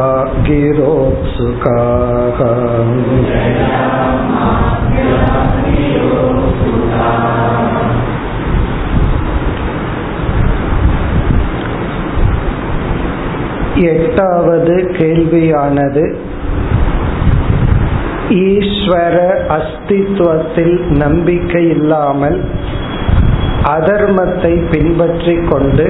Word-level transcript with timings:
गिरोत्सुकाः 0.48 2.40
எட்டாவது 13.94 14.76
கேள்வியானது 14.98 16.04
ஈஸ்வர 18.44 19.16
அஸ்தித்வத்தில் 19.50 20.76
நம்பிக்கை 20.98 21.64
இல்லாமல் 21.70 22.38
அதர்மத்தை 23.70 24.54
பின்பற்றி 24.72 25.36
கொண்டு 25.52 25.88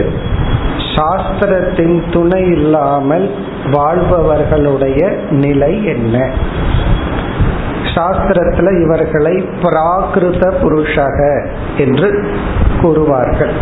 சாஸ்திரத்தின் 0.98 2.12
துணை 2.12 2.42
இல்லாமல் 2.46 3.30
வாழ்பவர்களுடைய 3.70 5.10
நிலை 5.30 5.84
என்ன? 5.84 6.28
சாஸ்திரத்துல 7.94 8.82
இவர்களை 8.82 9.32
பிராகிருத 9.62 10.52
புருஷக 10.62 11.46
என்று 11.78 12.30
கூறுவார்கள். 12.82 13.54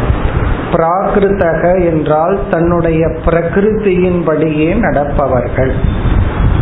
பிராகிருத்தக 0.72 1.84
என்றால் 1.84 2.38
தன்னுடைய 2.50 3.06
பிரகிருத்தியின்படியே 3.06 4.76
நடப்பவர்கள். 4.76 5.74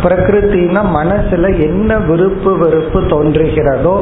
பிரகிருத்தினா 0.05 0.81
மனசுல 0.95 1.59
என்ன 1.59 1.97
விருப்பு 1.97 2.57
வெறுப்பு 2.57 3.01
தோன்றுகிறதோ 3.01 4.01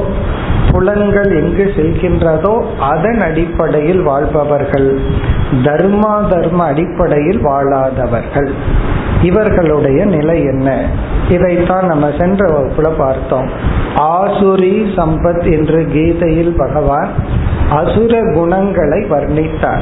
புலன்கள் 0.72 1.32
எங்கு 1.42 1.74
செல்கின்றதோ 1.76 2.64
அதன் 2.80 3.22
அடிப்படையில் 3.22 4.02
வாழ்பவர்கள். 4.02 5.00
தர்மா 5.64 6.28
தர்ம 6.30 6.64
அடிப்படையில் 6.64 7.46
வாழாதவர்கள். 7.46 8.52
இவர்களுடைய 9.22 10.06
நிலை 10.06 10.44
என்ன? 10.44 10.86
இதைத்தான் 11.30 11.86
நம்ம 11.86 12.12
சென்ற 12.20 12.48
வகுப்புல 12.48 12.90
பார்த்தோம். 12.98 13.50
ஆசுரி 13.98 14.86
சம்பத் 14.98 15.52
என்று 15.52 15.86
கீதையில் 15.94 16.56
பகவான் 16.58 17.08
அசுர 17.70 18.22
குணங்களை 18.34 19.00
வர்ணித்தார். 19.10 19.82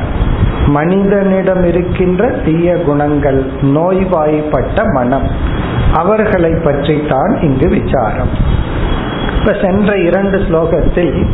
மனிதனிடம் 0.67 1.65
இருக்கின்ற 1.65 2.27
தீய 2.27 2.75
குணங்கள் 2.75 3.45
நோய்வாய்ப்பட்ட 3.61 4.83
மனம். 4.93 5.27
அவர்களை 5.93 6.51
பற்றி 6.51 7.01
தான் 7.09 7.41
இங்கு 7.41 7.67
விசாரம். 7.67 8.29
இப்ப 9.39 9.55
சென்ற 9.61 9.97
இரண்டு 9.97 10.37
ஸ்லோகத்தில் 10.37 11.25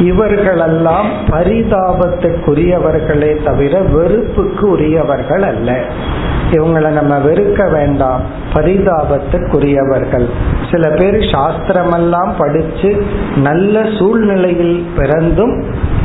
இவர்களெல்லாம் 0.00 1.10
பரிதாபத்துக்குரியவர்களே 1.30 3.42
தவிர 3.42 3.78
வெறுப்புக்கு 3.78 4.70
உரியவர்கள் 4.70 5.42
அல்ல. 5.42 5.80
இவங்களை 6.50 6.88
நம்ம 6.88 7.18
வெறுக்க 7.18 7.72
வேண்டாம். 7.72 8.20
பரிதாபத்துக்குரியவர்கள். 8.54 10.28
சில 10.70 10.88
பேர் 10.88 11.14
சாஸ்திரமெல்லாம் 11.14 12.30
படிச்சு 12.38 13.04
நல்ல 13.36 13.86
சூழ்நிலையில் 13.98 14.86
பிறந்தும் 14.96 15.64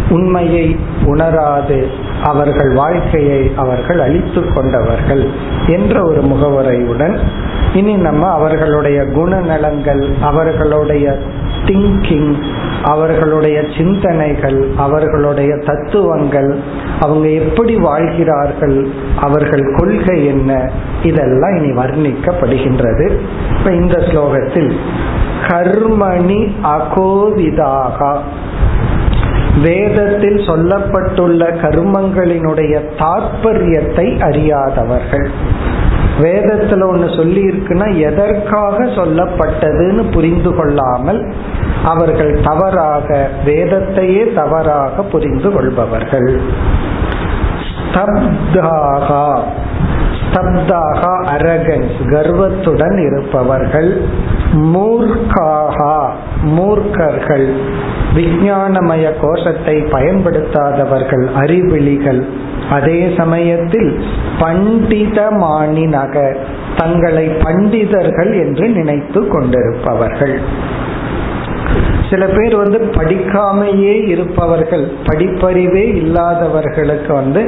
உண்மையை 0.10 0.78
உணராது. 1.06 1.88
அவர்கள் 2.24 2.74
வாழ்க்கையை 2.74 3.52
அவர்கள் 3.56 4.00
அழித்து 4.00 4.54
கொண்டவர்கள் 4.54 5.30
என்ற 5.68 6.04
ஒரு 6.04 6.22
முகவரையுடன் 6.22 7.20
இனி 7.76 7.94
நம்ம 7.94 8.28
அவர்களுடைய 8.28 9.02
குணநலங்கள் 9.02 10.04
அவர்களுடைய 10.22 11.18
திங்கிங் 11.66 12.34
அவர்களுடைய 12.84 13.62
சிந்தனைகள் 13.78 14.68
அவர்களுடைய 14.78 15.58
தத்துவங்கள் 15.66 16.60
அவங்க 17.00 17.28
எப்படி 17.30 17.76
வாழ்கிறார்கள் 17.76 18.88
அவர்கள் 19.16 19.76
கொள்கை 19.76 20.26
என்ன 20.26 20.72
இதெல்லாம் 21.04 21.56
இனி 21.56 21.72
வர்ணிக்கப்படுகின்றது. 21.72 23.06
இப்ப 23.58 23.72
இந்த 23.72 23.98
ஸ்லோகத்தில் 23.98 24.76
கர்மணி 25.48 26.52
அகோவிதாகா. 26.64 28.18
வேதத்தில் 29.64 30.38
சொல்லப்பட்டுள்ள 30.38 31.44
கர்மங்களினுடைய 31.64 32.82
தாற்பயத்தை 32.98 34.22
அறியாதவர்கள். 34.22 35.30
வேதத்துல 36.22 36.84
ஒண்ணு 36.92 37.16
சொல்லி 37.16 37.50
இருக்குன்னா 37.50 37.88
எதற்காக 37.98 38.84
சொல்லப்பட்டதுன்னு 38.84 40.12
புரிந்து 40.12 40.56
கொள்ளாமல் 40.56 41.34
அவர்கள் 41.86 42.40
தவறாக 42.44 43.30
வேதத்தையே 43.46 44.34
தவறாக 44.34 45.02
புரிந்து 45.02 45.52
கொள்பவர்கள். 45.52 46.42
ஸ்தப்தாகா. 47.94 49.44
சப்தாகா 50.36 51.12
அரகன்ஸ் 51.36 52.00
கர்வத்துடன் 52.10 52.98
இருப்பவர்கள் 53.08 53.92
மூர்க்காகா 54.54 55.96
மூர்க்கர்கள் 56.58 57.48
விஞ்ஞானமய 58.16 59.06
கோஷத்தை 59.22 59.76
பயன்படுத்தாதவர்கள் 59.92 61.26
அறிவிழிகள். 61.34 62.22
அதே 62.70 63.14
சமயத்தில் 63.18 63.90
பண்டிதமானினக 64.40 66.36
தங்களை 66.78 67.26
பண்டிதர்கள் 67.28 68.32
என்று 68.46 68.70
நினைத்து 68.70 69.28
கொண்டிருப்பவர்கள். 69.28 70.36
சில 72.16 72.28
பேர் 72.28 72.56
வந்து 72.56 72.80
படிக்காமையே 72.92 74.08
இருப்பவர்கள் 74.08 74.92
படிப்பறிவே 75.06 75.86
இல்லாதவர்களுக்கு 75.96 77.14
வந்து 77.14 77.42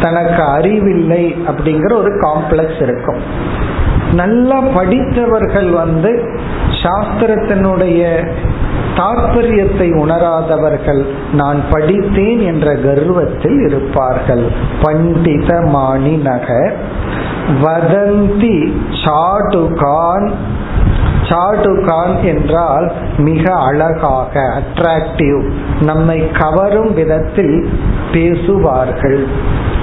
தனக்கு 0.00 0.42
அறிவில்லை 0.42 1.36
அப்படிங்கிற 1.46 1.92
ஒரு 1.96 2.10
காம்ப்ளெக்ஸ் 2.20 2.82
இருக்கும். 2.82 3.20
நல்லா 4.12 4.60
படித்தவர்கள் 4.74 5.68
வந்து 5.70 6.10
சாஸ்திரத்தினுடைய 6.82 8.02
தாற்பயத்தை 8.96 9.88
உணராதவர்கள் 9.96 11.02
நான் 11.32 11.60
படித்தேன் 11.70 12.40
என்ற 12.40 12.74
கர்வத்தில் 12.76 13.60
இருப்பார்கள். 13.68 14.44
பண்டித 14.82 15.60
நகர் 16.22 16.74
வதந்தி 17.62 18.56
சாடுகான் 19.04 20.30
சாடுகான் 21.32 22.20
என்றால் 22.22 22.92
மிக 23.16 23.52
அழகாக 23.52 24.40
அட்ராக்டிவ் 24.60 25.42
நம்மை 25.80 26.30
கவரும் 26.30 26.94
விதத்தில் 26.94 27.68
பேசுவார்கள். 28.12 29.20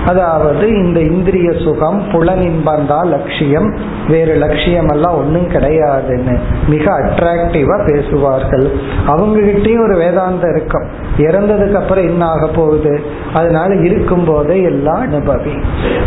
அதாவது 0.06 0.68
இந்த 0.68 1.00
இந்திரிய 1.00 1.50
சுகம் 1.64 2.04
புலனின்பம் 2.12 2.86
தான் 2.88 3.08
லட்சியம் 3.08 3.74
வேறு 4.08 4.34
லட்சியம் 4.36 4.90
எல்லாம் 4.90 5.18
ஒன்றும் 5.18 5.50
கிடையாதுன்னு. 5.50 6.36
மிக 6.68 6.86
அட்ராக்டிவா 7.00 7.78
பேசுவார்கள். 7.86 8.72
அவங்க 9.08 9.40
கிட்டயும் 9.40 9.84
ஒரு 9.84 9.96
வேதாந்தம் 9.96 10.52
இருக்கும். 10.56 10.88
இறந்ததுக்கு 11.18 11.74
அப்புறம் 11.74 12.08
என்ன 12.08 12.26
ஆக 12.26 12.48
போகுது? 12.48 13.02
அதனால 13.34 13.76
இருக்கும் 13.76 14.26
போதே 14.26 14.62
எல்லாம் 14.62 15.04
அனுபவி. 15.04 15.64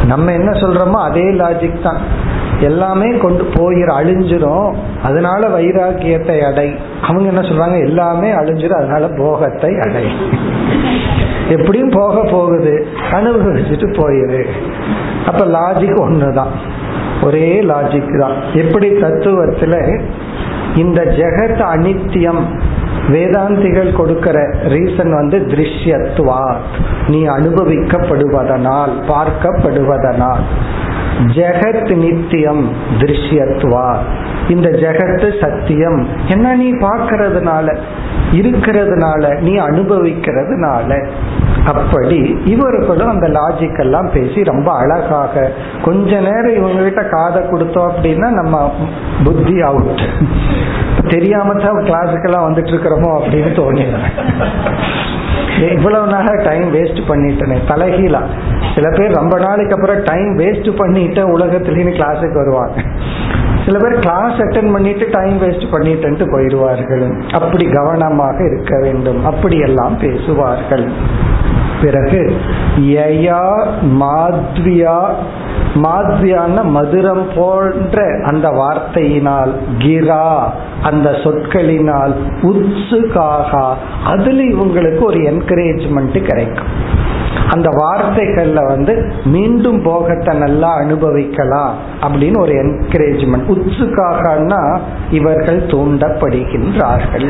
நம்ம 0.06 0.32
என்ன 0.32 0.50
சொல்றோமோ 0.50 1.00
அதே 1.08 1.26
லாஜிக் 1.30 1.82
தான். 1.82 2.30
எல்லாமே 2.60 3.08
கொண்டு 3.16 3.44
போயிரு 3.54 3.92
அழிஞ்சிரும். 4.00 4.74
அதனால 5.02 5.31
வைராக்கியத்தை 5.38 6.50
அடை. 6.50 6.76
அவங்க 7.02 7.28
என்ன 7.28 7.40
சொல்றாங்க? 7.40 7.80
எல்லாமே 7.80 8.30
அழிஞ்சிடும் 8.32 8.76
அதனால 8.76 9.08
போகத்தை 9.08 9.78
அடை. 9.80 10.04
எப்படியும் 11.48 11.90
போக 11.90 12.24
போகுது. 12.32 12.86
அனுபவிச்சுட்டு 13.12 13.92
போயிரு. 13.92 14.44
அப்ப 15.26 15.46
லாஜிக் 15.46 16.00
ஒண்ணுதான். 16.00 16.50
ஒரே 17.22 17.60
லாஜிக் 17.60 18.18
தான். 18.18 18.32
எப்படி 18.52 18.90
தத்துவத்துல 18.90 20.00
இந்த 20.76 21.04
ஜெகத் 21.04 21.64
அனித்தியம் 21.74 22.60
வேதாந்திகள் 23.08 23.92
கொடுக்கிற 23.92 24.50
ரீசன் 24.50 25.10
வந்து 25.10 25.38
திருஷ்யத்துவா 25.38 26.54
நீ 27.08 27.26
அனுபவிக்கப்படுவதனால் 27.26 28.90
பார்க்கப்படுவதனால். 29.08 30.40
ஜெகத் 31.20 31.92
நித்தியம் 31.96 32.76
திருஷ்யத்துவா 32.98 33.96
இந்த 34.48 34.68
ஜெகத்து 34.68 35.40
சத்தியம். 35.40 36.08
என்ன 36.28 36.54
நீ 36.54 36.72
பார்க்கறதுனால 36.72 37.76
இருக்கிறதுனால 38.32 39.40
நீ 39.40 39.58
அனுபவிக்கிறதுனால? 39.58 40.90
அப்படி 41.64 42.40
இவர்களும் 42.44 43.08
அந்த 43.08 43.26
லாஜிக் 43.28 43.80
எல்லாம் 43.80 44.10
பேசி 44.12 44.42
ரொம்ப 44.42 44.72
அழகாக 44.72 45.52
கொஞ்ச 45.82 46.20
நேரம் 46.20 46.56
இவங்ககிட்ட 46.56 47.08
காதை 47.08 47.42
கொடுத்தோம் 47.42 47.90
அப்படின்னா 47.90 48.30
நம்ம 48.30 48.72
புத்தி 49.24 49.60
அவுட் 49.60 50.02
தெரியாம 51.08 51.54
தான் 51.54 51.84
கிளாஸுக்கெல்லாம் 51.84 52.46
வந்துட்டு 52.48 52.72
இருக்கிறோமோ 52.72 53.10
அப்படின்னு 53.18 53.52
தோணிடுறேன் 53.56 54.10
இவ்வளவு 55.76 56.06
நாள 56.06 56.34
டைம் 56.44 56.74
வேஸ்ட் 56.74 57.00
பண்ணிட்டேனே 57.08 57.56
தலைகீழா 57.68 58.20
சில 58.74 58.90
பேர் 58.90 59.12
ரொம்ப 59.12 59.38
நாளைக்கு 59.38 59.74
அப்புறம் 59.74 60.02
டைம் 60.04 60.38
வேஸ்ட் 60.38 60.76
பண்ணிட்டு 60.76 61.38
உலகத்திலேன்னு 61.38 61.94
கிளாஸுக்கு 61.98 62.32
வருவாங்க. 62.32 62.82
சில 63.66 63.78
பேர் 63.78 63.98
கிளாஸ் 63.98 64.32
அட்டன் 64.32 64.72
பண்ணிட்டு 64.72 65.08
டைம் 65.10 65.42
வேஸ்ட் 65.42 65.70
பண்ணிட்டு 65.70 66.38
போயிடுவார்கள். 66.38 67.32
அப்படி 67.32 67.70
கவனமாக 67.70 68.44
இருக்க 68.44 68.78
வேண்டும். 68.80 69.24
அப்படி 69.24 69.58
எல்லாம் 69.58 69.98
பேசுவார்கள். 69.98 70.90
பிறகு 71.82 72.36
யயா 72.80 73.66
மாத்வியா 74.00 75.14
மாத்வியான 75.74 76.64
மதுரம் 76.76 77.24
போன்ற 77.34 78.20
அந்த 78.24 78.48
வார்த்தையினால் 78.48 79.52
கிரா 79.78 80.42
அந்த 80.82 81.10
சொற்களினால் 81.10 82.14
உத்சுகாகா 82.42 83.66
அதுல 84.04 84.42
இவங்களுக்கு 84.42 85.02
ஒரு 85.02 85.18
என்கரேஜ்மெண்ட் 85.18 86.22
கிடைக்கும். 86.22 87.00
அந்த 87.50 87.68
வார்த்தைகள்ல 87.68 88.66
வந்து 88.66 89.12
மீண்டும் 89.24 89.82
போகத்தை 89.82 90.36
நல்லா 90.36 90.74
அனுபவிக்கலாம் 90.74 91.74
அப்படின்னு 92.02 92.38
ஒரு 92.38 92.52
என்கரேஜ்மெண்ட் 92.52 93.50
உச்சுக்காகனா 93.54 94.78
இவர்கள் 95.10 95.66
தூண்டப்படுகின்றார்கள். 95.66 97.28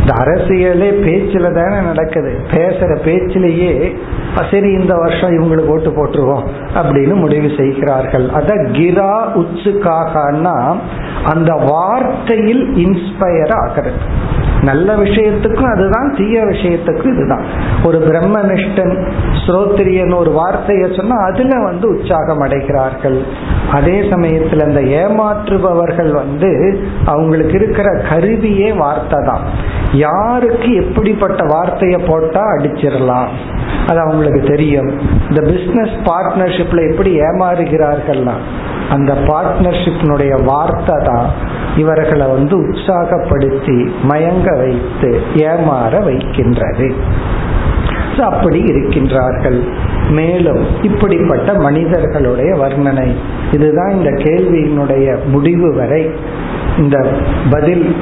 இந்த 0.00 0.12
அரசியலே 0.24 0.90
பேச்சுல 1.06 1.52
தானே 1.52 1.84
நடக்குது. 1.86 2.38
பேசுற 2.50 2.92
பேச்சிலேயே 3.04 3.96
சரி 4.44 4.70
இந்த 4.72 4.94
வருஷம் 4.94 5.34
இவங்களுக்கு 5.36 5.66
ஓட்டு 5.66 5.90
போட்டுருவோம் 5.90 6.44
அப்படின்னு 6.74 7.14
முடிவு 7.14 7.50
செய்கிறார்கள். 7.56 8.28
அத 8.28 8.54
கிரா 8.54 9.28
உச்சுக்காகனா 9.42 10.76
அந்த 11.24 11.52
வார்த்தையில் 11.54 12.64
இன்ஸ்பயர் 12.84 13.54
ஆகிறது 13.56 14.00
நல்ல 14.62 14.94
விஷயத்துக்கும் 14.94 15.72
அதுதான் 15.72 16.14
தீய 16.14 16.42
விஷயத்துக்கும் 16.42 17.12
இதுதான். 17.14 17.44
ஒரு 17.84 17.98
பிரம்மனிஷ்டன் 17.98 19.10
ஸ்ரோத்திரியன் 19.42 20.14
ஒரு 20.16 20.30
வார்த்தையை 20.30 20.92
சொன்னா 20.96 21.16
அதுல 21.16 21.58
வந்து 21.64 21.88
உற்சாகம் 21.88 22.40
அடைகிறார்கள். 22.40 23.18
அதே 23.72 24.00
சமயத்துல 24.00 24.66
அந்த 24.68 24.80
ஏமாற்றுபவர்கள் 24.80 26.10
வந்து 26.10 26.80
அவங்களுக்கு 27.04 27.52
இருக்கிற 27.52 28.02
கருவியே 28.10 28.72
வார்த்தை 28.72 29.20
தான் 29.24 29.40
யாருக்கு 29.92 30.74
எப்படிப்பட்ட 30.74 31.44
வார்த்தையை 31.44 32.00
போட்டா 32.08 32.40
அடிச்சிடலாம். 32.40 33.28
அது 33.86 34.00
அவங்களுக்கு 34.00 34.25
தெரியும். 34.30 35.00
இந்த 35.28 35.40
பிசினஸ் 35.42 35.94
பார்ட்னர்ஷிப்ல 36.04 36.90
எப்படி 36.90 37.20
ஏமாறுகிறார்கள்னா 37.20 38.32
அந்த 38.90 39.14
பார்ட்னர்ஷிப்னுடைய 39.14 40.44
வார்த்தை 40.44 40.96
தான் 41.04 41.30
இவர்களை 41.76 42.26
வந்து 42.26 42.56
உற்சாகப்படுத்தி 42.56 43.90
மயங்க 44.08 44.58
வைத்து 44.58 45.22
ஏமாற 45.34 46.04
வைக்கின்றது. 46.04 46.94
அப்படி 48.18 48.64
இருக்கின்றார்கள். 48.64 49.60
மேலும் 50.10 50.82
இப்படிப்பட்ட 50.82 51.54
மனிதர்களுடைய 51.54 52.54
வர்ணனை. 52.54 53.14
இதுதான் 53.52 53.90
இந்த 53.90 54.10
கேள்வியினுடைய 54.10 55.16
முடிவு 55.24 55.74
வரை. 55.74 56.10
இந்த 56.78 57.08
பதில் 57.50 57.96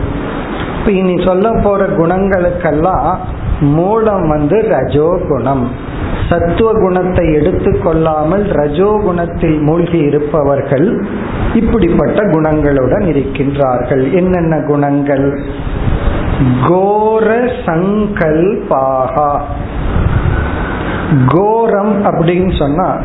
இனி 0.86 1.24
சொல்ல 1.24 1.52
போற 1.62 1.86
குணங்களுக்கெல்லாம் 1.86 3.16
மூலம் 3.60 4.28
வந்து 4.28 4.56
ரஜோகுணம். 4.70 5.64
சத்துவ 6.28 6.72
குணத்தை 6.72 7.26
எடுத்துக்கொள்ளாமல் 7.26 8.44
ரஜோகுணத்தில் 8.52 9.60
மூழ்கி 9.60 9.98
இருப்பவர்கள் 9.98 11.06
இப்படிப்பட்ட 11.54 12.22
குணங்களுடன் 12.22 13.06
இருக்கின்றார்கள். 13.14 14.12
என்னென்ன 14.12 14.56
குணங்கள்? 14.60 15.38
கோர 16.66 17.36
சங்கல்பாகா 17.66 19.30
கோரம் 21.26 21.94
அப்படின்னு 22.04 22.58
சொன்னா 22.58 22.96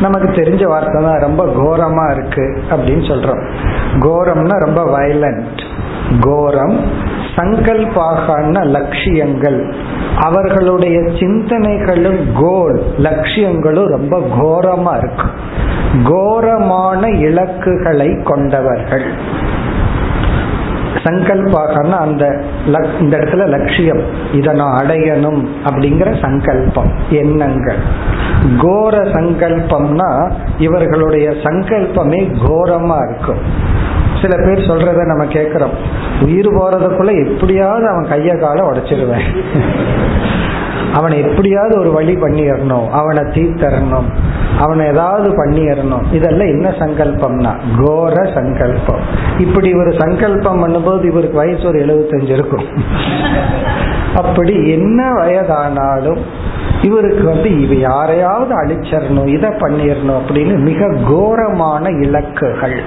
நமக்கு 0.00 0.28
தெரிஞ்ச 0.28 0.64
வார்த்தை 0.64 1.02
தான் 1.02 1.20
ரொம்ப 1.20 1.42
கோரமா 1.44 2.04
இருக்கு 2.12 2.62
அப்படின்னு 2.70 3.04
சொல்றோம். 3.10 3.42
கோரம்னா 3.98 4.56
ரொம்ப 4.58 4.80
வயலண்ட் 4.84 5.60
கோரம் 6.20 6.76
சங்கல்பாகன 7.36 8.64
லட்சியங்கள். 8.64 9.74
அவர்களுடைய 10.16 10.98
சிந்தனைகளும் 11.00 12.20
கோல் 12.40 12.82
லட்சியங்களும் 12.98 13.86
ரொம்ப 13.86 14.18
கோரமா 14.40 14.96
இருக்கு 14.96 15.28
கோரமான 16.04 17.08
இலக்குகளை 17.08 18.22
கொண்டவர்கள். 18.22 19.12
சங்கல்பாகனா 20.94 21.96
அந்த 22.06 22.24
இந்த 23.00 23.16
இடத்துல 23.16 23.46
லட்சியம். 23.46 24.02
இதை 24.32 24.54
நான் 24.54 24.76
அடையணும் 24.82 25.40
அப்படிங்கிற 25.64 26.20
சங்கல்பம் 26.20 26.90
எண்ணங்கள். 27.10 27.80
கோர 28.58 28.98
சங்கல்பம்னா 28.98 30.10
இவர்களுடைய 30.58 31.30
சங்கல்பமே 31.30 32.20
கோரமா 32.46 32.98
இருக்கும். 33.08 33.42
சில 34.22 34.34
பேர் 34.36 34.68
சொல்றத 34.68 35.00
நம்ம 35.06 35.24
கேட்கிறோம் 35.26 35.74
உயிர் 36.22 36.54
போறதுக்குள்ள 36.54 37.12
எப்படியாவது 37.26 37.86
அவன் 37.88 38.10
கைய 38.10 38.40
காலை 38.40 38.62
உடைச்சிருவேன். 38.66 39.28
அவனை 40.92 41.18
எப்படியாவது 41.20 41.74
ஒரு 41.80 41.92
வழி 41.92 42.14
பண்ணிடணும். 42.14 42.88
அவனை 43.00 43.22
தீத்தரணும் 43.36 44.08
அவனை 44.60 44.86
ஏதாவது 44.86 45.44
பண்ணிடணும் 45.44 46.12
இதெல்லாம் 46.12 46.46
என்ன 46.46 46.68
சங்கல்பம்னா? 46.68 47.52
கோர 47.84 48.24
சங்கல்பம். 48.34 49.00
இப்படி 49.38 49.74
ஒரு 49.74 49.94
சங்கல்பம் 49.98 50.64
பண்ணும்போது 50.64 51.04
இவருக்கு 51.04 51.36
வயசு 51.36 51.66
ஒரு 51.66 51.78
எழுபத்தஞ்சு 51.78 52.30
இருக்கும். 52.30 52.64
அப்படி 54.14 54.70
என்ன 54.70 55.12
வயதானாலும் 55.12 56.20
இவருக்கு 56.82 57.24
வந்து 57.24 57.60
இவ 57.60 57.74
யாரையாவது 57.74 58.64
அழிச்சிடணும் 58.64 59.26
இதை 59.26 59.50
பண்ணிடணும் 59.50 60.20
அப்படின்னு 60.20 60.58
மிக 60.58 60.94
கோரமான 61.08 61.88
இலக்குகள். 61.88 62.80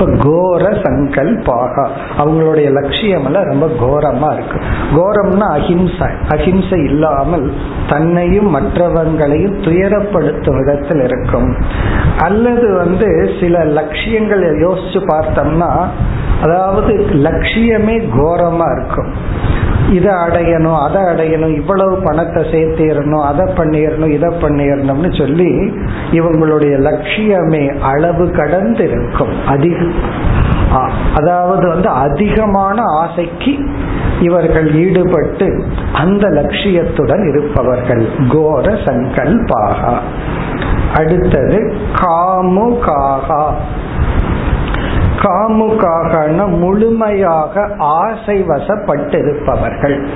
இப்ப 0.00 0.30
கோர 0.30 0.70
சங்கல்பாகா. 0.70 1.88
அவங்களுடைய 2.18 2.70
லட்சியம் 2.70 3.24
எல்லாம் 3.24 3.44
ரொம்ப 3.44 3.66
கோரமா 3.66 4.32
இருக்கு. 4.32 4.58
கோரம்னா 4.96 5.48
அஹிம்சை. 5.58 6.08
அஹிம்சை 6.28 6.84
இல்லாமல் 6.84 7.52
தன்னையும் 7.88 8.56
மற்றவங்களையும் 8.56 9.62
துயரப்படுத்தும் 9.62 10.58
விதத்தில் 10.58 11.00
இருக்கும். 11.00 11.56
அல்லது 12.18 12.74
வந்து 12.74 13.30
சில 13.40 13.64
லட்சியங்கள் 13.64 14.60
யோசிச்சு 14.60 15.02
பார்த்தோம்னா 15.06 15.70
அதாவது 16.42 16.94
லட்சியமே 17.12 17.96
கோரமா 18.18 18.68
இருக்கும். 18.76 19.12
இதை 19.88 20.12
அடையணும் 20.14 20.78
அதை 20.80 21.02
அடையணும் 21.02 21.54
இவ்வளவு 21.54 22.02
பணத்தை 22.04 22.42
சேர்த்திடணும் 22.42 23.22
அதை 23.22 23.44
பண்ணிடணும் 23.46 24.10
இதை 24.10 24.28
பண்ணிடணும்னு 24.28 25.18
சொல்லி 25.18 25.72
இவங்களுடைய 26.12 26.74
லட்சியமே 26.88 27.80
அளவு 27.80 28.30
கடந்து 28.30 28.84
இருக்கும். 28.84 29.46
அதிக 29.46 29.76
அதாவது 31.14 31.68
வந்து 31.68 31.88
அதிகமான 31.88 32.82
ஆசைக்கு 32.82 33.70
இவர்கள் 34.20 34.74
ஈடுபட்டு 34.74 35.66
அந்த 35.92 36.28
லட்சியத்துடன் 36.28 37.28
இருப்பவர்கள். 37.28 38.08
கோர 38.28 38.72
சங்கல்பாகா. 38.72 39.98
அடுத்தது 40.94 41.76
காமுகாகா. 41.92 43.50
காமுகாகன 45.18 46.58
முழுமையாக 46.58 47.70
ஆசை 47.78 48.44
வசப்பட்டிருப்பவர்கள் 48.48 50.06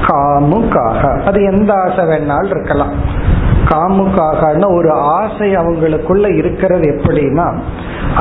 காமுகாக. 0.00 1.24
அது 1.24 1.42
எந்த 1.42 1.74
ஆசை 1.74 2.04
வேணாலும் 2.04 2.50
இருக்கலாம். 2.50 3.24
காமுக்காகனா 3.70 4.66
ஒரு 4.74 4.90
ஆசை 4.92 5.48
அவங்களுக்குள்ள 5.56 6.26
இருக்கிறது 6.36 6.86
எப்படின்னா 6.94 7.46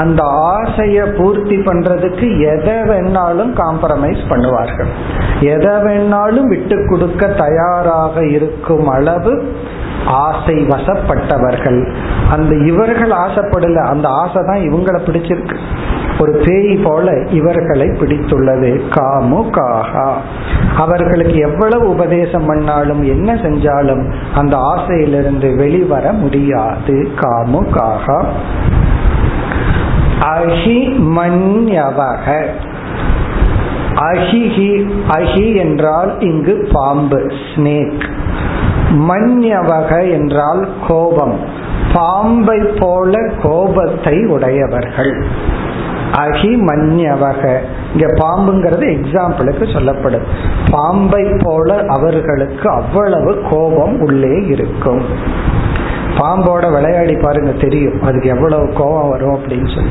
அந்த 0.02 0.22
ஆசைய 0.58 1.00
பூர்த்தி 1.18 1.58
பண்றதுக்கு 1.58 2.28
எதை 2.54 2.78
வேணாலும் 2.90 3.52
காம்ப்ரமைஸ் 3.62 4.22
பண்ணுவார்கள். 4.30 4.92
எதை 5.54 5.76
வேணாலும் 5.86 6.48
விட்டு 6.48 6.78
கொடுக்க 6.90 7.28
தயாராக 7.28 8.26
இருக்கும் 8.26 8.88
அளவு 8.88 9.34
ஆசை 10.06 10.58
வசப்பட்டவர்கள். 10.72 11.80
அந்த 12.32 12.56
இவர்கள் 12.56 13.14
ஆசைப்படல 13.26 13.84
அந்த 13.94 14.08
ஆசை 14.10 14.42
தான் 14.46 14.66
இவங்களை 14.70 15.00
பிடிச்சிருக்கு. 15.08 15.58
ஒரு 16.20 16.34
பேய் 16.46 16.76
போல 16.84 17.14
இவர்களை 17.30 17.88
பிடித்துள்ளது. 18.00 18.72
காமு 18.96 19.40
காகா 19.58 20.08
அவர்களுக்கு 20.78 21.38
எவ்வளவு 21.38 21.86
உபதேசம் 21.90 22.46
பண்ணாலும் 22.46 23.04
என்ன 23.04 23.34
செஞ்சாலும் 23.34 24.04
அந்த 24.36 24.58
ஆசையிலிருந்து 24.58 25.50
வெளிவர 25.56 26.12
முடியாது. 26.12 26.96
காமு 27.16 27.62
காகா 27.78 28.20
அஹி 30.30 30.80
மன்யவக 31.18 32.28
அஹிஹி 34.06 34.72
அஹி 35.10 35.46
என்றால் 35.56 36.12
இங்கு 36.20 36.56
பாம்பு 36.72 37.20
ஸ்னேக் 37.50 38.06
மன்யவக 39.10 39.92
என்றால் 40.12 40.64
கோபம். 40.88 41.38
பாம்பை 41.94 42.60
போல 42.80 43.14
கோபத்தை 43.44 44.16
உடையவர்கள். 44.26 45.14
அகிமன்யவக 46.18 47.60
இங்க 47.94 48.08
பாம்புங்கிறது 48.08 48.86
எக்ஸாம்பிளுக்கு 48.98 49.74
சொல்லப்படும். 49.74 50.26
பாம்பை 50.72 51.24
போல 51.44 51.86
அவர்களுக்கு 51.88 52.70
அவ்வளவு 52.70 53.42
கோபம் 53.50 54.00
உள்ளே 54.00 54.46
இருக்கும். 54.46 55.02
பாம்போட 56.18 56.74
விளையாடி 56.74 57.16
பாருங்க 57.16 57.52
தெரியும். 57.52 58.02
அதுக்கு 58.02 58.30
எவ்வளவு 58.30 58.74
கோபம் 58.74 59.10
வரும் 59.10 59.36
அப்படின்னு 59.36 59.76
சொல்லி. 59.76 59.90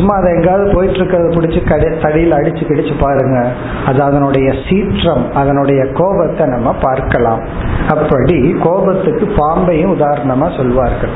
சும்மா 0.00 0.16
அதை 0.16 0.32
எங்காவது 0.32 0.74
போயிட்டு 0.74 0.98
இருக்கிறத 0.98 1.28
பிடிச்சி 1.36 1.68
கடை 1.68 1.88
தடியில் 1.88 2.36
அடிச்சு 2.36 2.62
கிடிச்சு 2.68 2.94
பாருங்க. 3.00 3.52
அது 3.86 4.02
அதனுடைய 4.02 4.54
சீற்றம் 4.68 5.34
அதனுடைய 5.34 5.86
கோபத்தை 5.86 6.46
நம்ம 6.46 6.72
பார்க்கலாம். 6.72 7.40
அப்படி 7.88 8.56
கோபத்துக்கு 8.62 9.26
பாம்பையும் 9.36 9.94
உதாரணமா 9.98 10.56
சொல்வார்கள். 10.56 11.14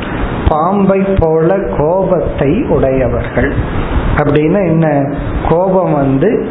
பாம்பை 0.49 1.01
போல 1.19 1.59
கோபத்தை 1.79 2.65
உடையவர்கள். 2.69 3.53
அப்படின்னா 4.17 4.63
என்ன? 4.67 5.17
கோபம் 5.49 5.93
வந்து 5.93 6.49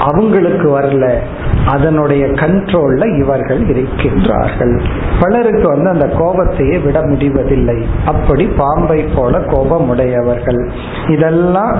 அவங்களுக்கு 0.00 0.80
வரல. 0.80 1.18
அதனுடைய 1.66 2.26
கண்ட்ரோல்ல 2.26 3.18
இவர்கள் 3.18 3.60
இருக்கின்றார்கள். 3.60 4.84
பலருக்கு 5.20 5.68
வந்து 5.68 5.88
அந்த 5.88 6.06
கோபத்தையே 6.06 6.84
விட 6.84 7.02
முடிவதில்லை. 7.02 7.86
அப்படி 8.06 8.46
பாம்பை 8.46 9.02
போல 9.02 9.40
கோபம் 9.40 9.88
உடையவர்கள் 9.88 10.70
இதெல்லாம் 11.08 11.76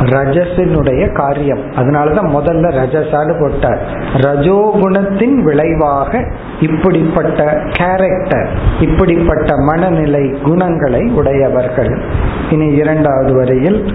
ரஜசினுடைய 0.00 1.12
காரியம். 1.12 1.58
அதனாலதான் 1.58 2.30
முதல்ல 2.34 2.66
ரஜசாடு 2.70 3.40
போட்டார். 3.40 3.82
ரஜோகுணத்தின் 4.14 5.34
விளைவாக 5.42 6.24
இப்படிப்பட்ட 6.60 7.58
கேரக்டர் 7.70 8.48
இப்படிப்பட்ட 8.80 9.56
மனநிலை 9.56 10.30
குணங்களை 10.42 11.10
உடையவர்கள். 11.10 12.02
இனி 12.50 12.66
இரண்டாவது 12.66 13.34
வரையில் 13.34 13.94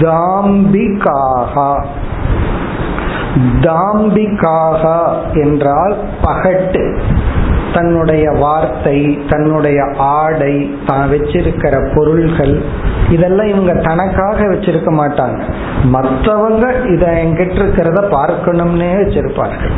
தாம்பிகாகா 0.00 1.84
தாம்பிகாகா 3.60 4.98
என்றால் 5.34 5.96
பகட்டு. 6.22 6.84
தன்னுடைய 7.72 8.30
வார்த்தை 8.30 9.18
தன்னுடைய 9.28 9.78
ஆடை 9.96 10.76
தான் 10.86 11.10
வச்சிருக்கிற 11.10 11.94
பொருள்கள் 11.94 12.62
இதெல்லாம் 13.10 13.46
இவங்க 13.46 13.72
தனக்காக 13.72 14.46
வச்சிருக்க 14.46 14.90
மாட்டாங்க. 14.92 15.38
மற்றவங்க 15.84 16.64
இதை 16.92 17.08
எங்கிட்ட 17.24 17.58
இருக்கிறத 17.62 18.00
பார்க்கணும்னே 18.08 18.90
வச்சிருப்பார்கள். 18.94 19.74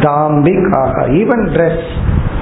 தாம்பிக்காக 0.00 1.06
ஈவன் 1.20 1.46
ட்ரெஸ் 1.54 1.86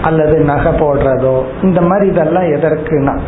அல்லது 0.03 0.39
நகை 0.39 0.73
போடுறதோ 0.73 1.43
இந்த 1.63 1.81
மாதிரி 1.81 2.11
இதெல்லாம் 2.11 2.43
எதற்குனா 2.43 3.19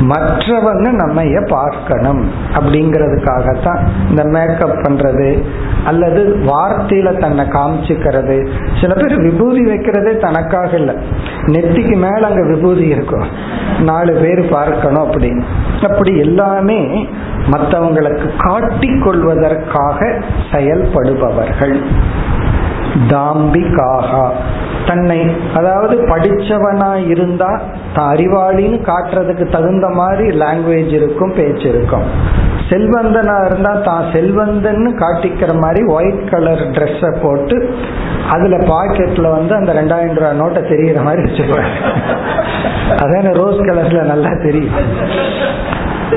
மற்றவங்க 0.00 0.90
நம்ம 0.90 1.22
பார்க்கணும் 1.48 2.30
அப்படிங்கிறதுக்காகத்தான் 2.54 3.86
இந்த 4.10 4.24
மேக்கப் 4.24 4.78
பண்றது 4.82 5.42
அல்லது 5.84 6.38
வார்த்தையில 6.46 7.20
தன்னை 7.20 7.44
காமிச்சுக்கிறது. 7.44 8.48
சில 8.80 8.94
பேர் 8.94 9.20
விபூதி 9.20 9.60
வைக்கிறதே 9.64 10.16
தனக்காக 10.16 10.76
இல்லை. 10.76 10.94
நெத்திக்கு 11.46 11.94
மேல 11.94 12.26
அங்க 12.26 12.54
விபூதி 12.54 12.86
இருக்கும் 12.86 13.26
நாலு 13.82 14.12
பேர் 14.12 14.48
பார்க்கணும் 14.48 15.10
அப்படின்னு. 15.10 15.42
அப்படி 15.82 16.18
எல்லாமே 16.18 17.08
மற்றவங்களுக்கு 17.50 18.28
காட்டிக் 18.38 19.02
கொள்வதற்காக 19.04 20.14
செயல்படுபவர்கள். 20.52 21.82
தாம்பிகாகா. 23.12 24.24
தன்னை 24.86 25.18
அதாவது 25.54 25.94
படிச்சவனா 26.08 27.06
இருந்தா 27.12 27.60
தான் 27.94 28.10
அறிவாளின்னு 28.14 28.78
காட்டுறதுக்கு 28.90 29.44
தகுந்த 29.48 29.88
மாதிரி 29.88 30.38
லாங்குவேஜ் 30.38 30.92
இருக்கும் 31.00 31.32
பேச்சு 31.32 31.66
இருக்கும். 31.68 32.06
செல்வந்தனா 32.70 33.36
இருந்தா 33.46 33.72
தான் 33.88 34.04
செல்வந்தன்னு 34.12 34.90
காட்டிக்கிற 35.02 35.60
மாதிரி 35.60 35.86
ஒயிட் 35.86 36.28
கலர் 36.30 36.62
ட்ரெஸ்ஸை 36.76 37.10
போட்டு 37.22 37.56
அதுல 38.34 38.56
பாக்கெட்ல 38.56 39.30
வந்து 39.30 39.54
அந்த 39.54 39.72
ரெண்டாயிரம் 39.72 40.18
ரூபாய் 40.20 40.40
நோட்டை 40.42 40.62
தெரிகிற 40.68 41.00
மாதிரி 41.02 41.22
வச்சுப்பாரு. 41.22 41.70
அதான 43.02 43.32
ரோஸ் 43.40 43.60
கலர்ல 43.68 44.02
நல்லா 44.12 44.32
தெரியும். 44.46 44.76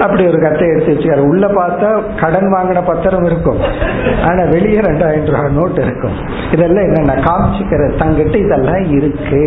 அப்படி 0.03 0.23
ஒரு 0.27 0.39
கத்தை 0.39 0.67
எடுத்து 0.67 0.93
வச்சுக்காரு. 0.93 1.23
உள்ள 1.31 1.45
பார்த்தா 1.47 1.89
கடன் 2.21 2.49
வாங்கின 2.53 2.81
பத்திரம் 2.85 3.25
இருக்கும். 3.25 3.59
ஆனா 4.29 4.43
வெளியே 4.53 4.79
ரெண்டாயிரம் 4.79 5.29
ரூபாய் 5.29 5.55
நோட் 5.57 5.79
இருக்கும். 5.85 6.15
இதெல்லாம் 6.51 6.85
என்னென்ன 6.87 7.15
காமிச்சுக்கிற 7.27 7.89
தங்கிட்ட 8.01 8.35
இதெல்லாம் 8.45 8.85
இருக்கு. 8.97 9.41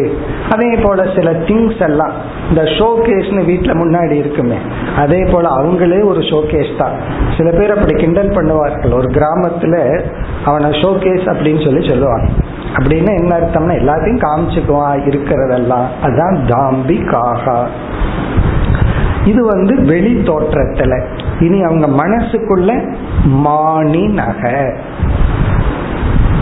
அதே 0.51 0.71
போல 0.83 1.07
சில 1.17 1.31
திங்ஸ் 1.49 1.83
எல்லாம் 1.89 2.15
இந்த 2.49 2.63
ஷோ 2.77 2.89
கேஸ்னு 3.07 3.45
வீட்டுல 3.51 3.75
முன்னாடி 3.83 4.17
இருக்குமே 4.23 4.59
அதே 4.97 5.21
போல 5.33 5.49
அவங்களே 5.49 6.01
ஒரு 6.05 6.21
ஷோ 6.21 6.41
கேஸ் 6.47 6.73
தான். 6.79 6.97
சில 7.37 7.51
பேர் 7.51 7.75
அப்படி 7.77 7.95
கிண்டல் 8.01 8.33
பண்ணுவார்கள். 8.39 8.95
ஒரு 8.95 9.11
கிராமத்துல 9.17 9.77
அவனை 10.45 10.71
ஷோ 10.81 10.91
கேஸ் 10.99 11.27
அப்படின்னு 11.33 11.65
சொல்லி 11.65 11.89
சொல்லுவாங்க. 11.89 12.29
அப்படின்னு 12.79 13.13
என்ன 13.21 13.33
அர்த்தம்னா 13.39 13.75
எல்லாத்தையும் 13.83 14.25
காமிச்சுக்குவான் 14.27 15.07
இருக்கிறதெல்லாம். 15.11 15.87
அதுதான் 16.03 16.37
தாம்பி 16.53 16.99
காகா 17.13 17.59
இது 19.25 19.45
வந்து 19.45 19.85
வெளி 19.85 20.15
தோற்றத்துல 20.15 21.03
இனி 21.41 21.63
அவங்க 21.63 21.87
மனசுக்குள்ள 21.87 22.95
மாணி 23.25 24.07
நக. 24.07 24.73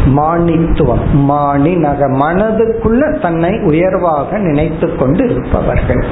மாணித்துவம் 0.07 1.13
மாணி 1.13 1.77
நக. 1.77 2.09
மனதுக்குள்ள 2.09 3.21
தன்னை 3.21 3.61
உயர்வாக 3.61 4.39
நினைத்து 4.39 4.97
கொண்டு 4.97 5.25
இருப்பவர்கள். 5.25 6.05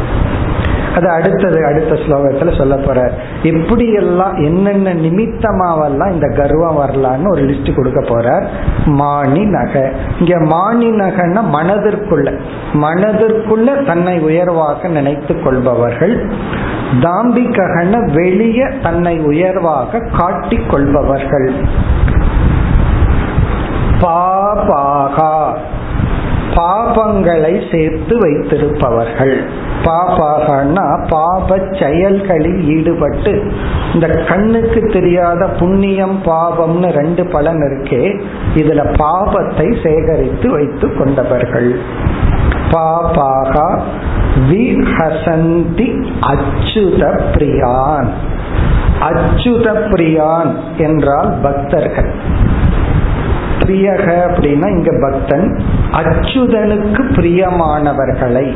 அது 0.96 1.08
அடுத்தது 1.08 1.66
அடுத்த 1.66 1.94
ஸ்லோகத்துல 1.94 2.56
சொல்ல 2.56 2.76
போற. 2.76 3.12
எப்படி 3.42 3.92
எல்லாம் 3.92 4.34
என்னென்ன 4.34 4.94
நிமித்தமாவெல்லாம் 4.94 6.12
இந்த 6.12 6.28
கர்வம் 6.36 6.78
வரலான்னு 6.78 7.28
ஒரு 7.28 7.42
லிஸ்ட் 7.42 7.74
கொடுக்க 7.74 8.00
போறார். 8.00 8.46
மாணி 8.86 9.44
நகை. 9.44 9.82
இங்க 10.18 10.40
மாணி 10.40 10.90
நகைன்னா 10.90 11.40
மனதிற்குள்ள. 11.52 12.38
மனதிற்குள்ள 12.74 13.84
தன்னை 13.84 14.18
உயர்வாக 14.18 14.88
நினைத்து 14.88 15.42
கொள்பவர்கள். 15.42 16.30
தாம்பிகன 17.00 18.12
வெளிய 18.12 18.70
தன்னை 18.82 19.18
உயர்வாக 19.18 20.00
காட்டிக் 20.18 20.70
கொள்பவர்கள். 20.70 21.52
பாபாகா. 24.00 25.54
பாபங்களை 26.56 27.74
சேர்த்து 27.74 28.18
வைத்திருப்பவர்கள். 28.18 29.64
பாபாகனா 29.84 31.08
பாப 31.08 31.58
செயல்களில் 31.72 32.60
ஈடுபட்டு 32.76 33.52
இந்த 33.94 34.06
கண்ணுக்கு 34.28 34.80
தெரியாத 34.92 35.46
புண்ணியம் 35.46 36.20
பாபம்னு 36.24 36.90
ரெண்டு 36.90 37.26
பலன் 37.26 37.60
இருக்கே 37.60 38.02
இதுல 38.54 38.82
பாபத்தை 39.02 39.68
சேகரித்து 39.82 40.50
வைத்து 40.50 40.96
கொண்டவர்கள். 40.96 41.78
பாபாகா 42.70 43.80
விஹசந்தி 44.50 45.88
அச்சுத 46.32 47.02
பிரியான். 47.34 48.08
அச்சுத 49.00 49.66
பிரியான் 49.90 50.50
என்றால் 50.76 51.32
பக்தர்கள். 51.42 52.10
பிரியக 53.60 54.06
அப்படின்னா 54.26 54.68
இங்க 54.68 54.90
பக்தன் 55.00 55.58
அச்சுதனுக்கு 55.92 57.02
பிரியமானவர்களை. 57.16 58.46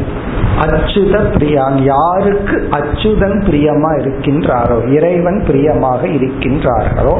அச்சுத 0.63 1.15
பிரியான். 1.35 1.77
யாருக்கு 1.83 2.57
அச்சுதன் 2.71 3.39
பிரியமா 3.47 3.91
இருக்கின்றாரோ 4.01 4.79
இறைவன் 4.93 5.41
பிரியமாக 5.47 6.07
இருக்கின்றார்களோ 6.07 7.17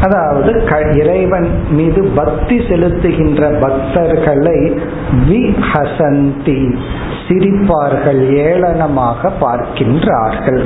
அதாவது 0.00 0.52
இறைவன் 0.94 1.48
மீது 1.70 2.02
பக்தி 2.14 2.56
செலுத்துகின்ற 2.58 3.40
பக்தர்களை 3.64 4.58
விஹசந்தி 5.28 6.60
சிரிப்பார்கள் 7.26 8.22
ஏளனமாக 8.46 9.30
பார்க்கின்றார்கள். 9.40 10.62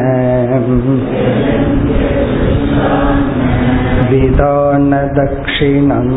विधानदक्षिणम् 4.11 6.13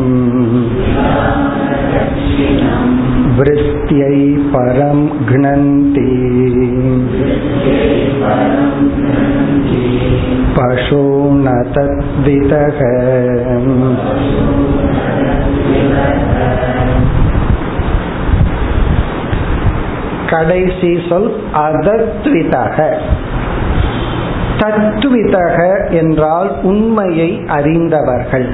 वृत्त्यै 3.38 4.20
परं 4.54 4.98
घ्नन्ति 5.32 6.06
पशो 10.56 11.04
न 11.44 11.46
तद्वितः 11.76 12.80
கடைசி 20.35 21.01
சொல் 21.09 21.43
அதத்விதக. 21.53 22.97
தத்துவிதக 24.57 25.89
என்றால் 25.91 26.61
உண்மையை 26.63 27.43
அறிந்தவர்கள். 27.47 28.49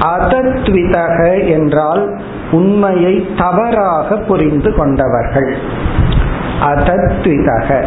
அதத்விதக 0.00 1.48
என்றால் 1.48 2.20
உண்மையை 2.50 3.26
தவறாக 3.38 4.16
புரிந்து 4.16 4.74
கொண்டவர்கள். 4.74 5.56
அதத்விதக. 6.64 7.84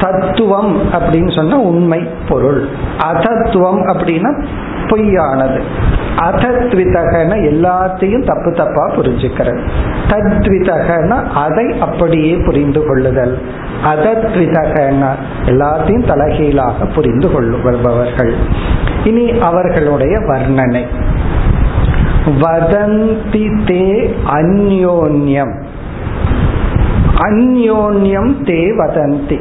தத்துவம் 0.00 0.82
அப்படின்னு 0.92 1.36
சொன்ன 1.36 1.60
உண்மை 1.60 2.08
பொருள். 2.28 2.68
அதத்துவம் 3.02 3.82
அப்படின்னா 3.86 4.44
பொய்யானது. 4.88 5.60
அதத்விதகன 6.16 7.36
எல்லாத்தையும் 7.36 8.24
தப்பு 8.24 8.52
தப்பா 8.52 8.90
புரிஞ்சுக்கிறது. 8.96 9.60
தத்விதகன 10.08 11.30
அதை 11.34 11.78
அப்படியே 11.80 12.34
புரிந்து 12.34 12.86
கொள்ளுதல். 12.86 13.38
அதத்விதகன 13.84 15.08
எல்லாத்தையும் 15.46 16.06
தலைகீழாக 16.06 16.84
புரிந்து 16.84 17.28
கொள்ளுபவர்கள் 17.28 18.32
இனி 19.04 19.38
அவர்களுடைய 19.38 20.18
வர்ணனை. 20.18 20.86
வதந்தி 22.40 23.50
தே 23.66 24.14
அந்யோன்யம். 24.32 25.54
அந்யோன்யம் 27.16 28.34
தே 28.44 28.76
வதந்தி. 28.76 29.40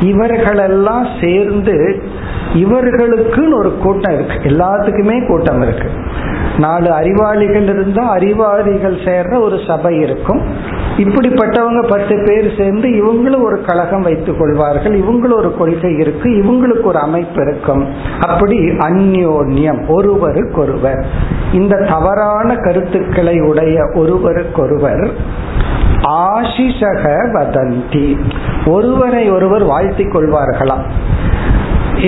இவர்களெல்லாம் 0.00 1.06
சேர்ந்து 1.20 2.02
இவர்களுக்குன்னு 2.54 3.54
ஒரு 3.54 3.76
கூட்டம் 3.82 4.14
இருக்கு. 4.14 4.48
எல்லாத்துக்குமே 4.48 5.26
கூட்டம் 5.26 5.62
இருக்கு. 5.62 5.88
நாலு 6.58 6.92
அறிவாளிகள் 6.92 7.62
இருந்தா 7.62 8.08
அறிவாளிகள் 8.08 8.94
சேர்ற 8.94 9.40
ஒரு 9.40 9.60
சபை 9.66 10.00
இருக்கும். 10.00 10.40
இப்படிப்பட்டவங்க 10.96 11.86
பத்து 11.88 12.22
பேர் 12.24 12.54
சேர்ந்து 12.56 12.88
இவங்களும் 12.88 13.42
ஒரு 13.42 13.62
கழகம் 13.62 14.02
வைத்துக் 14.02 14.38
கொள்வார்கள். 14.38 15.00
இவங்களும் 15.00 15.36
ஒரு 15.36 15.56
கொள்கை 15.56 15.96
இருக்கு. 15.98 16.30
இவங்களுக்கு 16.30 16.82
ஒரு 16.82 16.98
அமைப்பு 16.98 17.42
இருக்கும். 17.42 17.88
அப்படி 18.20 18.58
அந்யோன்யம். 18.58 19.86
ஒருவருக்கொருவர். 19.88 21.06
இந்த 21.52 21.86
தவறான 21.88 22.56
கருத்துக்களை 22.56 23.40
உடைய 23.40 23.90
ஒருவருக்கொருவர் 23.94 25.10
ஆசிஷக 26.08 27.04
வதந்தி. 27.32 28.18
ஒருவரை 28.66 29.30
ஒருவர் 29.30 29.64
வாழ்த்திக் 29.64 30.14
கொள்வார்களாம். 30.14 30.84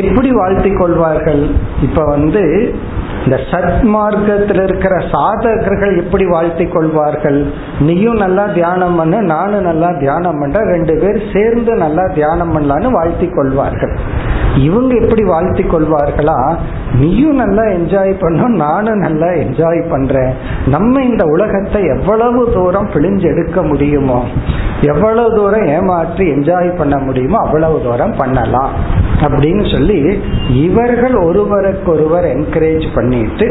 எப்படி 0.01 0.31
வாழ்த்திக் 0.41 0.79
கொள்வார்கள்? 0.81 1.43
இப்ப 1.87 2.05
வந்து 2.15 2.43
இந்த 3.25 3.37
சத்மார்க்கத்தில் 3.51 4.63
இருக்கிற 4.67 4.95
சாதகர்கள் 5.13 5.95
எப்படி 6.03 6.25
வாழ்த்திக் 6.33 6.75
கொள்வார்கள்? 6.75 7.39
நீயும் 7.87 8.19
நல்லா 8.25 8.45
தியானம் 8.59 8.97
பண்ண 8.99 9.21
நானும் 9.35 9.67
நல்லா 9.69 9.91
தியானம் 10.03 10.41
பண்ற 10.41 10.61
ரெண்டு 10.75 10.95
பேர் 11.03 11.19
சேர்ந்து 11.35 11.73
நல்லா 11.85 12.05
தியானம் 12.19 12.53
பண்ணலான்னு 12.55 12.91
வாழ்த்தி 12.99 13.29
கொள்வார்கள். 13.39 13.95
இவங்க 14.67 14.93
எப்படி 15.03 15.23
வாழ்த்தி 15.33 15.65
கொள்வார்களா? 15.73 16.39
நீயும் 17.01 17.41
நல்லா 17.43 17.65
என்ஜாய் 17.79 18.13
பண்ணும் 18.23 18.55
நானும் 18.65 19.03
நல்லா 19.07 19.31
என்ஜாய் 19.45 19.83
பண்றேன். 19.95 20.33
நம்ம 20.75 21.03
இந்த 21.11 21.25
உலகத்தை 21.35 21.81
எவ்வளவு 21.97 22.43
தூரம் 22.57 22.93
பிழிஞ்சு 22.95 23.27
எடுக்க 23.33 23.63
முடியுமோ 23.71 24.21
எவ்வளவு 24.93 25.29
தூரம் 25.39 25.67
ஏமாற்றி 25.77 26.25
என்ஜாய் 26.37 26.71
பண்ண 26.81 26.97
முடியுமோ 27.09 27.39
அவ்வளவு 27.47 27.77
தூரம் 27.89 28.17
பண்ணலாம். 28.23 28.73
அப்படின்னு 29.23 29.65
சொல்லி 29.71 29.99
இவர்கள் 30.61 31.17
ஒருவருக்கொருவர் 31.23 32.27
என்கரேஜ் 32.33 32.87
பண்ணிட்டு 32.95 33.47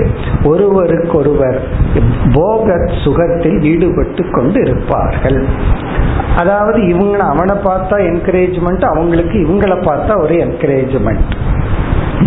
ஒருவருக்கொருவர் 0.45 1.60
போக 2.34 2.67
சுகத்தில் 3.04 3.60
ஈடுபட்டு 3.65 4.23
கொண்டு 4.32 4.60
இருப்பார்கள் 4.62 5.39
அதாவது 6.36 6.80
இவங்க 6.88 7.17
அவனை 7.25 7.56
பார்த்தா 7.65 7.97
என்கரேஜ்மெண்ட் 8.08 8.86
அவங்களுக்கு 8.86 9.38
இவங்களை 9.39 9.78
பார்த்தா 9.82 10.15
ஒரு 10.17 10.38
என்கரேஜ்மெண்ட் 10.45 11.34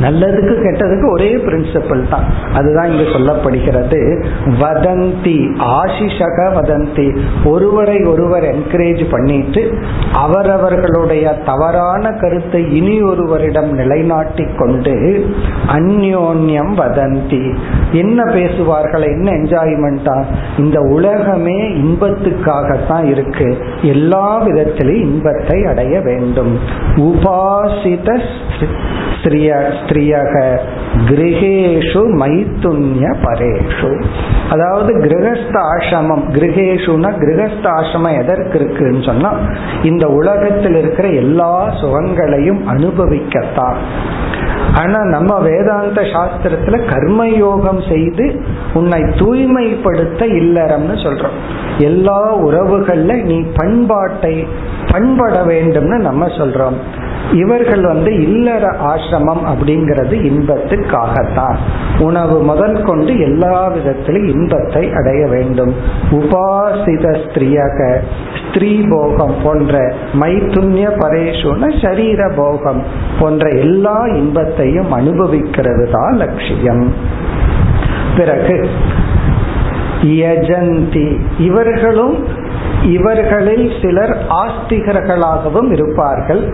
நல்லதுக்கு 0.03 0.55
கெட்டதுக்கு 0.63 1.11
ஒரே 1.11 1.37
பிரின்சிபல் 1.37 2.09
தான். 2.09 2.25
அதுதான் 2.55 2.91
இங்கு 2.91 3.03
சொல்லப்படுகிறது. 3.03 4.25
வதந்தி 4.61 5.39
ஆசிஷக 5.79 6.37
வதந்தி. 6.55 7.19
ஒருவரை 7.45 8.05
ஒருவர் 8.05 8.43
என்கரேஜ் 8.43 9.05
பண்ணிட்டு 9.11 9.79
அவரவர்களுடைய 10.13 11.35
தவறான 11.47 12.11
கருத்தை 12.11 12.77
இனி 12.77 13.03
ஒருவரிடம் 13.03 13.73
நிலைநாட்டி 13.73 14.47
கொண்டு 14.57 15.27
அந்யோன்யம் 15.69 16.75
வதந்தி. 16.77 17.57
என்ன 17.93 18.33
பேசுவார்கள்? 18.33 19.03
என்ன 19.03 19.31
என்ஜாய்மெண்டா 19.31 20.25
இந்த 20.59 20.81
உலகமே 20.81 21.69
இன்பத்துக்காகத்தான் 21.69 23.11
இருக்கு. 23.11 23.59
எல்லா 23.83 24.47
விதத்திலையும் 24.47 25.01
இன்பத்தை 25.01 25.65
அடைய 25.65 26.01
வேண்டும். 26.01 26.59
உபாசித 26.97 28.21
ஸ்திரியக 29.89 30.35
கிரகேஷு 31.09 32.03
மைத்துன்ய 32.21 33.07
பரேஷு. 33.25 34.05
அதாவது 34.51 34.91
கிரகஸ்த 34.99 35.57
ஆசிரமம் 35.73 36.25
கிரகேஷுனா 36.37 37.11
கிரகஸ்த 37.23 37.67
ஆசிரமம் 37.79 38.19
எதற்கு 38.19 38.59
இருக்குன்னு 38.59 39.03
சொன்னா 39.03 39.31
இந்த 39.83 40.07
உலகத்தில் 40.09 40.75
இருக்கிற 40.75 41.09
எல்லா 41.09 41.71
சுகங்களையும் 41.81 42.61
அனுபவிக்கத்தான். 42.69 43.81
ஆனா 44.75 44.99
நம்ம 45.05 45.41
வேதாந்த 45.41 46.01
சாஸ்திரத்துல 46.01 46.77
கர்மயோகம் 46.93 47.89
செய்து 47.89 48.45
உன்னை 48.75 49.01
தூய்மைப்படுத்த 49.17 50.27
இல்லறம்னு 50.27 50.97
சொல்றோம். 51.05 51.37
எல்லா 51.79 52.37
உறவுகள்ல 52.37 53.23
நீ 53.23 53.45
பண்பாட்டை 53.57 54.47
பண்பட 54.93 55.45
வேண்டும்னு 55.45 55.99
நம்ம 55.99 56.27
சொல்றோம். 56.27 56.79
இவர்கள் 57.33 57.81
வந்து 57.81 58.15
இல்லற 58.21 58.71
ஆசிரமம் 58.71 59.43
அப்படிங்கிறது 59.47 60.15
இன்பத்துக்காகத்தான். 60.31 61.57
உணவு 61.99 62.43
முதல் 62.43 62.83
கொண்டு 62.83 63.19
எல்லா 63.19 63.69
விதத்திலும் 63.69 64.29
இன்பத்தை 64.29 64.93
அடைய 64.93 65.27
வேண்டும். 65.27 65.75
உபாசித 66.11 67.17
ஸ்திரியக 67.25 68.01
ஸ்திரீ 68.35 68.87
போகம் 68.89 69.35
போன்ற 69.43 69.95
மைத்துன்ய 70.21 70.87
பரேஷுன 70.99 71.83
சரீர 71.83 72.31
போகம் 72.37 72.83
போன்ற 73.21 73.49
எல்லா 73.49 74.07
இன்பத்தையும் 74.07 74.93
அனுபவிக்கிறது 74.93 75.89
தான் 75.93 76.17
லட்சியம். 76.17 76.95
பிறகு 78.17 78.69
யஜந்தி 80.03 81.21
இவர்களும் 81.39 82.38
இவர்களில் 82.83 83.73
சிலர் 83.83 84.17
ஆஸ்திகர்களாகவும் 84.29 85.73
இருப்பார்கள். 85.73 86.53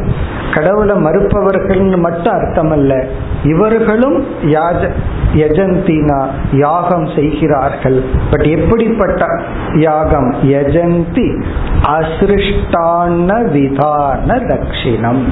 கடவுளை 0.54 0.96
மறுப்பவர்கள் 0.96 1.96
மட்டும் 1.96 2.32
அர்த்தம் 2.32 2.70
அல்ல 2.70 3.04
இவர்களும் 3.44 4.24
யாஜ 4.42 4.90
யஜந்தினா 5.34 6.26
யாகம் 6.52 7.08
செய்கிறார்கள். 7.14 8.02
பட் 8.30 8.42
எப்படிப்பட்ட 8.42 9.40
யாகம்? 9.74 10.34
யஜந்தி 10.42 11.42
அசிருஷ்டான 11.84 13.42
விதான 13.50 14.26
தட்சிணம் 14.26 15.24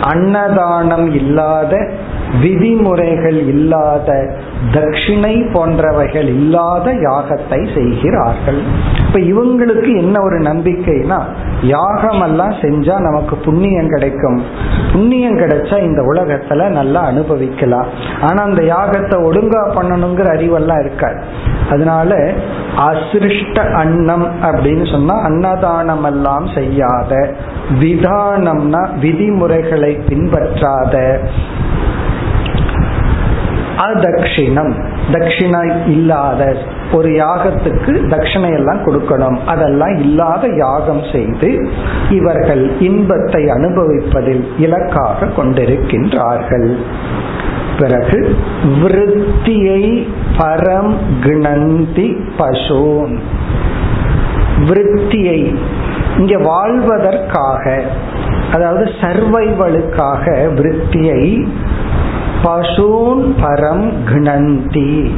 அன்னதானம் 0.00 1.14
இல்லாத 1.14 1.90
விதிமுறைகள் 2.40 3.46
இல்லாத 3.46 4.34
தட்சிணை 4.72 5.34
போன்றவைகள் 5.54 6.28
இல்லாத 6.28 6.92
யாகத்தை 6.92 7.74
செய்கிறார்கள். 7.74 8.60
இப்ப 9.06 9.18
இவங்களுக்கு 9.18 9.96
என்ன 9.96 10.20
ஒரு 10.20 10.38
நம்பிக்கைனா 10.40 11.18
யாகம் 11.62 12.20
எல்லாம் 12.20 12.52
செஞ்சா 12.52 13.00
நமக்கு 13.00 13.36
புண்ணியம் 13.36 13.88
கிடைக்கும். 13.88 14.42
புண்ணியம் 14.92 15.38
கிடைச்சா 15.38 15.82
இந்த 15.82 16.02
உலகத்துல 16.02 16.68
நல்லா 16.68 17.00
அனுபவிக்கலாம். 17.00 17.86
ஆனா 18.20 18.42
அந்த 18.42 18.62
யாகத்தை 18.62 19.18
ஒழுங்கா 19.28 19.62
பண்ணணுங்கிற 19.78 20.28
அறிவெல்லாம் 20.36 20.80
இருக்காது. 20.80 21.20
அதனால 21.70 22.32
அசிருஷ்ட 22.76 23.72
அன்னம் 23.72 24.26
அப்படின்னு 24.42 24.92
சொன்னா 24.92 25.22
அன்னதானம் 25.22 26.04
எல்லாம் 26.04 26.46
செய்யாத 26.46 27.34
விதானம்னா 27.80 28.82
விதிமுறைகளை 29.00 29.98
பின்பற்றாத 30.08 31.20
அதக்ஷிணம். 33.78 34.72
தட்சிணா 35.12 35.86
இல்லாத 35.86 36.56
ஒரு 36.92 37.08
யாகத்துக்கு 37.08 37.92
தட்சிணையெல்லாம் 38.10 38.80
கொடுக்கணும். 38.86 39.38
அதெல்லாம் 39.46 39.96
இல்லாத 39.98 40.48
யாகம் 40.48 41.02
செய்து 41.12 41.68
இவர்கள் 42.10 42.80
இன்பத்தை 42.80 43.44
அனுபவிப்பதில் 43.44 44.44
இலக்காக 44.58 45.26
கொண்டிருக்கின்றார்கள். 45.26 46.76
பிறகு 47.78 48.36
விருத்தியை 48.82 50.06
பரம் 50.38 50.94
கிணந்தி 51.22 52.16
பசோன். 52.38 53.18
விருத்தியை 54.68 55.54
இங்க 56.18 56.38
வாழ்வதற்காக 56.38 57.82
அதாவது 58.52 58.90
சர்வைவலுக்காக 59.00 60.54
விருத்தியை 60.54 61.48
பசூன் 62.44 63.22
பரம் 63.42 63.86
கிணந்தி. 64.12 65.14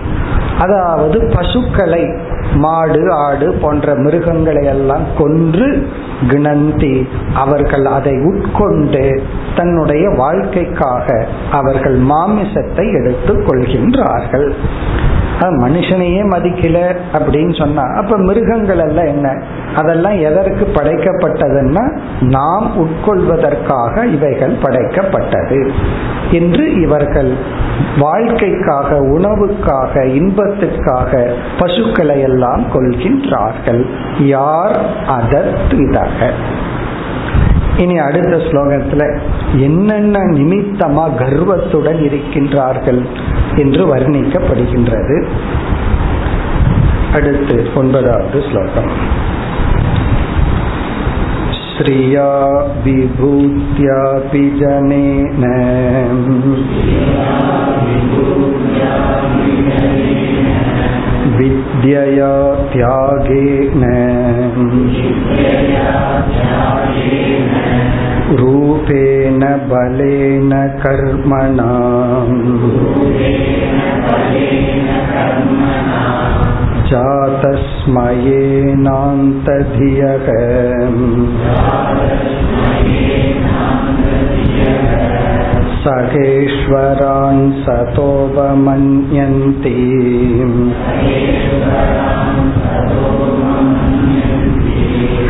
அதாவது 0.58 1.18
பசுக்களை 1.34 2.14
மாடு 2.54 3.12
ஆடு 3.12 3.46
போன்ற 3.62 3.94
மிருகங்களை 3.94 4.64
எல்லாம் 4.64 5.04
கொன்று 5.18 5.68
கிணந்தி. 6.30 7.08
அவர்கள் 7.34 7.84
அதை 7.84 8.14
உட்கொண்டு 8.30 9.22
தன்னுடைய 9.56 10.10
வாழ்க்கைக்காக 10.16 11.26
அவர்கள் 11.50 11.98
மாமிசத்தை 11.98 12.86
எடுத்துக் 13.00 13.44
கொள்கின்றார்கள். 13.48 14.48
மனுஷனையே 15.46 16.22
மதிக்கல 16.22 16.96
அப்படின்னு 17.12 17.58
சொன்னா 17.58 17.82
அப்ப 17.82 18.16
மிருகங்கள் 18.16 18.78
எல்லாம் 18.78 19.04
என்ன? 19.04 19.42
அதெல்லாம் 19.76 20.18
எதற்கு 20.18 20.66
படைக்கப்பட்டதுன்னா 20.74 21.98
நாம் 22.20 22.72
உட்கொள்வதற்காக 22.76 24.04
இவைகள் 24.04 24.56
படைக்கப்பட்டது. 24.62 25.70
என்று 26.30 26.80
இவர்கள் 26.80 27.34
வாழ்க்கைக்காக 27.98 28.96
உணவுக்காக 29.00 30.04
இன்பத்துக்காக 30.04 31.32
பசுக்களை 31.58 32.20
எல்லாம் 32.20 32.64
கொள்கின்றார்கள் 32.74 33.86
யார்? 34.18 34.80
அதத்விதக 35.08 36.30
இனி 37.79 37.95
அடுத்த 37.97 38.35
ஸ்லோகத்துல 38.47 39.03
என்னென்ன 39.59 40.19
நிமித்தமா 40.31 41.05
கர்வத்துடன் 41.15 42.01
இருக்கின்றார்கள் 42.01 43.01
என்று 43.55 43.83
வர்ணிக்கப்படுகின்றது 43.87 45.17
அடுத்து 47.13 47.57
ஒன்பதாவது 47.75 48.39
ஸ்லோகம் 48.49 48.91
श्रिया 51.77 52.27
विभूत्यापि 52.83 54.43
जनेन 54.59 55.43
विद्यया 61.35 62.31
त्यागेन 62.73 63.83
रूपेण 68.80 69.40
बलेन 69.40 70.52
कर्मणा। 70.82 71.72
जातस्मयेनान्तधियः 76.90 78.00
सतोपमन्यन्ति 87.66 88.50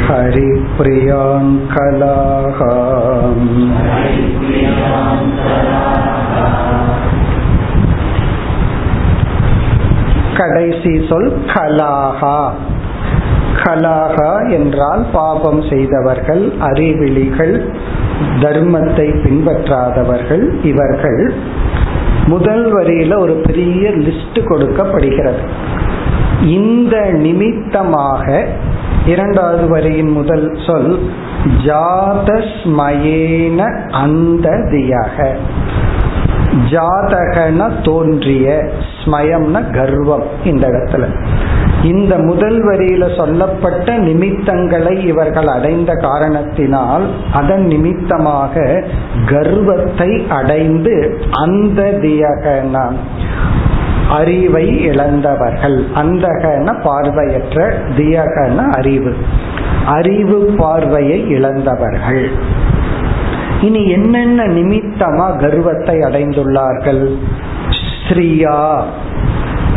हरिप्रियान् 0.10 1.52
कलाः 1.70 2.60
கடைசி 10.40 10.94
சொல் 11.10 11.30
கலாகா 11.54 12.38
கலாகா 13.60 14.32
என்றால் 14.50 15.04
பாபம் 15.12 15.62
செய்தவர்கள் 15.70 16.44
அறிவிலிகள் 16.68 17.56
தர்மத்தை 18.44 19.08
பின்பற்றாதவர்கள் 19.24 20.44
இவர்கள் 20.64 21.22
முதல் 22.28 22.66
வரியில 22.74 23.18
ஒரு 23.18 23.36
பெரிய 23.42 23.90
லிஸ்ட் 24.04 24.40
கொடுக்கப்படுகிறது 24.46 25.44
இந்த 26.52 26.96
நிமித்தமாக 27.20 28.26
இரண்டாவது 29.07 29.69
வரியின் 29.69 30.09
முதல் 30.09 30.59
சொல் 30.67 31.09
ஜாதஸ்மயேன 31.65 33.91
அந்த 33.91 34.67
தியாக 34.71 35.37
ஜாதகன 36.71 37.83
தோன்றிய 37.83 38.71
ஸ்மயம்ன 39.05 39.71
கர்வம் 39.71 40.23
இந்த 40.45 40.69
இடத்துல. 40.69 41.07
இந்த 41.83 42.19
முதல் 42.19 42.65
வரியில 42.65 43.17
சொல்லப்பட்ட 43.17 43.99
நிமித்தங்களை 43.99 45.07
இவர்கள் 45.07 45.47
அடைந்த 45.47 45.95
காரணத்தினால் 45.95 47.11
அதன் 47.33 47.65
நிமித்தமாக 47.65 48.85
கர்வத்தை 49.27 50.29
அடைந்து 50.29 51.21
அந்த 51.31 51.83
தியகன 51.83 52.93
அறிவை 54.11 54.81
இழந்தவர்கள். 54.81 55.85
அந்தகன 55.95 56.83
பார்வையற்ற 56.83 57.79
தியகன 57.97 58.57
அறிவு. 58.77 59.15
அறிவு 59.87 60.55
பார்வையை 60.59 61.29
இழந்தவர்கள். 61.31 62.31
இனி 63.61 63.91
என்னென்ன 63.91 64.47
நிமித்தமா 64.47 65.39
கர்வத்தை 65.39 65.99
அடைந்துள்ளார்கள்? 65.99 67.17
ஸ்ரீயா 68.09 68.83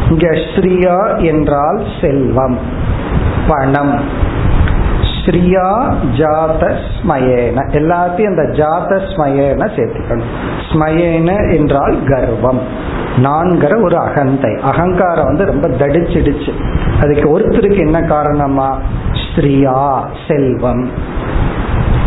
இங்க 0.10 0.28
ஸ்ரீயா 0.56 1.24
என்றால் 1.24 1.84
செல்வம் 2.02 2.58
பணம். 3.48 4.00
ஸ்ரீயா 5.26 5.94
ஜாத 6.18 6.76
ஸ்மயேன. 6.98 7.58
எல்லாத்தையும் 7.72 8.28
அந்த 8.28 8.42
ஜாத 8.42 8.92
ஸ்மயேன 8.96 9.70
சேர்த்துக்கணும். 9.76 10.32
ஸ்மயேன 10.72 11.56
என்றால் 11.56 12.04
கர்வம். 12.04 12.62
நான்கிற 13.18 13.82
ஒரு 13.82 13.98
அகந்தை. 13.98 14.60
அகங்காரம் 14.62 15.26
வந்து 15.26 15.46
ரொம்ப 15.46 15.68
தடிச்சிடுச்சு. 15.68 16.50
அதுக்கு 17.02 17.40
ஒருத்தருக்கு 17.40 17.78
என்ன 17.78 18.02
காரணமா? 18.02 18.80
ஸ்ரீயா 19.36 20.06
செல்வம். 20.28 20.90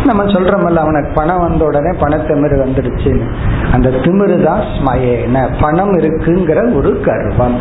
நம்ம 0.05 0.23
சொல்றோம்ல 0.23 0.75
அவனுக்கு 0.75 1.11
பணம் 1.13 1.39
வந்த 1.39 1.65
உடனே 1.65 1.97
பணத்திமிரு 1.97 2.67
வந்துடுச்சுன்னு. 2.67 3.25
அந்த 3.71 3.89
திமிரு 3.89 4.43
தான் 4.43 4.59
ஸ்மயேன. 4.59 5.49
பணம் 5.61 5.99
இருக்குங்கிற 5.99 6.75
ஒரு 6.75 7.01
கர்வம். 7.01 7.59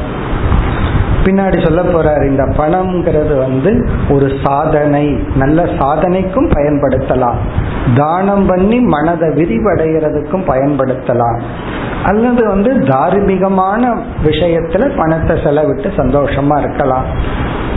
பின்னாடி 1.26 1.64
சொல்ல 1.64 1.82
போறார் 1.82 2.28
இந்த 2.28 2.42
பணம்ங்கிறது 2.42 3.38
வந்து 3.38 3.88
ஒரு 4.10 4.32
சாதனை. 4.44 5.18
நல்ல 5.36 5.62
சாதனைக்கும் 5.78 6.48
பயன்படுத்தலாம். 6.48 7.34
தானம் 7.94 8.46
பண்ணி 8.46 8.80
மனதை 8.80 9.28
விரிவடைகிறதுக்கும் 9.28 10.48
பயன்படுத்தலாம். 10.48 11.40
அல்லது 12.04 12.48
வந்து 12.48 12.72
தார்மீகமான 12.72 13.98
விஷயத்துல 14.24 14.96
பணத்தை 14.96 15.36
செலவிட்டு 15.36 15.88
சந்தோஷமா 15.96 16.58
இருக்கலாம். 16.58 17.04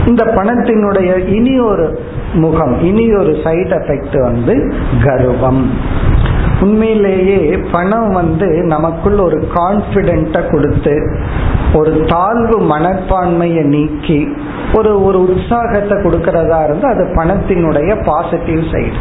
இந்த 0.06 0.24
பணத்தினுடைய 0.24 1.28
இனி 1.28 1.60
ஒரு 1.60 2.00
முகம் 2.34 2.80
இனி 2.80 3.14
ஒரு 3.14 3.30
சைடு 3.30 3.72
எஃபெக்ட் 3.80 4.20
வந்து 4.20 4.74
கர்வம். 5.04 5.70
உண்மையிலேயே 6.60 7.58
பணம் 7.72 8.08
வந்து 8.08 8.46
நமக்குள்ள 8.46 9.22
ஒரு 9.22 9.48
கான்பிடென்ட்டை 9.54 10.50
கொடுத்து 10.50 11.18
ஒரு 11.74 11.90
தாழ்வு 12.06 12.56
மனப்பான்மையை 12.70 13.64
நீக்கி 13.66 14.18
ஒரு 14.78 14.92
ஒரு 15.04 15.18
உற்சாகத்தை 15.26 15.96
கொடுக்கறதா 15.98 16.58
இருந்து 16.64 16.86
அது 16.88 17.04
பணத்தினுடைய 17.14 17.90
பாசிட்டிவ் 18.04 18.62
சைடு 18.72 18.96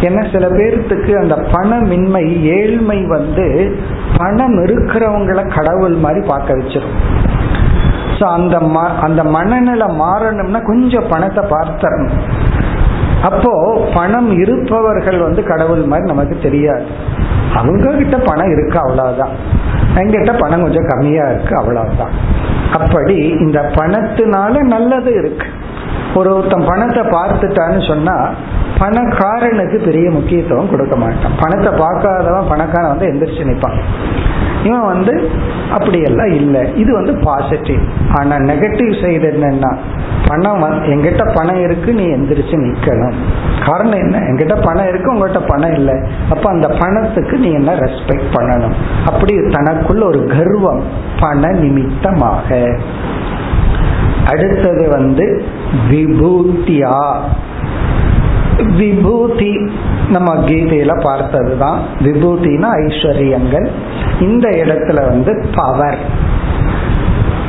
ஏன்னா 0.00 0.22
சில 0.32 0.46
பேர்த்துக்கு 0.50 1.12
அந்த 1.18 1.36
பணமின்மை 1.52 2.24
ஏழ்மை 2.56 2.98
வந்து 3.08 3.46
பணம் 4.18 4.56
இருக்கிறவங்கள 4.64 5.42
கடவுள் 5.48 5.96
மாதிரி 5.96 6.22
பார்க்க 6.26 6.58
வச்சிடும் 6.58 6.96
ஸோ 8.18 8.24
அந்த 8.34 8.56
அந்த 9.02 9.22
மனநிலை 9.30 9.88
மாறணும்னா 10.00 10.60
கொஞ்சம் 10.62 11.10
பணத்தை 11.10 11.42
பார்த்தரணும் 11.50 12.14
அப்போ 13.22 13.88
பணம் 13.94 14.38
இருப்பவர்கள் 14.38 15.18
வந்து 15.18 15.42
கடவுள் 15.42 15.82
மாதிரி 15.82 16.06
நமக்கு 16.06 16.38
தெரியாது. 16.42 16.86
அவங்க 17.54 17.92
கிட்ட 17.92 18.18
பணம் 18.18 18.52
இருக்கு? 18.52 18.78
அவ்வளவுதான். 18.78 19.28
எங்கிட்ட 19.94 20.38
பணம் 20.38 20.62
கொஞ்சம் 20.62 20.86
கம்மியா 20.86 21.28
இருக்கு 21.28 21.56
அவ்வளவுதான். 21.56 22.10
அப்படி 22.72 23.16
இந்த 23.16 23.70
பணத்தினால 23.74 24.60
நல்லது 24.60 25.12
இருக்கு. 25.12 25.46
ஒரு 26.14 26.36
ஒருத்தன் 26.36 26.66
பணத்தை 26.66 27.02
பார்த்துட்டான்னு 27.02 27.88
சொன்னா 27.88 28.30
பணக்காரனுக்கு 28.78 29.84
பெரிய 29.84 30.10
முக்கியத்துவம் 30.10 30.70
கொடுக்க 30.70 30.96
மாட்டான். 30.96 31.32
பணத்தை 31.40 31.86
பார்க்காதவன் 31.86 32.48
பணக்காரன் 32.48 32.96
வந்து 32.96 33.06
எந்திரிச்சு 33.06 33.46
நிற்பான். 33.48 33.80
இவன் 34.64 34.86
வந்து 34.86 35.30
அப்படியெல்லாம் 35.70 36.32
இல்லை? 36.32 36.74
இது 36.74 36.94
வந்து 36.94 37.12
பாசிட்டிவ் 37.24 37.80
ஆனால் 38.14 38.40
நெகட்டிவ் 38.40 38.92
சைடு 39.02 39.26
என்னன்னா 39.32 39.76
பணம் 40.28 40.62
எங்கிட்ட 40.62 41.34
பணம் 41.34 41.62
இருக்கு 41.62 41.94
நீ 41.94 42.04
எந்திரிச்சு 42.04 42.56
நிற்கணும் 42.64 43.14
காரணம் 43.66 43.98
என்ன? 43.98 44.18
எங்கிட்ட 44.18 44.62
பணம் 44.62 44.88
இருக்கு 44.88 45.12
உங்ககிட்ட 45.12 45.40
பணம் 45.40 45.72
இல்லை. 45.72 45.94
அப்போ 46.30 46.50
அந்த 46.50 46.68
பணத்துக்கு 46.68 47.38
நீ 47.38 47.50
என்ன 47.52 47.74
ரெஸ்பெக்ட் 47.74 48.32
பண்ணணும்? 48.32 48.74
அப்படி 49.06 49.34
தனக்குள்ள 49.36 50.04
ஒரு 50.04 50.26
கர்வம் 50.26 50.82
பண 51.20 51.50
நிமித்தமாக. 51.52 52.78
அடுத்தது 54.26 54.88
வந்து 54.88 55.44
விபூத்தியா. 55.90 57.20
விபூதி. 58.76 59.70
நம்ம 60.10 60.34
கீதையில 60.34 61.02
பார்த்ததுதான். 61.02 61.80
விபூதினா 62.00 62.68
ஐஸ்வர்யங்கள். 62.72 63.68
இந்த 64.20 64.48
இடத்துல 64.48 65.08
வந்து 65.08 65.46
பவர். 65.54 65.98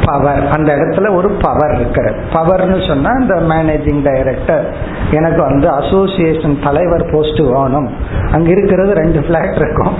பவர். 0.05 0.47
அந்த 0.47 0.75
இடத்துல 0.75 1.15
ஒரு 1.15 1.29
பவர் 1.29 1.75
இருக்கிறது. 1.75 2.19
பவர்னு 2.33 2.87
சொன்னா 2.87 3.09
இந்த 3.19 3.35
மேனேஜிங் 3.35 4.13
டைரக்டர் 4.13 4.75
எனக்கு 5.11 5.41
வந்து 5.41 5.69
அசோசியேஷன் 5.69 6.59
தலைவர் 6.63 7.09
போஸ்ட் 7.11 7.39
வேணும். 7.39 7.89
அங்க 8.31 8.49
இருக்கிறது 8.49 8.93
ரெண்டு 8.93 9.21
பிளாட் 9.21 9.55
இருக்கும். 9.55 9.93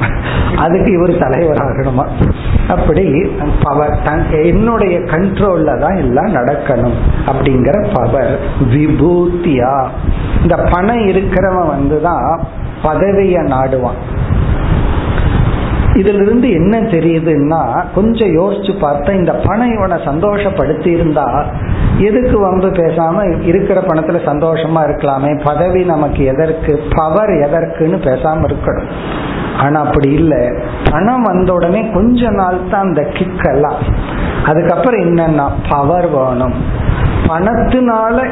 அதுக்கு 0.58 0.92
இவர் 0.92 1.18
தலைவர் 1.18 1.58
ஆகணுமா? 1.58 2.06
அப்படி 2.68 3.32
பவர். 3.63 3.98
என்னுடைய 4.44 5.00
கண்ட்ரோல்ல 5.00 5.80
தான் 5.80 5.96
எல்லாம் 5.96 6.36
நடக்கணும். 6.36 6.94
அப்படிங்கிற 7.26 7.88
பவர். 7.94 8.40
விபூத்தியா 8.74 9.88
இந்த 10.50 10.64
பணம் 10.72 11.08
இருக்கிறவன் 11.08 11.70
வந்துதான் 11.76 12.40
பதவிய 12.82 13.40
நாடுவான். 13.40 14.00
இதுல 15.94 16.22
இருந்து 16.22 16.50
என்ன 16.50 16.80
தெரியுதுன்னா 16.80 17.86
கொஞ்சம் 17.96 18.28
யோசிச்சு 18.28 18.74
பார்த்தா 18.82 19.14
இந்த 19.14 19.34
பணம் 19.34 19.74
இவனை 19.74 19.98
சந்தோஷப்படுத்தி 19.98 20.88
இருந்தா 20.88 21.46
எதுக்கு 21.98 22.40
வந்து 22.40 22.68
பேசாம 22.68 23.44
இருக்கிற 23.44 23.82
பணத்துல 23.82 24.20
சந்தோஷமா 24.26 24.82
இருக்கலாமே? 24.86 25.44
பதவி 25.44 25.84
நமக்கு 25.84 26.24
எதற்கு? 26.24 26.84
பவர் 26.96 27.30
எதற்குன்னு 27.30 27.96
பேசாம 27.96 28.52
இருக்கணும். 28.52 28.88
ஆனா 29.60 29.80
அப்படி 29.80 30.10
இல்லை. 30.12 30.54
பணம் 30.92 31.22
வந்த 31.22 31.54
உடனே 31.54 31.90
கொஞ்ச 31.94 32.30
நாள் 32.30 32.60
தான் 32.72 32.82
அந்த 32.82 33.02
கிக் 33.02 33.46
எல்லாம். 33.46 33.82
அதுக்கப்புறம் 34.46 35.02
என்னன்னா 35.02 35.50
பவர் 35.70 36.10
வேணும். 36.10 36.86
பணத்தினால 37.26 38.28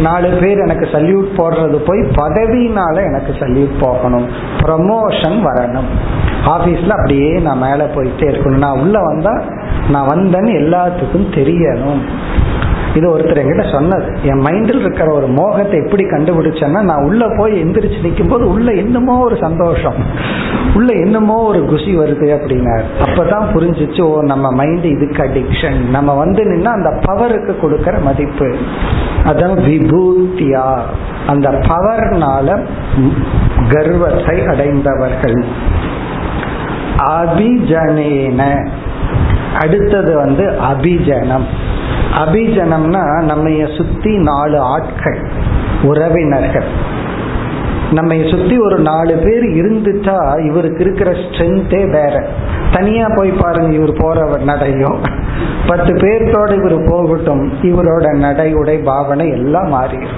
நாலு 0.00 0.28
பேர் 0.28 0.58
எனக்கு 0.58 0.88
சல்யூட் 0.92 1.38
போடுறது 1.38 1.76
போய் 1.86 2.00
பதவினால 2.00 2.96
எனக்கு 3.04 3.32
சல்யூட் 3.32 3.80
போகணும். 3.80 4.28
ப்ரமோஷன் 4.62 5.38
வரணும். 5.44 5.90
ஆபீஸ்ல 6.46 6.88
அப்படியே 6.88 7.38
நான் 7.38 7.58
மேல 7.58 7.84
போயிட்டே 7.84 8.28
இருக்கணும். 8.30 8.58
நான் 8.58 8.78
உள்ள 8.78 9.02
வந்தா 9.02 9.42
நான் 9.90 10.08
வந்தேன்னு 10.08 10.50
எல்லாத்துக்கும் 10.50 11.34
தெரியணும். 11.34 12.02
இது 12.94 13.18
ஒருத்தர் 13.18 13.42
என்கிட்ட 13.42 13.72
சொன்னது 13.72 14.16
என் 14.22 14.42
மைண்டில் 14.42 14.80
இருக்கிற 14.80 15.12
ஒரு 15.12 15.26
மோகத்தை 15.26 15.80
எப்படி 15.84 16.04
கண்டுபிடிச்சேன்னா 16.04 16.82
நான் 16.82 17.04
உள்ள 17.04 17.26
போய் 17.38 17.64
எந்திரிச்சு 17.64 18.02
நிற்கும் 18.02 18.28
போது 18.28 18.48
உள்ள 18.48 18.72
என்னமோ 18.72 19.18
ஒரு 19.18 19.36
சந்தோஷம் 19.40 20.38
உள்ள 20.74 20.92
என்னமோ 20.92 21.42
ஒரு 21.42 21.64
குஷி 21.64 21.98
வருது 21.98 22.38
அப்படின்னாரு. 22.38 22.82
அப்பதான் 23.04 23.44
புரிஞ்சிச்சு 23.54 24.02
ஓ 24.02 24.22
நம்ம 24.22 24.52
மைண்ட் 24.52 24.84
இதுக்கு 24.84 25.22
அடிக்ஷன் 25.22 25.88
நம்ம 25.90 26.14
வந்து 26.14 26.44
நின்னா 26.44 26.64
அந்த 26.64 26.88
பவருக்கு 26.88 27.54
கொடுக்கற 27.62 28.02
மதிப்பு. 28.02 28.56
அதான் 29.24 29.58
விபூத்தியா. 29.68 30.78
அந்த 31.26 31.50
பவர்னால 31.50 32.60
கர்வத்தை 33.68 34.46
அடைந்தவர்கள். 34.46 35.44
அபிஜனேன. 36.98 38.68
அடுத்தது 39.58 40.16
வந்து 40.16 40.58
அபிஜனம். 40.58 41.46
அபிஜனம்னா 42.14 43.22
நம்ம 43.22 43.66
சுத்தி 43.76 44.18
நாலு 44.18 44.58
ஆட்கள் 44.58 45.20
உறவினர்கள். 45.82 46.98
நம்ம 47.92 48.14
சுத்தி 48.30 48.58
ஒரு 48.58 48.78
நாலு 48.78 49.16
பேர் 49.16 49.44
இருந்துட்டா 49.44 50.44
இவருக்கு 50.44 50.80
இருக்கிற 50.80 51.10
ஸ்ட்ரென்த்தே 51.10 51.90
வேற. 51.90 52.26
தனியா 52.72 53.06
போய் 53.14 53.30
பாருங்க 53.30 53.74
இவர் 53.74 53.92
போற 53.92 54.38
நடையும். 54.44 55.00
பத்து 55.66 55.94
பேர்த்தோட 55.94 56.52
இவர் 56.58 56.88
போகட்டும் 56.88 57.52
இவரோட 57.62 58.16
நடை 58.16 58.54
உடை 58.54 58.78
பாவனை 58.78 59.28
எல்லாம் 59.28 59.74
மாறிடும். 59.74 60.14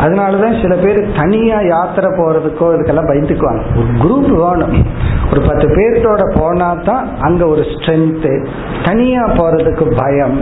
அதனாலதான் 0.00 0.62
சில 0.62 0.74
பேர் 0.74 1.12
தனியா 1.16 1.60
யாத்திரை 1.60 2.10
போறதுக்கோ 2.10 2.60
இதுக்கெல்லாம் 2.60 3.10
பயந்துக்குவாங்க. 3.10 3.62
ஒரு 3.76 3.92
குரூப் 4.02 4.30
வேணும். 4.30 4.86
ஒரு 5.30 5.40
பத்து 5.40 5.68
பேர்த்தோட 5.68 6.38
போனா 6.38 6.74
தான் 6.74 7.18
அங்க 7.20 7.46
ஒரு 7.46 7.60
ஸ்ட்ரென்த்து 7.60 8.46
தனியா 8.84 9.26
போறதுக்கு 9.28 9.96
பயம். 9.96 10.40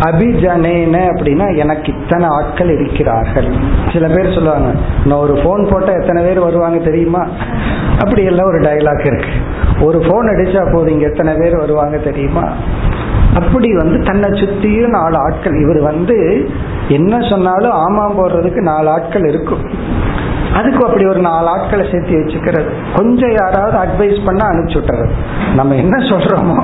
அபிஜனேன 0.00 0.96
அப்படின்னா 1.10 1.56
எனக்கு 1.56 1.94
இத்தனை 1.94 2.28
ஆட்கள் 2.28 2.70
இருக்கிறார்கள். 2.70 3.48
சில 3.92 4.06
பேர் 4.08 4.34
சொல்லுவாங்க 4.34 4.72
நான் 5.04 5.18
ஒரு 5.18 5.40
போன் 5.44 5.68
போட்டால் 5.70 6.00
எத்தனை 6.00 6.22
பேர் 6.22 6.40
வருவாங்க 6.40 6.78
தெரியுமா? 6.78 7.26
அப்படி 7.98 8.24
எல்லாம் 8.24 8.46
ஒரு 8.46 8.60
டைலாக் 8.60 9.06
இருக்கு. 9.06 9.32
ஒரு 9.80 9.98
போன் 9.98 10.26
அடிச்சா 10.26 10.72
போதும் 10.72 10.92
இங்கே 10.92 11.04
எத்தனை 11.04 11.34
பேர் 11.34 11.56
வருவாங்க 11.56 11.96
தெரியுமா? 11.96 12.42
அப்படி 13.34 13.74
வந்து 13.76 14.02
தன்னை 14.02 14.30
சுத்தியும் 14.30 14.96
நாலு 14.98 15.16
ஆட்கள். 15.16 15.62
இவர் 15.62 15.80
வந்து 15.80 16.48
என்ன 16.88 17.20
சொன்னாலும் 17.20 17.70
ஆமாம் 17.70 18.18
போடுறதுக்கு 18.18 18.60
நாலு 18.60 18.90
ஆட்கள் 18.90 19.26
இருக்கும். 19.28 19.64
அதுக்கு 20.56 20.80
அப்படி 20.84 21.04
ஒரு 21.06 21.20
நாலு 21.20 21.48
ஆட்களை 21.48 21.84
சேர்த்து 21.92 22.20
வச்சுக்கிறது. 22.20 22.68
கொஞ்சம் 22.96 23.34
யாராவது 23.40 23.76
அட்வைஸ் 23.84 24.18
பண்ண 24.24 24.42
அனுப்பிச்சுட்டுறது 24.50 25.06
நம்ம 25.54 25.74
என்ன 25.74 25.96
சொல்றோமோ 26.10 26.58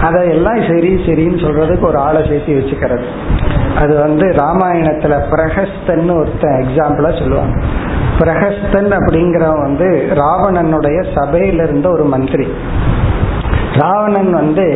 அதையெல்லாம் 0.00 0.60
சரி 0.68 0.90
சரின்னு 1.06 1.42
சொல்றதுக்கு 1.44 1.86
ஒரு 1.86 1.98
ஆளை 1.98 2.22
சேர்த்து 2.28 2.58
வச்சுக்கிறது. 2.58 3.04
அது 3.76 3.94
வந்து 3.98 4.26
ராமாயணத்துல 4.42 5.14
பிரகஸ்தன் 5.32 6.08
ஒருத்தன் 6.18 6.58
எக்ஸாம்பிளா 6.62 7.10
சொல்லுவாங்க. 7.18 7.56
பிரகஸ்தன் 8.18 8.90
அப்படிங்கிறவன் 8.98 9.66
வந்து 9.68 9.88
ராவணனுடைய 10.14 10.98
சபையில 11.14 11.62
இருந்த 11.62 11.88
ஒரு 11.88 12.04
மந்திரி. 12.04 12.48
ராவணன் 13.74 14.32
வந்து 14.32 14.66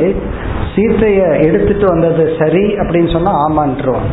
சீத்தைய 0.74 1.20
எடுத்துட்டு 1.46 1.86
வந்தது 1.86 2.24
சரி 2.38 2.64
அப்படின்னு 2.82 3.12
சொன்னா 3.12 3.32
ஆமான்ட்டுருவான் 3.46 4.10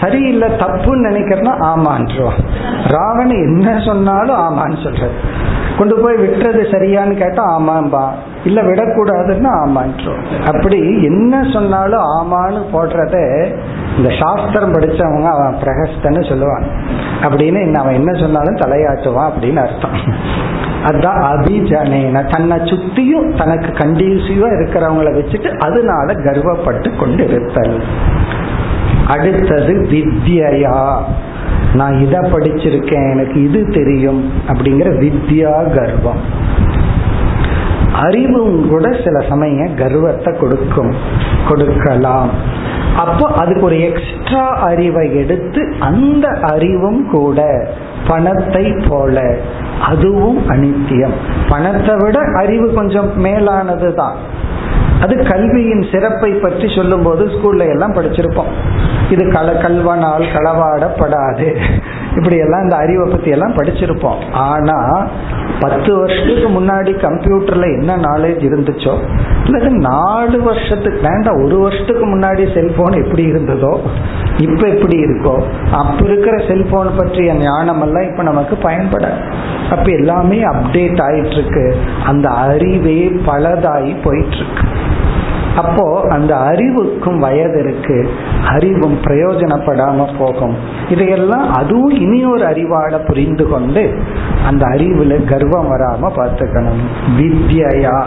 சரியில்லை 0.00 0.48
தப்புன்னு 0.48 1.06
நினைக்கிறனா 1.08 1.52
ஆமான்றுவான் 1.72 2.40
ராவணன் 2.86 3.42
என்ன 3.42 3.80
சொன்னாலும் 3.84 4.36
ஆமான்னு 4.36 4.82
சொல்றது. 4.82 5.10
கொண்டு 5.78 5.98
போய் 5.98 6.14
விட்டுறது 6.14 6.62
சரியான்னு 6.72 7.16
கேட்டா 7.16 7.60
ஆமாம்பா. 7.60 8.08
இல்ல 8.44 8.62
விடக்கூடாதுன்னா 8.62 9.50
ஆமான்றோம் 9.64 10.22
அப்படி 10.46 11.02
என்ன 11.02 11.42
சொன்னாலும் 11.52 12.00
ஆமான்னு 12.00 12.62
போடுறத 12.72 13.16
இந்த 13.96 14.14
சாஸ்திரம் 14.20 14.74
படிச்சவங்க 14.74 15.28
அவன் 15.28 15.56
பிரகஸ்தன்னு 15.62 16.22
சொல்லுவான். 16.30 16.66
அப்படின்னு 17.22 17.74
அவன் 17.74 17.94
என்ன 17.94 18.12
சொன்னாலும் 18.20 18.56
தலையாட்டுவான் 18.56 19.30
அப்படின்னு 19.30 19.56
அர்த்தம். 19.56 19.98
அதுதான் 20.84 21.22
அபிஜனேன. 21.22 22.32
தன்னை 22.32 22.56
சுத்தியும் 22.58 23.36
தனக்கு 23.36 23.66
கண்டியூசிவா 23.66 24.48
இருக்கிறவங்கள 24.56 25.08
வச்சுட்டு 25.18 25.58
அதனால 25.58 26.12
கர்வப்பட்டு 26.12 26.98
கொண்டு 26.98 27.24
இருத்தல் 27.24 27.82
அடுத்தது 29.12 29.72
வித்யா 29.92 30.76
நான் 31.78 31.96
இதை 32.04 32.20
படிச்சிருக்கேன் 32.32 33.08
எனக்கு 33.14 33.38
இது 33.46 33.60
தெரியும் 33.78 34.20
அப்படிங்கிற 34.48 34.90
வித்யா 35.02 35.52
கர்வம். 35.76 36.22
அறிவும் 38.04 38.56
கூட 38.68 38.86
சில 39.04 39.18
சமயம் 39.28 39.74
கர்வத்தை 39.74 40.32
கொடுக்கும் 40.40 40.92
கொடுக்கலாம். 41.48 42.30
அப்போ 42.96 43.24
அதுக்கு 43.40 43.62
ஒரு 43.62 43.78
எக்ஸ்ட்ரா 43.88 44.44
அறிவை 44.68 45.04
எடுத்து 45.22 45.60
அந்த 45.88 46.26
அறிவும் 46.52 47.00
கூட 47.10 47.40
பணத்தை 48.08 48.64
போல 48.88 49.16
அதுவும் 49.90 50.38
அனித்தியம். 50.48 51.16
பணத்தை 51.48 51.94
விட 52.02 52.18
அறிவு 52.42 52.68
கொஞ்சம் 52.74 53.10
மேலானது 53.26 53.90
தான் 53.94 54.16
அது 55.02 55.14
கல்வியின் 55.22 55.84
சிறப்பை 55.92 56.30
பற்றி 56.32 56.68
சொல்லும் 56.76 57.02
போது 57.02 57.24
ஸ்கூல்ல 57.26 57.68
எல்லாம் 57.68 57.94
படிச்சிருப்போம். 57.94 58.50
இது 59.10 59.24
கல 59.24 59.48
கல்வனால் 59.64 60.24
களவாடப்படாது. 60.34 61.48
இப்படி 62.18 62.36
எல்லாம் 62.38 62.62
இந்த 62.62 62.76
அறிவை 62.76 63.06
பத்தி 63.10 63.30
எல்லாம் 63.30 63.56
படிச்சிருப்போம். 63.56 64.20
ஆனா 64.46 64.78
பத்து 65.60 65.90
வருஷத்துக்கு 65.98 66.48
முன்னாடி 66.48 66.92
கம்ப்யூட்டர்ல 67.04 67.66
என்ன 67.78 67.92
நாலேஜ் 67.98 68.42
இருந்துச்சோ 68.48 68.92
அல்லது 69.44 69.70
நாலு 69.86 70.38
வருஷத்துக்கு 70.42 71.00
வேண்டாம் 71.08 71.40
ஒரு 71.44 71.56
வருஷத்துக்கு 71.58 72.04
முன்னாடி 72.06 72.44
செல்போன் 72.54 72.96
எப்படி 73.02 73.24
இருந்ததோ 73.26 73.72
இப்ப 74.38 74.62
எப்படி 74.68 74.96
இருக்கோ 74.98 75.34
அப்ப 75.72 75.98
இருக்கிற 76.04 76.36
செல்போன் 76.48 76.90
பற்றிய 76.96 77.32
ஞானம் 77.40 77.82
எல்லாம் 77.82 78.08
இப்ப 78.10 78.22
நமக்கு 78.22 78.56
பயன்பட 78.58 79.06
அப்ப 79.70 79.86
எல்லாமே 79.90 80.40
அப்டேட் 80.52 81.02
ஆயிட்டு 81.06 81.36
இருக்கு 81.36 81.64
அந்த 82.04 82.28
அறிவே 82.44 82.98
பலதாகி 83.26 83.94
போயிட்டு 84.02 84.36
இருக்கு 84.36 84.64
அப்போ 85.60 85.86
அந்த 86.08 86.36
அறிவுக்கும் 86.36 87.18
வயது 87.18 87.58
இருக்கு. 87.58 88.10
அறிவும் 88.48 88.98
பிரயோஜனப்படாம 89.02 90.06
போகும். 90.18 90.56
இதையெல்லாம் 90.88 91.52
அதுவும் 91.52 91.90
இனி 91.90 92.24
ஒரு 92.24 92.44
அறிவாட 92.44 92.98
புரிந்து 92.98 93.48
கொண்டு 93.48 93.82
அந்த 94.46 94.66
அறிவுல 94.66 95.24
கர்வம் 95.24 95.70
வராம 95.72 96.10
பார்த்துக்கணும். 96.16 96.84
வித்யா 97.18 98.04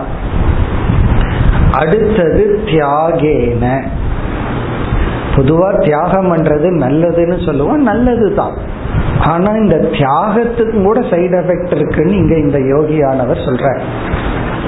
அடுத்தது 1.72 2.60
தியாகேன. 2.66 3.66
பொதுவா 5.36 5.70
தியாகம் 5.84 6.30
பண்றது 6.36 6.68
நல்லதுன்னு 6.86 7.46
சொல்லுவோம் 7.46 7.82
நல்லதுதான். 7.82 8.56
ஆனா 9.26 9.52
இந்த 9.52 9.76
தியாகத்துக்கு 9.76 10.84
கூட 10.84 11.00
சைடு 11.00 11.36
எஃபெக்ட் 11.42 11.76
இருக்குன்னு 11.76 12.16
இங்க 12.16 12.36
இந்த 12.38 12.60
யோகியானவர் 12.60 13.44
சொல்ற 13.46 13.80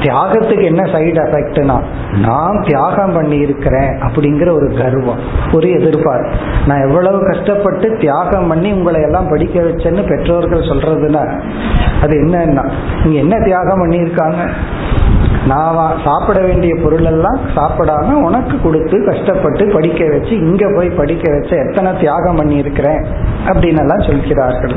தியாகத்துக்கு 0.03 0.63
என்ன 0.63 0.83
சைடு 0.93 1.19
எஃபெக்ட்னா 1.25 1.77
நான் 2.25 2.63
தியாகம் 2.67 3.13
பண்ணி 3.13 3.37
இருக்கிறேன் 3.37 3.91
அப்படிங்கிற 4.05 4.49
ஒரு 4.59 4.67
கர்வம் 4.79 5.21
ஒரு 5.53 5.67
எதிர்பார்ப்பு. 5.71 6.37
நான் 6.67 6.83
எவ்வளவு 6.87 7.19
கஷ்டப்பட்டு 7.27 7.89
தியாகம் 7.97 8.47
பண்ணி 8.47 8.71
உங்களை 8.71 9.01
எல்லாம் 9.01 9.29
படிக்க 9.29 9.61
வச்சேன்னு 9.61 10.03
பெற்றோர்கள் 10.11 10.69
சொல்றதுன்னா 10.71 11.23
அது 12.01 12.15
என்னன்னா 12.23 12.65
நீங்க 13.03 13.19
என்ன 13.25 13.35
தியாகம் 13.45 13.81
பண்ணியிருக்காங்க? 13.83 14.41
நான் 15.47 15.97
சாப்பிட 16.03 16.39
வேண்டிய 16.41 16.73
பொருள் 16.83 17.07
எல்லாம் 17.11 17.39
சாப்பிடாம 17.55 18.13
உனக்கு 18.27 18.55
கொடுத்து 18.61 18.97
கஷ்டப்பட்டு 19.05 19.63
படிக்க 19.73 20.05
வச்சு 20.05 20.33
இங்க 20.47 20.63
போய் 20.75 20.97
படிக்க 20.99 21.25
வச்ச 21.31 21.51
எத்தனை 21.63 21.91
தியாகம் 21.99 22.35
பண்ணி 22.35 22.55
இருக்கிறேன் 22.55 23.01
அப்படின்னு 23.45 23.83
எல்லாம் 23.85 24.07
சொல்கிறார்கள். 24.09 24.75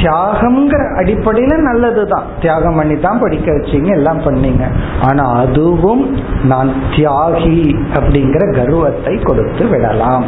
தியாகம்ங்கிற 0.00 0.82
அடிப்படையில 0.98 1.54
நல்லதுதான். 1.60 2.28
தியாகம் 2.42 2.76
பண்ணி 2.76 2.94
தான் 3.00 3.20
படிக்க 3.20 3.48
வச்சீங்க 3.52 3.90
எல்லாம் 3.96 4.20
பண்ணி 4.24 4.39
சொன்னீங்க. 4.40 4.66
ஆனா 5.02 5.32
அதுவும் 5.32 6.16
நான் 6.44 6.74
தியாகி 6.90 7.78
அப்படிங்கிற 7.94 8.54
கர்வத்தை 8.54 9.16
கொடுத்து 9.16 9.66
விடலாம். 9.66 10.24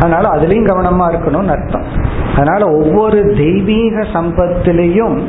அதனால 0.00 0.28
அதுலயும் 0.28 0.68
கவனமா 0.70 1.04
இருக்கணும்னு 1.12 1.48
அர்த்தம். 1.48 1.84
அதனால 2.34 2.70
ஒவ்வொரு 2.70 3.34
தெய்வீக 3.36 4.00
சம்பத்திலையும் 4.00 5.22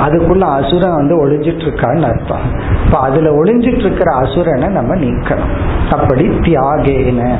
அதுக்குள்ள 0.00 0.40
அசுரன் 0.40 0.94
வந்து 0.94 1.28
ஒளிஞ்சிட்டு 1.28 1.64
இருக்கான்னு 1.66 2.02
அர்த்தம். 2.02 2.46
இப்ப 2.86 2.98
அதுல 2.98 3.42
ஒளிஞ்சிட்டு 3.42 3.78
இருக்கிற 3.78 4.20
அசுரனை 4.20 4.68
நம்ம 4.68 4.94
நீக்கணும். 4.94 5.54
அப்படி 5.90 6.28
தியாகேன. 6.28 7.34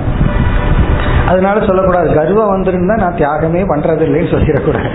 அதனால 1.29 1.67
சொல்லக்கூடாது. 1.67 2.15
கர்வம் 2.15 2.53
வந்திருந்தா 2.55 2.95
நான் 2.95 3.15
தியாகமே 3.15 3.65
பண்றது 3.75 4.05
இல்லைன்னு 4.07 4.33
சொல்லிடக்கூடாது. 4.35 4.91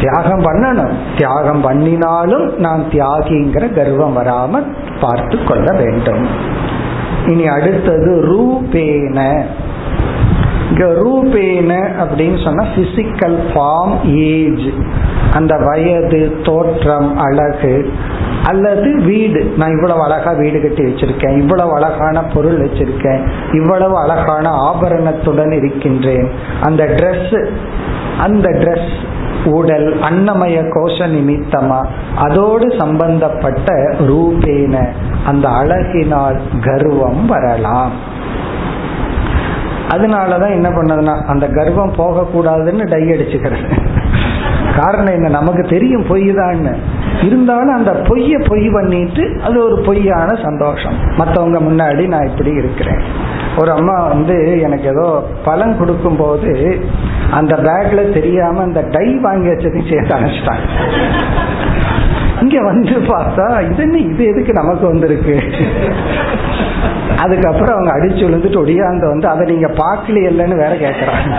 தியாகம் 0.00 0.42
பண்ணணும். 0.42 0.94
தியாகம் 1.16 1.60
பண்ணினாலும் 1.60 2.58
நான் 2.58 2.82
தியாகிங்கிற 2.90 3.74
கர்வம் 3.74 4.16
வராம 4.16 4.62
பார்த்து 5.00 5.44
கொள்ள 5.44 5.72
வேண்டும். 5.72 6.26
இனி 7.26 7.46
அடுத்தது 7.46 8.12
ரூபேன. 8.32 9.44
இங்க 10.70 10.84
ரூபேன 10.84 11.72
அப்படின்னு 12.02 12.44
சொன்னா 12.44 12.64
பிசிக்கல் 12.76 13.38
ஃபார்ம் 13.52 13.96
ஏஜ் 14.14 14.68
அந்த 15.34 15.56
வயது 15.56 16.36
தோற்றம் 16.44 17.18
அழகு 17.18 17.92
அல்லது 18.44 19.02
வீடு. 19.04 19.54
நான் 19.56 19.70
இவ்வளவு 19.70 20.02
அழகா 20.02 20.32
வீடு 20.32 20.62
கட்டி 20.62 20.82
வச்சிருக்கேன் 20.84 21.38
இவ்வளவு 21.38 21.74
அழகான 21.74 22.22
பொருள் 22.34 22.58
வச்சிருக்கேன் 22.60 23.22
இவ்வளவு 23.52 23.96
அழகான 23.98 24.50
ஆபரணத்துடன் 24.70 25.52
இருக்கின்றேன். 25.52 26.30
அந்த 26.62 26.84
ட்ரெஸ் 26.84 27.48
அந்த 28.18 28.48
ட்ரெஸ் 28.50 28.94
உடல் 29.50 29.98
அன்னமய 30.00 30.62
கோஷ 30.68 31.06
நிமித்தமா? 31.06 31.86
அதோடு 32.16 32.72
சம்பந்தப்பட்ட 32.78 33.72
ரூபேன 33.98 34.86
அந்த 35.26 35.48
அழகினால் 35.48 36.40
கர்வம் 36.64 37.26
வரலாம். 37.26 37.92
அதனாலதான் 39.90 40.50
என்ன 40.50 40.68
பண்ணதுன்னா 40.68 41.24
அந்த 41.24 41.46
கர்வம் 41.48 41.94
போகக்கூடாதுன்னு 41.98 42.88
டை 42.88 43.02
அடிச்சுக்கிறது. 43.02 43.78
காரணம் 44.76 45.12
என்ன? 45.12 45.28
நமக்கு 45.28 45.62
தெரியும் 45.62 46.06
பொய் 46.08 46.34
தான் 46.34 46.76
இருந்தாலும் 47.22 47.76
அந்த 47.76 47.92
பொய்ய 47.92 48.48
பொய் 48.48 48.68
பண்ணிட்டு 48.68 49.40
அது 49.44 49.64
ஒரு 49.64 49.82
பொய்யான 49.86 50.38
சந்தோஷம். 50.42 50.92
மற்றவங்க 51.18 51.58
முன்னாடி 51.68 52.06
நான் 52.06 52.28
இப்படி 52.28 52.50
இருக்கிறேன். 52.50 53.00
ஒரு 53.58 53.70
அம்மா 53.70 54.06
வந்து 54.06 54.60
எனக்கு 54.60 54.88
ஏதோ 54.88 55.22
பலன் 55.44 55.78
கொடுக்கும் 55.78 56.16
போது 56.16 56.80
அந்த 57.32 57.54
பேக்ல 57.62 58.12
தெரியாம 58.12 58.62
அந்த 58.62 58.80
டை 58.92 59.06
வாங்கி 59.18 59.48
வச்சதையும் 59.48 59.88
சேர்த்து 59.88 60.14
அனுப்பிச்சிட்டாங்க 60.14 60.64
இங்க 62.42 62.56
வந்து 62.62 62.94
பார்த்தா 63.08 63.44
இது 63.62 63.82
என்ன 63.82 63.98
இது 64.06 64.24
எதுக்கு 64.24 64.52
நமக்கு 64.52 64.84
வந்திருக்கு? 64.86 65.34
அதுக்கப்புறம் 67.16 67.74
அவங்க 67.74 67.92
அடிச்சு 67.92 68.22
விழுந்துட்டு 68.26 68.62
ஒடியாந்து 68.62 69.06
வந்து 69.08 69.28
அதை 69.28 69.46
நீங்க 69.46 69.68
பார்க்கலையல்லன்னு 69.76 70.56
வேற 70.56 70.74
கேட்கறாங்க 70.76 71.30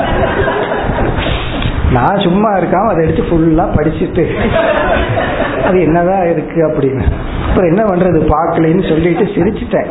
நான் 1.93 2.19
சும்மா 2.19 2.49
இருக்காம 2.49 2.89
அதை 2.89 3.03
எடுத்து 3.03 3.23
ஃபுல்லா 3.23 3.65
படிச்சுட்டு 3.75 4.25
அது 5.67 5.81
என்னதான் 5.81 6.29
இருக்கு 6.29 6.67
அப்படின்னு. 6.67 7.03
அப்புறம் 7.49 7.69
என்ன 7.69 7.83
பண்றது? 7.83 8.31
பார்க்கலன்னு 8.33 8.89
சொல்லிட்டு 8.89 9.23
சிரிச்சிட்டேன். 9.23 9.87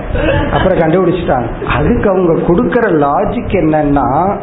அப்புறம் 0.53 0.79
கண்டுபிடிச்சிட்டாங்க. 0.79 1.49
அதுக்கு 1.77 2.11
அவங்க 2.11 2.33
கொடுக்கற 2.33 2.85
லாஜிக் 3.05 3.57
என்னன்னா 3.63 4.37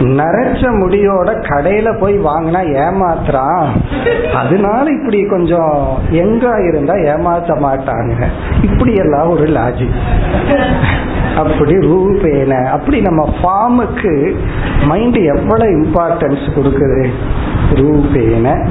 நரைச்ச 0.00 0.62
முடியோட 0.80 1.30
கடையில 1.50 1.98
போய் 1.98 2.18
வாங்கினா 2.18 2.60
ஏமாத்துறான் 2.86 3.66
அதனால 4.34 4.90
இப்படி 4.90 5.24
கொஞ்சம் 5.24 5.98
எங்க 6.10 6.46
இருந்தா 6.68 6.94
ஏமாத்த 6.94 7.52
மாட்டாங்க. 7.66 8.24
இப்படி 8.62 8.94
எல்லாம் 8.94 9.30
ஒரு 9.30 9.46
லாஜிக் 9.46 9.98
அப்படி 11.36 11.74
ரூபேன. 11.76 12.64
அப்படி 12.64 13.00
நம்ம 13.00 13.34
ஃபார்முக்கு 13.42 14.36
மைண்ட் 14.86 15.16
எவ்வளவு 15.16 15.70
இம்பார்ட்டன்ஸ் 15.70 16.48
கொடுக்குது? 16.56 17.08
ரூபேன. 17.74 18.68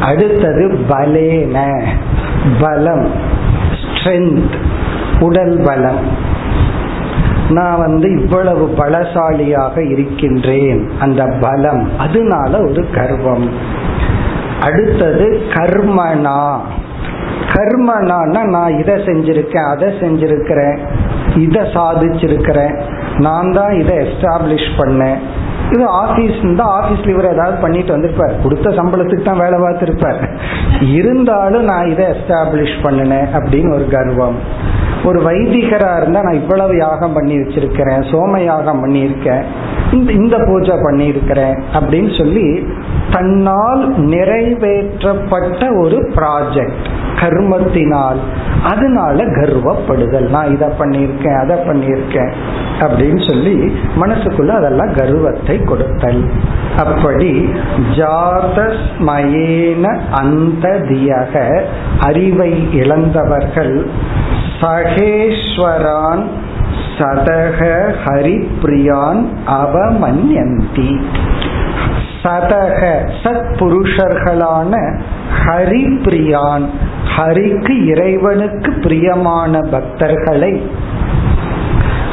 அடுத்தது 0.00 0.78
பலேன. 0.88 1.86
பலம். 2.60 3.10
ஸ்ட்ரென்த் 3.72 4.54
உடல் 5.20 5.62
பலம். 5.64 6.26
நான் 7.50 7.78
வந்து 7.78 8.20
இவ்வளவு 8.20 8.74
பலசாலியாக 8.78 9.90
இருக்கின்றேன். 9.90 10.90
அந்த 11.00 11.36
பலம். 11.40 11.88
அதனால 11.98 12.62
ஒரு 12.62 12.86
கர்வம். 12.94 13.50
அடுத்தது 14.60 15.42
கர்மனா. 15.48 16.56
கர்மனான்னா 17.52 18.44
நான் 18.44 18.78
இதை 18.78 18.94
செஞ்சிருக்கேன் 18.94 19.70
அதை 19.70 19.88
செஞ்சிருக்கிறேன். 19.88 20.78
இதை 21.36 21.62
சாதிச்சிருக்கிறேன். 21.62 22.74
நான் 23.18 23.52
தான் 23.52 23.72
இதை 23.72 23.96
எஸ்டாப்ளிஷ் 23.96 24.70
பண்ணேன். 24.78 25.18
இது 25.74 25.86
ஆபீஸ் 25.86 26.36
இருந்தா 26.38 26.66
ஆபீஸ்ல 26.78 27.08
இவர் 27.08 27.32
ஏதாவது 27.32 27.56
பண்ணிட்டு 27.56 27.92
வந்திருப்பார். 27.92 28.42
கொடுத்த 28.42 28.70
சம்பளத்துக்கு 28.70 29.22
தான் 29.22 29.42
வேலை 29.44 29.58
பார்த்திருப்பார். 29.58 30.20
இருந்தாலும் 30.80 31.64
நான் 31.64 31.90
இதை 31.90 32.06
எஸ்டாப்ளிஷ் 32.06 32.76
பண்ணினேன் 32.82 33.28
அப்படின்னு 33.38 33.74
ஒரு 33.74 33.86
கர்வம். 33.88 34.38
ஒரு 35.04 35.18
வைதிகரா 35.22 35.96
இருந்தா 35.96 36.22
நான் 36.22 36.40
இவ்வளவு 36.42 36.76
யாகம் 36.76 37.12
பண்ணி 37.12 37.34
வச்சிருக்கிறேன். 37.36 38.00
சோம 38.12 38.44
யாகம் 38.44 38.84
பண்ணியிருக்கேன். 38.84 39.44
இந்த 39.92 40.12
இந்த 40.12 40.36
பூஜை 40.38 40.74
பண்ணியிருக்கிறேன் 40.74 41.54
அப்படின்னு 41.74 42.18
சொல்லி 42.18 42.66
தன்னால் 43.12 43.82
நிறைவேற்றப்பட்ட 43.98 45.62
ஒரு 45.80 45.98
ப்ராஜெக்ட் 46.16 46.86
கர்மத்தினால். 47.20 48.18
அதனால 48.62 49.24
கர்வப்படுதல். 49.24 50.28
நான் 50.28 50.52
இதை 50.52 50.68
பண்ணியிருக்கேன் 50.78 51.38
அதை 51.40 51.56
பண்ணியிருக்கேன் 51.68 52.32
அப்படின்னு 52.80 53.20
சொல்லி 53.28 53.54
மனசுக்குள்ள 54.00 54.48
அதெல்லாம் 54.48 54.92
கர்வத்தை 54.94 55.56
கொடுத்தல். 55.64 56.22
அப்படி 56.76 57.30
ஜாதஸ்மயேன 57.96 59.84
அந்த 60.10 60.68
தியக 60.90 61.62
அறிவை 62.00 62.52
இழந்தவர்கள் 62.72 63.86
சகேஸ்வரான் 64.60 66.24
சதக 66.98 67.60
ஹரிப்ரியான் 68.04 69.22
அவமன்யந்தி. 69.62 70.90
சதக 72.28 72.80
சத் 73.22 73.46
புருஷர்களான 73.58 74.72
ஹரிப்பிரியான் 75.42 76.64
ஹரிக்கு 77.14 77.74
இறைவனுக்கு 77.84 78.70
பிரியமான 78.80 79.60
பக்தர்களை 79.70 80.52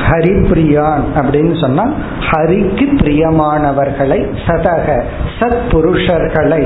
ஹரிப்பிரியான் 0.07 1.03
அப்படின்னு 1.15 1.55
சொன்னா 1.61 1.85
ஹரிக்கு 2.29 2.87
பிரியமானவர்களை 2.95 4.19
சதக 4.45 4.87
சத் 5.39 5.63
புருஷர்களை 5.71 6.63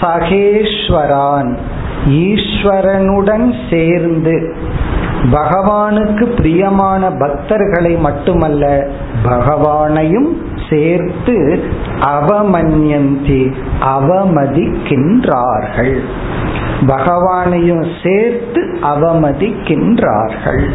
சகேஸ்வரான் 0.00 1.50
ஈஸ்வரனுடன் 2.24 3.48
சேர்ந்து 3.70 4.36
பகவானுக்கு 5.32 6.24
பிரியமான 6.36 7.10
பக்தர்களை 7.18 7.92
மட்டுமல்ல 8.00 8.64
பகவானையும் 9.24 10.30
சேர்த்து 10.70 11.62
அவமன்யந்தி 12.00 13.54
அவமதிக்கின்றார்கள். 13.94 16.00
பகவானையும் 16.86 17.86
சேர்த்து 18.02 18.78
அவமதிக்கின்றார்கள். 18.92 20.70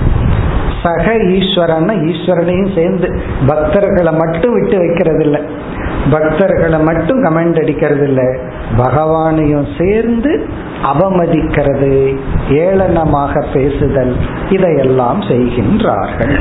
சக 0.83 1.27
ஈஸ்வரன் 1.27 2.09
ஈஸ்வரனையும் 2.09 2.75
சேர்ந்து 2.75 3.21
பக்தர்களை 3.47 4.17
மட்டும் 4.17 4.53
விட்டு 4.53 4.77
வைக்கிறது 4.77 5.23
இல்லை 5.23 5.39
பக்தர்களை 6.11 6.83
மட்டும் 6.83 7.23
கமெண்ட் 7.23 7.61
அடிக்கிறது 7.61 8.07
இல்லை 8.07 8.39
பகவானையும் 8.77 9.67
சேர்ந்து 9.77 10.47
அவமதிக்கிறது 10.83 12.15
ஏளனமாக 12.49 13.45
பேசுதல் 13.53 14.15
இதையெல்லாம் 14.49 15.21
செய்கின்றார்கள். 15.21 16.35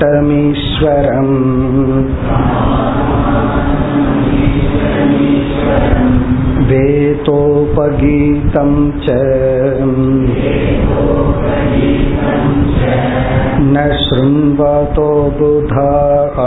खमात्मानमभीष्टमीश्वरम् 0.08 1.36
वेतोपगीतं 6.70 8.72
च 9.04 9.06
न 13.74 13.76
शृण्वतो 14.02 15.10
बुधाः 15.40 16.38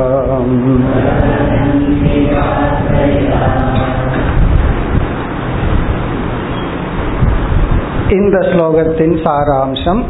இந்த 8.12 8.38
ஸ்லோகத்தின் 8.38 9.14
சாராம்சம் 9.24 10.02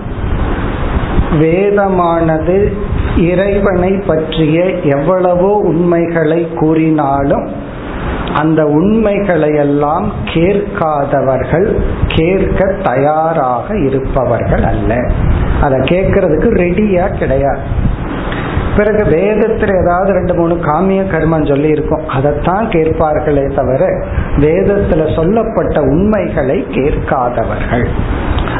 வேதமானது 1.41 2.73
இறைவனை 3.17 3.93
பற்றிய 3.93 4.65
எவ்வளவோ 4.85 5.57
உண்மைகளை 5.57 6.49
கூறினாலும் 6.57 7.47
அந்த 8.35 8.67
உண்மைகளை 8.67 9.55
எல்லாம் 9.55 10.13
கேட்காதவர்கள் 10.35 11.69
கேட்க 12.07 12.75
தயாராக 12.83 13.79
இருப்பவர்கள் 13.79 14.63
அல்ல. 14.63 15.11
அதை 15.61 15.79
கேட்கறதுக்கு 15.79 16.49
ரெடியா 16.63 17.19
கிடையாது. 17.19 17.61
பிறகு 18.77 19.05
வேதத்தில் 19.05 19.75
ஏதாவது 19.83 20.13
ரெண்டு 20.13 20.35
மூணு 20.35 20.55
காமிய 20.55 21.03
கர்மம் 21.13 21.49
சொல்லி 21.49 21.69
இருக்கும் 21.69 22.09
அதைத்தான் 22.09 22.67
கேட்பார்களே 22.67 23.55
தவிர 23.55 23.85
வேதத்துல 24.37 25.15
சொல்லப்பட்ட 25.15 25.81
உண்மைகளை 25.81 26.67
கேட்காதவர்கள். 26.71 27.87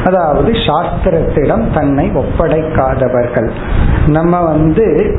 அதாவது 0.05 0.51
சாஸ்திரத்திடம் 0.51 1.73
தன்னை 1.73 2.11
ஒப்படைக்காதவர்கள். 2.15 3.49
நம்ம 4.07 4.41
வந்து 4.41 5.17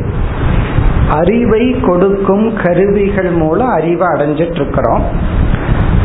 அறிவை 1.10 1.80
கொடுக்கும் 1.80 2.56
கருவிகள் 2.64 3.30
மூலம் 3.30 3.68
அறிவை 3.68 4.06
அடைஞ்சிட்டு 4.06 4.60
இருக்கிறோம் 4.60 5.02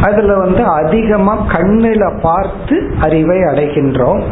அதுல 0.02 0.38
வந்து 0.38 0.64
அதிகமா 0.64 1.46
கண்ணில 1.48 2.20
பார்த்து 2.22 2.92
அறிவை 3.02 3.38
அடைகின்றோம். 3.38 4.24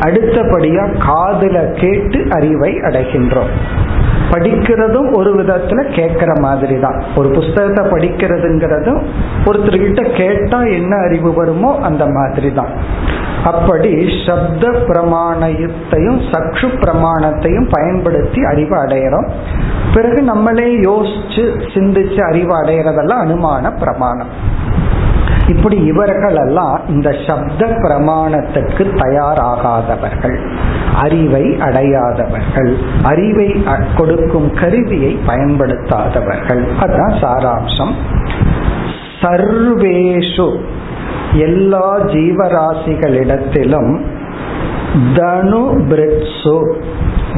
அடுத்தபடியா 0.00 0.84
காதுல 1.08 1.56
கேட்டு 1.72 2.18
அறிவை 2.30 2.72
அடைகின்றோம். 2.74 3.52
படிக்கிறதும் 4.30 5.08
ஒரு 5.16 5.30
விதத்துல 5.42 5.80
கேட்கிற 5.96 6.32
மாதிரி 6.40 6.80
தான் 6.80 7.02
ஒரு 7.16 7.28
புஸ்தகத்தை 7.28 7.82
படிக்கிறதுங்கிறதும் 7.84 9.00
ஒருத்தர்கிட்ட 9.44 10.02
கேட்டா 10.16 10.62
என்ன 10.62 10.96
அறிவு 10.96 11.34
வருமோ 11.34 11.78
அந்த 11.80 12.06
மாதிரி 12.06 12.52
தான் 12.52 12.72
அப்படி 13.44 13.92
சப்த 14.26 14.70
பிரமாணத்தையும் 14.88 16.20
சக்ஷு 16.32 16.68
பிரமாணத்தையும் 16.82 17.68
பயன்படுத்தி 17.70 18.44
அறிவு 18.44 18.74
அடையிறோம். 18.84 19.28
பிறகு 19.94 20.22
நம்மளே 20.22 20.68
யோசிச்சு 20.80 21.44
சிந்திச்சு 21.74 22.20
அறிவு 22.22 22.54
அடையிறதெல்லாம் 22.62 23.22
அனுமான 23.26 23.72
பிரமாணம். 23.78 24.32
இப்படி 25.48 25.76
இவர்கள் 25.76 26.34
எல்லாம் 26.34 26.80
இந்த 26.88 27.16
சப்த 27.26 27.66
பிரமாணத்துக்கு 27.66 28.94
தயாராகாதவர்கள். 28.94 30.50
அறிவை 30.96 31.42
அடையாதவர்கள். 31.42 32.76
அறிவை 33.02 33.64
கொடுக்கும் 33.96 34.54
கருவியை 34.54 35.18
பயன்படுத்தாதவர்கள். 35.26 36.66
அதுதான் 36.80 37.08
சாராம்சம். 37.08 37.92
சர்வேஷு. 39.20 40.56
எல்லா 41.32 42.00
ஜீவராசிகளிடத்திலும் 42.00 44.00
தனு 45.14 45.88
பிரிட்சு 45.88 46.74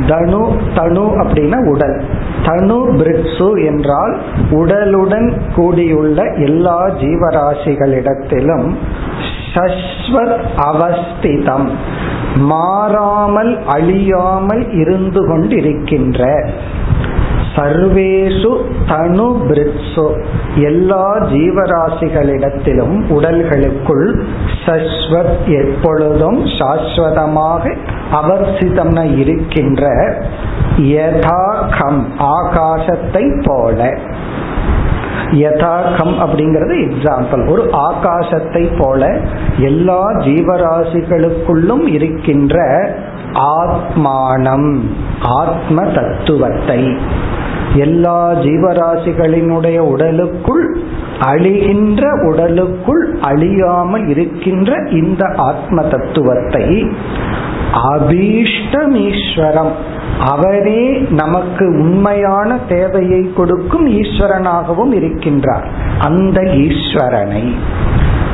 தனு 0.06 0.42
தனு 0.74 1.04
அப்படின்னா 1.20 1.66
உடல். 1.66 2.04
தனு 2.44 2.78
பிரிட்சு 2.98 3.64
என்றால் 3.64 4.18
உடலுடன் 4.50 5.32
கூடியுள்ள 5.54 6.32
எல்லா 6.32 6.88
ஜீவராசிகளிடத்திலும் 6.88 8.74
சஸ்வத் 9.54 10.40
அவஸ்திதம். 10.56 11.68
மாறாமல் 12.36 13.58
அழியாமல் 13.66 14.72
இருந்து 14.72 15.28
கொண்டிருக்கின்ற 15.28 16.50
சர்வேசு 17.56 18.50
தனு 18.88 19.26
பிரிட்சு 19.48 20.06
எல்லா 20.62 21.18
ஜீவராசிகளிடத்திலும் 21.18 22.96
உடல்களுக்குள் 23.08 24.06
சஸ்வத் 24.66 25.40
எப்பொழுதும் 25.62 26.40
சாஸ்வதமாக 26.58 27.76
அவசிதம்ன 28.12 29.16
இருக்கின்ற 29.16 29.84
யதாகம் 30.76 32.02
ஆகாசத்தை 32.18 33.24
போல. 33.44 33.98
யதாகம் 35.32 36.14
அப்படிங்கிறது 36.22 36.74
எக்ஸாம்பிள் 36.88 37.42
ஒரு 37.50 37.70
ஆகாசத்தை 37.88 38.78
போல 38.78 39.20
எல்லா 39.58 40.02
ஜீவராசிகளுக்குள்ளும் 40.10 41.86
இருக்கின்ற 41.86 42.56
ஆத்மானம் 43.32 44.70
ஆத்ம 45.20 45.82
தத்துவத்தை. 45.82 46.80
எல்லா 47.74 48.32
ஜீவராசிகளினுடைய 48.32 49.78
உடலுக்குள் 49.78 50.76
அழிகின்ற 51.20 52.30
உடலுக்குள் 52.30 53.18
அழியாமல் 53.22 54.06
இருக்கின்ற 54.06 54.88
இந்த 54.90 55.32
ஆத்ம 55.36 55.82
தத்துவத்தை 55.82 56.92
அபீஷ்டமீஸ்வரம். 57.98 59.72
அவரே 60.20 61.06
நமக்கு 61.10 61.66
உண்மையான 61.66 62.58
தேவையை 62.68 63.32
கொடுக்கும் 63.36 63.88
ஈஸ்வரனாகவும் 63.88 64.92
இருக்கின்றார். 64.92 65.64
அந்த 65.98 66.40
ஈஸ்வரனை 66.42 67.54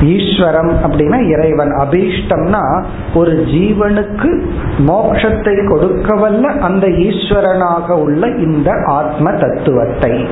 ஈஸ்வரம் 0.01 0.73
அப்படின்னா 0.85 1.29
இறைவன். 1.29 1.69
அபீஷ்டம்னா 1.69 2.85
ஒரு 3.15 3.33
ஜீவனுக்கு 3.33 4.43
மோட்சத்தை 4.87 5.55
கொடுக்கவல்ல 5.67 6.43
அந்த 6.59 6.87
ஈஸ்வரனாக 6.87 7.91
உள்ள 7.91 8.27
இந்த 8.27 8.71
ஆத்ம 8.87 9.31
தத்துவத்தை. 9.31 10.27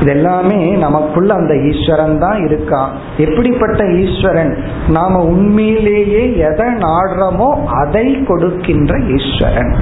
இதெல்லாமே 0.00 0.78
நமக்குள்ள 0.78 1.34
அந்த 1.34 1.54
ஈஸ்வரன் 1.54 2.18
தான் 2.18 2.38
இருக்கான். 2.38 2.88
எப்படிப்பட்ட 3.16 3.84
ஈஸ்வரன்? 3.84 4.56
நாம 4.88 5.22
உண்மையிலேயே 5.22 6.34
எதை 6.34 6.66
நாடுறோமோ 6.66 7.48
அதை 7.68 8.22
கொடுக்கின்ற 8.22 8.98
ஈஸ்வரன். 8.98 9.74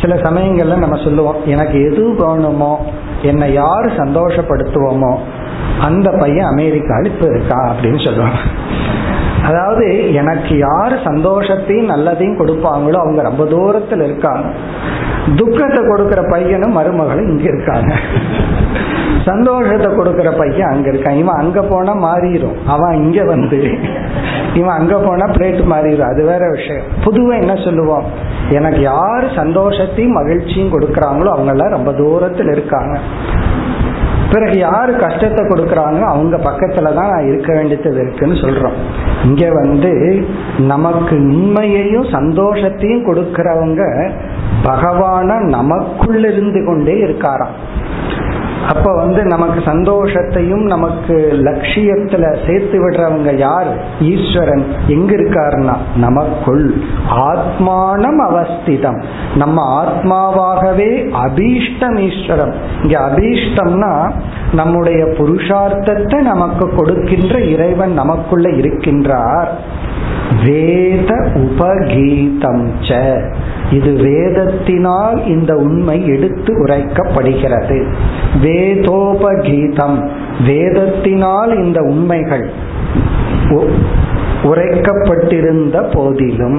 சில 0.00 0.14
சமயங்கள்ல 0.14 0.78
நம்ம 0.78 0.96
சொல்லுவோம் 0.96 1.36
எனக்கு 1.44 1.92
எது 1.92 2.14
வேணுமோ 2.14 2.86
என்னை 3.22 3.52
யாரு 3.52 3.90
சந்தோஷப்படுத்துவோமோ 3.96 5.18
அந்த 5.80 6.10
பையன் 6.10 6.44
அமெரிக்காவில் 6.44 7.12
இப்ப 7.12 7.26
இருக்கா 7.26 7.58
அப்படின்னு 7.70 8.04
சொல்லுவாங்க. 8.04 8.40
அதாவது 9.44 10.14
எனக்கு 10.14 10.58
யாரு 10.58 10.96
சந்தோஷத்தையும் 10.96 11.90
நல்லதையும் 11.90 12.40
கொடுப்பாங்களோ 12.40 12.98
அவங்க 13.04 13.22
ரொம்ப 13.22 13.44
தூரத்தில் 13.44 14.02
இருக்காங்க. 14.02 14.48
துக்கத்தை 15.36 15.86
கொடுக்கிற 15.86 16.22
பையனும் 16.22 16.76
மருமகளும் 16.78 17.28
இங்க 17.28 17.42
இருக்காங்க. 17.42 17.94
சந்தோஷத்தை 19.24 19.94
கொடுக்கிற 19.94 20.30
பையன் 20.30 20.70
அங்க 20.70 20.90
இருக்கான். 20.90 21.16
இவன் 21.16 21.36
அங்க 21.36 21.62
போனா 21.62 21.92
மாறிடும் 21.94 22.56
அவன் 22.66 22.94
இங்க 22.94 23.24
வந்து 23.24 23.78
இவன் 24.54 24.76
அங்க 24.78 24.98
போனா 24.98 25.26
பிளேட் 25.26 25.60
மாறிடும் 25.72 26.10
அது 26.12 26.24
வேற 26.24 26.48
விஷயம். 26.48 26.84
பொதுவா 27.04 27.40
என்ன 27.40 27.54
சொல்லுவோம்? 27.54 28.04
எனக்கு 28.50 28.80
யார் 28.80 29.24
சந்தோஷத்தையும் 29.36 30.16
மகிழ்ச்சியும் 30.18 30.72
கொடுக்கறாங்களோ 30.72 31.24
அவங்க 31.24 31.50
எல்லாம் 31.50 31.70
ரொம்ப 31.70 31.92
தூரத்தில் 31.92 32.48
இருக்காங்க. 32.48 32.98
பிறகு 34.32 34.56
யாரு 34.58 34.92
கஷ்டத்தை 35.04 35.42
கொடுக்கறாங்களோ 35.44 36.06
அவங்க 36.12 36.36
பக்கத்துல 36.48 36.92
தான் 36.98 37.12
நான் 37.12 37.28
இருக்க 37.30 37.50
வேண்டியது 37.54 38.00
இருக்குன்னு 38.04 38.36
சொல்றோம். 38.44 38.76
இங்க 39.28 39.44
வந்து 39.60 39.92
நமக்கு 40.72 41.16
உண்மையையும் 41.16 42.06
சந்தோஷத்தையும் 42.16 43.06
கொடுக்கறவங்க 43.08 43.82
பகவான 44.68 45.38
நமக்குள்ள 45.56 46.24
இருந்து 46.28 46.60
கொண்டே 46.64 46.96
இருக்காராம். 47.06 47.54
அப்ப 48.68 48.94
வந்து 48.94 49.24
நமக்கு 49.24 49.60
சந்தோஷத்தையும் 49.60 50.62
நமக்கு 50.62 51.38
லட்சியத்துல 51.42 52.46
சேர்த்து 52.46 52.88
விடுறவங்க 52.88 53.36
யார்? 53.36 53.84
ஈஸ்வரன். 54.00 54.64
எங்க 54.86 55.16
இருக்காருன்னா 55.16 55.76
நமக்குள் 55.96 56.74
ஆத்மானம் 57.10 58.20
அவஸ்திதம். 58.30 59.02
நம்ம 59.36 59.84
ஆத்மாவாகவே 59.84 61.14
அபீஷ்டம் 61.24 62.10
ஈஸ்வரம். 62.10 62.54
இங்க 62.82 62.98
அபீஷ்டம்னா 62.98 64.10
நம்முடைய 64.54 65.04
புருஷார்த்தத்தை 65.04 66.20
நமக்கு 66.20 66.74
கொடுக்கின்ற 66.74 67.40
இறைவன் 67.40 67.92
நமக்குள்ள 67.92 68.50
இருக்கின்றார். 68.50 69.48
வேத 70.44 71.14
உபகீதம் 71.34 72.66
ச. 72.80 73.20
இது 73.70 73.92
வேதத்தினால் 73.92 75.26
இந்த 75.26 75.54
உண்மை 75.54 76.06
எடுத்து 76.06 76.64
உரைக்கப்படுகிறது. 76.64 77.92
வேதோபகீதம். 78.52 79.98
வேதத்தினால் 80.46 81.64
இந்த 81.64 81.82
உண்மைகள் 81.82 82.50
உரைக்கப்பட்டிருந்த 84.42 85.90
போதிலும் 85.92 86.58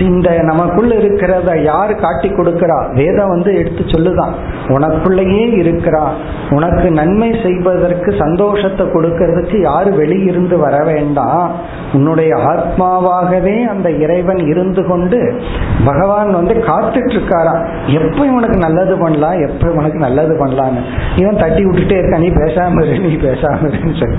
இந்த 0.00 0.38
நமக்குள்ள 0.38 0.94
இருக்கிறத 0.94 1.62
யார் 1.62 1.94
காட்டி 1.94 2.28
கொடுக்கிறா? 2.28 2.92
வேதம் 2.92 3.28
வந்து 3.28 3.54
எடுத்து 3.54 3.84
சொல்லுதான். 3.84 4.32
உனக்குள்ளேயே 4.66 5.44
இருக்கிறா. 5.62 6.02
உனக்கு 6.50 6.90
நன்மை 6.90 7.34
செய்வதற்கு 7.42 8.14
சந்தோஷத்தை 8.18 8.86
கொடுக்கறதுக்கு 8.86 9.60
யாரு 9.60 9.90
வெளியிருந்து 9.90 10.56
வர 10.56 10.84
வேண்டாம்? 10.84 11.52
உன்னுடைய 11.92 12.34
ஆத்மாவாகவே 12.34 13.64
அந்த 13.64 13.90
இறைவன் 13.90 14.38
இருந்து 14.38 14.86
கொண்டு 14.86 15.42
பகவான் 15.84 16.32
வந்து 16.32 16.54
காத்துட்டு 16.54 17.12
இருக்காரா 17.14 17.66
எப்ப 17.86 18.26
இவனுக்கு 18.26 18.58
நல்லது 18.58 18.98
பண்ணலாம்? 18.98 19.46
எப்ப 19.46 19.70
இவனுக்கு 19.70 19.98
நல்லது 19.98 20.46
பண்ணலான்னு 20.46 20.82
இவன் 21.16 21.36
தட்டி 21.36 21.64
விட்டுட்டே 21.64 21.98
இருக்கா 21.98 22.18
நீ 22.18 22.28
பேசாம 22.28 22.84
இரு 22.84 22.98
நீ 22.98 23.14
பேசாம 23.14 23.58
இருன்னு 23.62 23.98
சொல்லி. 24.00 24.16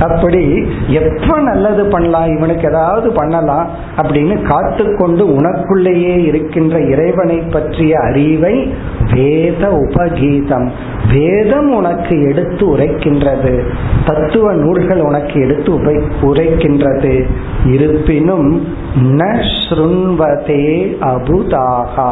அப்படி 0.00 0.68
எப்ப 0.88 1.40
நல்லது 1.40 1.86
பண்ணலாம்? 1.86 2.36
இவனுக்கு 2.36 2.68
ஏதாவது 2.68 3.12
பண்ணலாம் 3.12 3.68
அப்படின்னு 4.02 4.42
காத்து 4.42 4.98
கொண்டு 5.00 5.26
உனக்குள்ளேயே 5.26 6.24
இருக்கின்ற 6.24 6.80
இறைவனை 6.80 7.36
பற்றிய 7.36 8.00
அறிவை 8.00 8.74
வேத 9.14 9.68
உபகீதம். 9.68 10.68
வேதம் 11.12 11.74
உனக்கு 11.74 12.22
எடுத்து 12.22 12.76
உரைக்கின்றது. 12.76 13.62
தத்துவ 14.06 14.52
நூல்கள் 14.52 15.00
உனக்கு 15.00 15.40
எடுத்து 15.40 15.72
உபை 15.72 16.02
உரைக்கின்றது. 16.22 17.28
இருப்பினும் 17.64 18.68
ந 19.02 19.44
ஸ்ருண்வதே 19.68 20.62
அபுதாகா. 21.00 22.10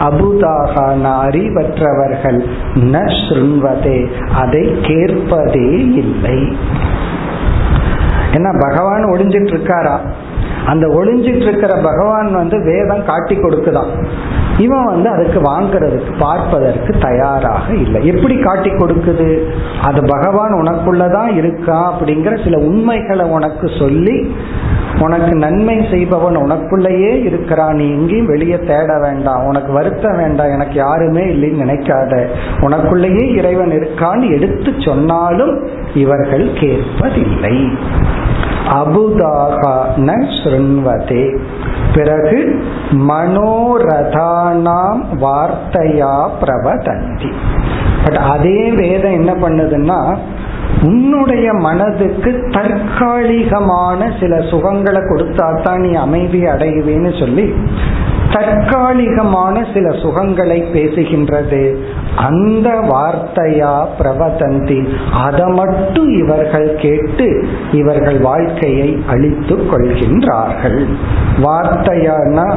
அபுதாகான 0.00 1.04
அறிவற்றவர்கள் 1.26 2.40
ந 2.74 3.12
ஸ்ருண்வதே. 3.20 3.98
அதை 4.34 4.78
கேட்பதே 4.82 5.68
இல்லை. 6.02 6.38
ஏன்னா 8.32 8.50
பகவான் 8.60 9.04
ஒளிஞ்சிட்டு 9.04 9.52
இருக்காரா? 9.54 9.98
அந்த 10.66 10.86
ஒளிஞ்சிட்டு 10.86 11.42
இருக்கிற 11.42 11.76
பகவான் 11.82 12.34
வந்து 12.34 12.64
வேதம் 12.64 13.04
காட்டி 13.04 13.36
கொடுக்குதான். 13.36 14.04
இவன் 14.58 14.84
வந்து 14.84 15.08
அதுக்கு 15.08 15.40
வாங்குறதுக்கு 15.40 16.12
பார்ப்பதற்கு 16.18 16.94
தயாராக 16.98 17.74
இல்லை. 17.74 18.06
எப்படி 18.06 18.38
காட்டி 18.38 18.70
கொடுக்குது? 18.70 19.44
அது 19.82 20.02
பகவான் 20.06 20.52
உனக்குள்ளதான் 20.52 21.36
இருக்கா 21.36 21.98
அப்படிங்கிற 21.98 22.44
சில 22.44 22.58
உண்மைகளை 22.64 23.30
உனக்கு 23.30 23.70
சொல்லி 23.78 24.34
உனக்கு 25.00 25.36
நன்மை 25.36 25.86
செய்பவன் 25.90 26.36
உனக்குள்ளேயே 26.36 27.24
இருக்கிறான் 27.24 27.74
நீ 27.74 27.84
எங்கேயும் 27.84 28.26
வெளியே 28.26 28.58
தேட 28.58 28.98
வேண்டாம். 29.00 29.44
உனக்கு 29.44 29.72
வருத்த 29.72 30.14
வேண்டாம். 30.16 30.52
எனக்கு 30.52 30.74
யாருமே 30.74 31.24
இல்லைன்னு 31.24 31.68
நினைக்காத. 31.68 32.28
உனக்குள்ளேயே 32.60 33.34
இறைவன் 33.36 33.70
இருக்கான்னு 33.70 34.30
எடுத்து 34.30 34.72
சொன்னாலும் 34.78 35.68
இவர்கள் 35.94 36.46
கேட்பதில்லை. 36.46 37.68
அபுதாக 38.78 39.62
ந 40.08 40.10
ஸ்ருண்வதே 40.36 41.24
பிறகு 41.94 42.38
மனோரதானாம் 43.08 45.02
வார்த்தையா 45.22 46.14
பிரவதந்தி. 46.42 47.30
பட் 48.04 48.20
அதே 48.34 48.60
வேதம் 48.70 49.12
என்ன 49.12 49.32
பண்ணுதுன்னா 49.34 50.00
உன்னுடைய 50.82 51.52
மனதுக்கு 51.66 52.30
தற்காலிகமான 52.50 54.10
சில 54.20 54.36
சுகங்களை 54.50 55.00
கொடுத்தா 55.02 55.62
தான் 55.62 55.80
நீ 55.80 55.90
அமைதி 55.94 56.40
அடையுவேன்னு 56.44 57.18
சொல்லி 57.18 57.46
தற்காலிகமான 58.32 59.64
சில 59.74 59.88
சுகங்களை 60.02 60.58
பேசுகின்றது. 60.74 61.62
அந்த 62.16 62.68
வார்த்தையா 62.70 63.74
பிரபதந்தி 63.98 64.80
அதை 65.24 65.46
மட்டும் 65.46 66.08
இவர்கள் 66.18 66.74
கேட்டு 66.74 67.44
இவர்கள் 67.72 68.18
வாழ்க்கையை 68.20 69.02
அழித்து 69.06 69.56
கொள்கின்றார்கள். 69.56 70.80
வார்த்தையானா 71.42 72.48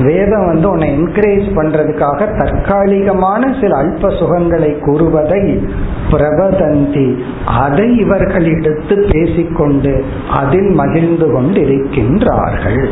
வேதம் 0.00 0.46
வந்து 0.46 0.70
உன்னை 0.70 0.88
என்கரேஜ் 0.98 1.48
பண்றதுக்காக 1.58 2.20
தற்காலிகமான 2.38 3.42
சில 3.60 3.76
அல்ப 3.82 4.10
சுகங்களை 4.20 4.78
கூறுவதை 4.78 5.42
பிரபதந்தி 6.10 7.06
அதை 7.46 7.96
இவர்கள் 7.96 8.48
எடுத்து 8.58 8.96
பேசிக்கொண்டு 9.10 10.04
அதில் 10.30 10.70
மகிழ்ந்து 10.70 11.26
கொண்டிருக்கின்றார்கள். 11.26 12.84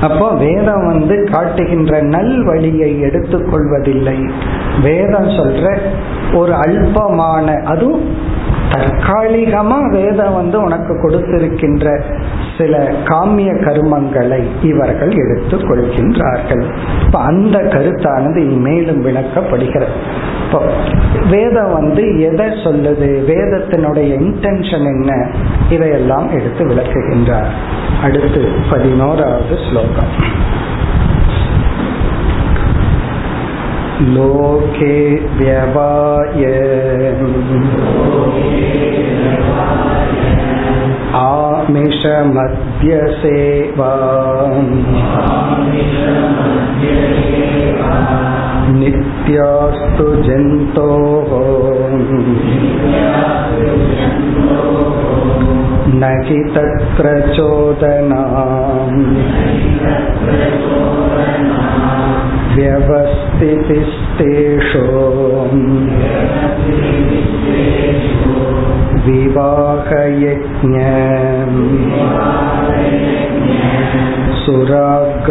அப்போ 0.00 0.30
வேதம் 0.30 0.86
வந்து 0.86 1.28
காட்டுகின்ற 1.30 2.00
நல் 2.00 2.44
வழியை 2.44 3.02
எடுத்துக்கொள்வதில்லை. 3.02 4.30
வேதம் 4.82 5.28
சொல்ற 5.28 5.78
ஒரு 6.34 6.52
அல்பமான 6.52 7.62
அதுவும் 7.62 8.10
தற்காலிகமா 8.71 9.77
வேதம் 9.91 10.35
வந்து 10.35 10.57
உனக்கு 10.61 10.93
கொடுத்திருக்கின்ற 10.95 11.85
சில 12.57 12.75
காமிய 13.03 13.51
கருமங்களை 13.61 14.39
இவர்கள் 14.61 15.11
எடுத்துக் 15.15 15.65
கொள்கின்றார்கள் 15.67 16.63
இப்ப 17.01 17.19
அந்த 17.21 17.57
கருத்தானது 17.73 18.43
மேலும் 18.59 19.01
விளக்கப்படுகிறது 19.05 19.97
இப்போ 20.43 20.61
வேதம் 21.29 21.73
வந்து 21.73 22.05
எதை 22.21 22.47
சொல்லுது 22.63 23.09
வேதத்தினுடைய 23.27 24.09
இன்டென்ஷன் 24.21 24.87
என்ன 24.87 25.11
இதையெல்லாம் 25.69 26.29
எடுத்து 26.31 26.63
விளக்குகின்றார் 26.65 27.51
அடுத்து 28.03 28.43
பதினோராவது 28.69 29.57
ஸ்லோகம் 29.67 30.13
लोके 34.11 34.95
व्यवाय 35.35 36.43
आमिषमद्यसेवा 41.95 42.89
नित्यास्तु 48.79 50.07
जन्तोः 50.27 51.29
न 56.01 56.09
हि 56.27 56.39
तत्र 56.55 57.13
चोदना 57.35 58.21
व्यवस्थितिस्तेषु 62.55 63.81
विवाहयज्ञ 69.05 70.77
सुराग्रकणैरासो 74.45 75.21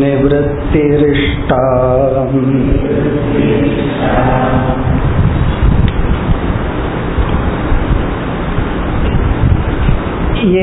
निवृत्तिरिष्टा 0.00 1.62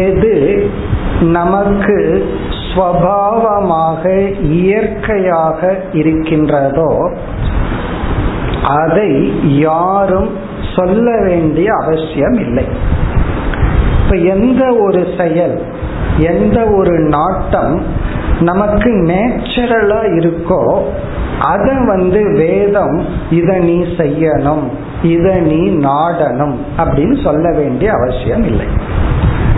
எது 0.05 0.35
நமக்கு 1.21 1.97
ஸ்வபாவமாக 2.70 4.02
இயற்கையாக 4.40 5.60
இருக்கின்றதோ 5.92 6.90
அதை 8.80 9.10
யாரும் 9.58 10.30
சொல்ல 10.76 11.06
வேண்டிய 11.20 11.68
அவசியம் 11.82 12.38
இல்லை. 12.38 12.64
இப்ப 14.02 14.16
எந்த 14.34 14.62
ஒரு 14.80 15.06
செயல் 15.18 15.56
எந்த 16.18 16.58
ஒரு 16.78 16.94
நாட்டம் 17.16 17.74
நமக்கு 18.40 18.90
நேச்சுரலா 19.10 20.00
இருக்கோ 20.18 20.62
அதை 21.38 21.74
வந்து 21.86 22.20
வேதம் 22.36 22.96
இதை 23.30 23.56
நீ 23.58 23.76
செய்யணும் 23.98 24.64
இதை 25.02 25.34
நீ 25.40 25.60
நாடணும் 25.88 26.56
அப்படின்னு 26.78 27.16
சொல்ல 27.24 27.44
வேண்டிய 27.56 27.92
அவசியம் 27.92 28.44
இல்லை. 28.44 28.66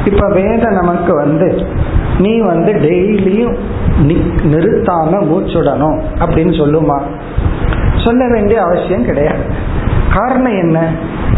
இப்ப 0.05 0.29
வேதம் 0.29 0.79
நமக்கு 0.81 1.15
வந்து 1.15 1.49
நீ 2.19 2.41
வந்து 2.41 2.73
டெய்லியும் 2.73 3.55
நிறுத்தாம 4.43 5.21
மூச்சுடணும் 5.23 5.99
அப்படின்னு 6.21 6.53
சொல்லுமா? 6.53 7.01
சொல்ல 8.05 8.29
வேண்டிய 8.29 8.63
அவசியம் 8.63 9.05
கிடையாது. 9.05 9.43
காரணம் 10.15 10.59
என்ன? 10.59 10.91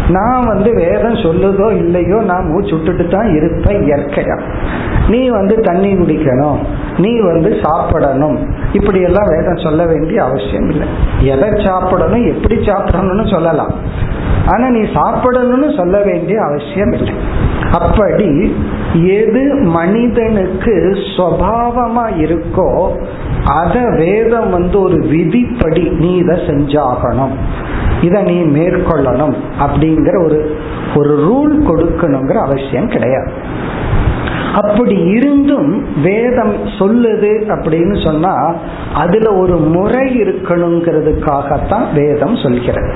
நான் 0.08 0.46
வந்து 0.46 0.74
வேதம் 0.74 1.14
சொல்லுதோ 1.14 1.76
இல்லையோ 1.76 2.22
நான் 2.22 2.46
மூச்சு 2.46 2.74
விட்டுட்டு 2.74 3.08
தான் 3.08 3.34
இருப்பேன் 3.34 3.82
இயற்கையா. 3.82 4.40
நீ 5.08 5.28
வந்து 5.28 5.60
தண்ணி 5.60 5.92
குடிக்கணும். 5.92 6.56
நீ 6.98 7.20
வந்து 7.20 7.60
சாப்பிடணும். 7.62 8.38
இப்படி 8.72 9.00
எல்லாம் 9.00 9.28
வேதம் 9.28 9.56
சொல்ல 9.56 9.86
வேண்டிய 9.86 10.22
அவசியம் 10.22 10.70
இல்லை. 10.70 10.88
எதை 11.20 11.64
சாப்பிடணும் 11.64 12.26
எப்படி 12.26 12.54
சாப்பிடணும்னு 12.54 13.30
சொல்லலாம். 13.30 13.72
ஆனா 14.46 14.68
நீ 14.68 14.80
சாப்பிடணும்னு 14.80 15.76
சொல்ல 15.76 16.02
வேண்டிய 16.02 16.42
அவசியம் 16.42 16.92
இல்லை. 16.92 17.14
அப்படி 17.72 18.56
எது 18.94 19.54
மனிதனுக்கு 19.54 20.96
சுவாவமா 21.16 22.06
இருக்கோ 22.18 22.88
அத 23.44 23.88
வேதம் 23.96 24.50
வந்து 24.50 24.80
ஒரு 24.80 24.98
விதிப்படி 24.98 25.88
நீ 25.88 26.16
இதை 26.16 26.38
செஞ்சாகணும். 26.38 27.34
இதை 28.02 28.22
நீ 28.22 28.60
மேற்கொள்ளணும் 28.60 29.34
அப்படிங்கிற 29.60 30.24
ஒரு 30.24 30.56
ஒரு 30.96 31.12
ரூல் 31.26 31.66
கொடுக்கணுங்கிற 31.68 32.34
அவசியம் 32.34 32.88
கிடையாது. 32.88 33.32
அப்படி 34.54 34.96
இருந்தும் 34.96 35.86
வேதம் 36.02 36.66
சொல்லுது 36.66 37.30
அப்படின்னு 37.48 38.04
சொன்னா 38.04 38.54
அதுல 38.94 39.32
ஒரு 39.36 39.56
முறை 39.56 40.22
இருக்கணுங்கிறதுக்காகத்தான் 40.22 41.92
வேதம் 41.94 42.36
சொல்கிறது. 42.36 42.94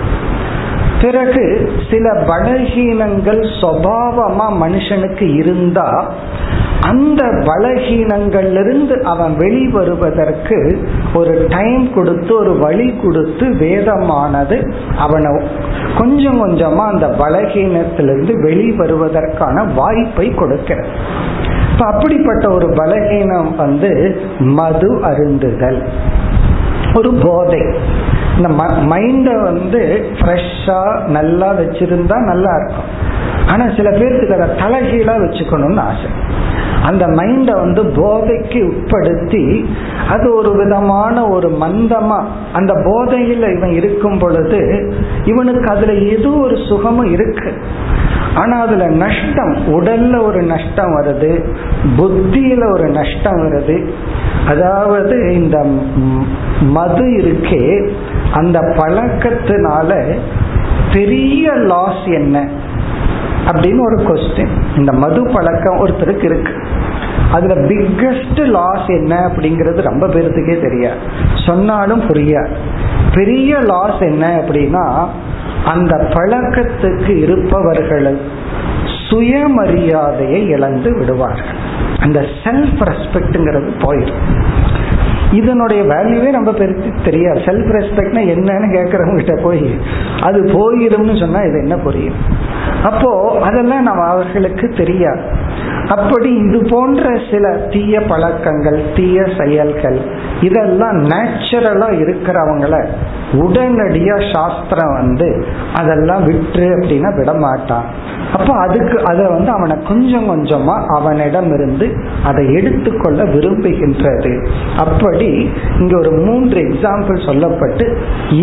பிறகு 1.00 1.72
சில 1.90 2.12
பலகீனங்கள் 2.12 3.42
சுவாவமா 3.60 4.46
மனுஷனுக்கு 4.62 5.34
இருந்தா 5.34 6.12
அந்த 6.80 7.24
பலகீனங்களிலிருந்து 7.24 9.02
அவன் 9.02 9.36
வெளிவருவதற்கு 9.36 10.76
ஒரு 11.14 11.46
டைம் 11.48 11.94
கொடுத்து 11.94 12.38
ஒரு 12.38 12.58
வழி 12.58 12.94
கொடுத்து 12.96 13.46
வேதமானது 13.46 14.72
அவனை 14.98 15.48
கொஞ்சம் 15.98 16.48
கொஞ்சமா 16.48 16.76
அந்த 16.76 17.06
பலகீனத்திலிருந்து 17.06 18.32
வெளிவருவதற்கான 18.44 19.74
வாய்ப்பை 19.74 20.34
கொடுக்கிறது. 20.34 20.88
இப்ப 21.72 21.86
அப்படிப்பட்ட 21.86 22.50
ஒரு 22.50 22.68
பலகீனம் 22.68 23.56
வந்து 23.56 24.20
மது 24.38 24.96
அருந்துதல். 24.96 25.82
ஒரு 26.94 27.14
போதை. 27.22 27.60
இந்த 28.38 28.48
மைண்ட 28.90 29.28
வந்து 29.42 29.80
ஃப்ரெஷ்ஷா 30.18 30.80
நல்லா 31.16 31.48
வச்சிருந்தா 31.60 32.16
நல்லா 32.30 32.52
இருக்கும். 32.58 32.90
ஆனா 33.52 33.64
சில 33.76 33.88
பேர்த்துக்கு 33.90 34.36
அதை 34.36 34.48
தலைகீழா 34.62 35.14
வச்சுக்கணும்னு 35.24 35.82
ஆசை. 35.88 36.10
அந்த 36.88 37.04
மைண்ட 37.18 37.50
வந்து 37.60 37.82
போதைக்கு 37.96 38.60
உட்படுத்தி 38.70 39.44
அது 40.08 40.26
ஒரு 40.34 40.50
விதமான 40.56 41.16
ஒரு 41.28 41.48
மந்தமா 41.62 42.18
அந்த 42.52 42.72
போதையில 42.86 43.50
இவன் 43.56 43.74
இருக்கும் 43.80 44.18
பொழுது 44.18 44.60
இவனுக்கு 45.24 45.68
அதுல 45.74 45.94
ஏதோ 46.14 46.30
ஒரு 46.46 46.58
சுகமும் 46.68 47.10
இருக்கு. 47.12 47.50
ஆனா 48.34 48.60
அதுல 48.60 48.86
நஷ்டம் 48.86 49.54
உடல்ல 49.54 50.22
ஒரு 50.22 50.42
நஷ்டம் 50.42 51.00
வருது 51.00 51.44
புத்தியில 51.96 52.72
ஒரு 52.72 52.88
நஷ்டம் 52.88 53.36
வருது. 53.36 53.90
அதாவது 54.46 55.34
இந்த 55.34 55.66
மது 56.60 57.04
இருக்கே 57.04 57.90
அந்த 58.32 58.60
பழக்கத்தினால 58.60 60.18
பெரிய 60.92 61.52
லாஸ் 61.52 62.04
என்ன? 62.04 62.48
அப்படின்னு 63.46 63.80
ஒரு 63.80 63.96
கொஸ்டின் 63.96 64.76
இந்த 64.76 64.92
மது 64.92 65.30
பழக்கம் 65.32 65.86
ஒருத்தருக்கு 65.86 66.24
இருக்கு. 66.24 66.52
அதுல 67.32 67.54
பிக்கஸ்ட் 67.54 68.46
லாஸ் 68.46 68.86
என்ன 68.86 69.26
அப்படிங்கிறது 69.26 69.82
ரொம்ப 69.82 70.06
பேர்த்துக்கே 70.06 70.60
தெரியாது. 70.60 70.96
சொன்னாலும் 71.46 72.00
புரியாது. 72.00 72.50
பெரிய 73.14 73.58
லாஸ் 73.58 73.98
என்ன 73.98 74.44
அப்படின்னா 74.46 75.08
அந்த 75.64 75.96
பழக்கத்துக்கு 75.96 77.08
இருப்பவர்கள் 77.08 78.18
சுயமரியாதையை 79.10 80.46
இழந்து 80.46 80.98
விடுவார்கள். 80.98 81.56
அந்த 82.00 82.20
செல்ஃப் 82.44 82.80
ரெஸ்பெக்ட்ங்கிறது 82.80 83.70
போயிடும் 83.82 84.24
இதனுடைய 85.32 85.82
வேல்யூவே 85.82 86.32
ரொம்ப 86.32 86.50
பெருசு 86.50 87.04
தெரியாது. 87.04 87.40
செல்ஃப் 87.40 87.70
ரெஸ்பெக்ட்னா 87.76 88.22
என்னன்னு 88.34 88.68
கேட்குறவங்க 88.76 89.14
கிட்ட 89.14 89.42
போய் 89.42 89.78
அது 90.20 90.42
போயிடும்னு 90.42 91.20
சொன்னா 91.20 91.40
இது 91.40 91.58
என்ன 91.58 91.76
புரியும்? 91.76 92.14
அப்போ 92.82 93.38
அதெல்லாம் 93.40 93.82
நம்ம 93.82 94.04
அவர்களுக்கு 94.04 94.68
தெரியாது. 94.68 95.20
அப்படி 95.88 96.34
இது 96.34 96.64
போன்ற 96.70 97.20
சில 97.30 97.48
தீய 97.48 98.00
பழக்கங்கள் 98.00 98.82
தீய 98.96 99.24
செயல்கள் 99.38 100.00
இதெல்லாம் 100.40 100.96
நேச்சுரலா 101.04 101.88
இருக்கிறவங்கள 102.02 102.76
உடனடியா 103.32 104.16
சாஸ்திரம் 104.32 104.92
வந்து 104.92 105.28
அதெல்லாம் 105.74 106.22
விட்டுரு 106.26 106.68
அப்படின்னா 106.76 107.10
விட 107.16 107.32
மாட்டான் 107.34 107.86
அப்போ 108.32 108.52
அதுக்கு 108.54 108.96
அதை 109.04 109.26
வந்து 109.26 109.50
அவனை 109.50 109.76
கொஞ்சம் 109.82 110.28
கொஞ்சமா 110.30 110.74
அவனிடம் 110.96 111.50
இருந்து 111.52 111.86
அதை 112.24 112.42
எடுத்துக்கொள்ள 112.52 113.24
விரும்புகின்றது. 113.24 114.32
அப்படி 114.76 115.50
இங்க 115.80 115.98
ஒரு 115.98 116.10
மூன்று 116.10 116.60
எக்ஸாம்பிள் 116.60 117.18
சொல்லப்பட்டு 117.28 117.86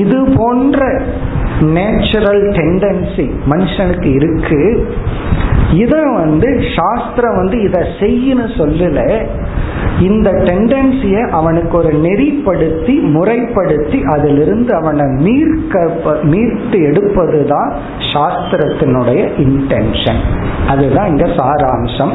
இது 0.01 0.19
போன்ற 0.35 1.01
நேச்சுரல் 1.59 2.43
டெண்டன்சி 2.57 3.25
மனுஷனுக்கு 3.49 4.09
இருக்கு. 4.15 4.87
இத 5.73 5.95
வந்து 6.03 6.49
சாஸ்திரம் 6.75 7.35
வந்து 7.35 7.61
இத 7.61 7.77
செய்யன்னு 7.99 8.47
சொல்லல. 8.57 9.27
இந்த 9.99 10.31
டெண்டன்சிய 10.31 11.29
அவனுக்கு 11.29 11.77
ஒரு 11.77 11.93
நெறிப்படுத்தி 11.93 13.01
முறைப்படுத்தி 13.01 14.03
அதிலிருந்து 14.03 14.75
அவனை 14.75 15.05
மீட்க 15.05 15.89
மீட்டு 16.23 16.79
எடுப்பதுதான் 16.79 17.73
சாஸ்திரத்தினுடைய 18.13 19.29
இன்டென்ஷன் 19.37 20.21
அதுதான் 20.67 21.07
இங்க 21.07 21.25
சாராம்சம். 21.25 22.13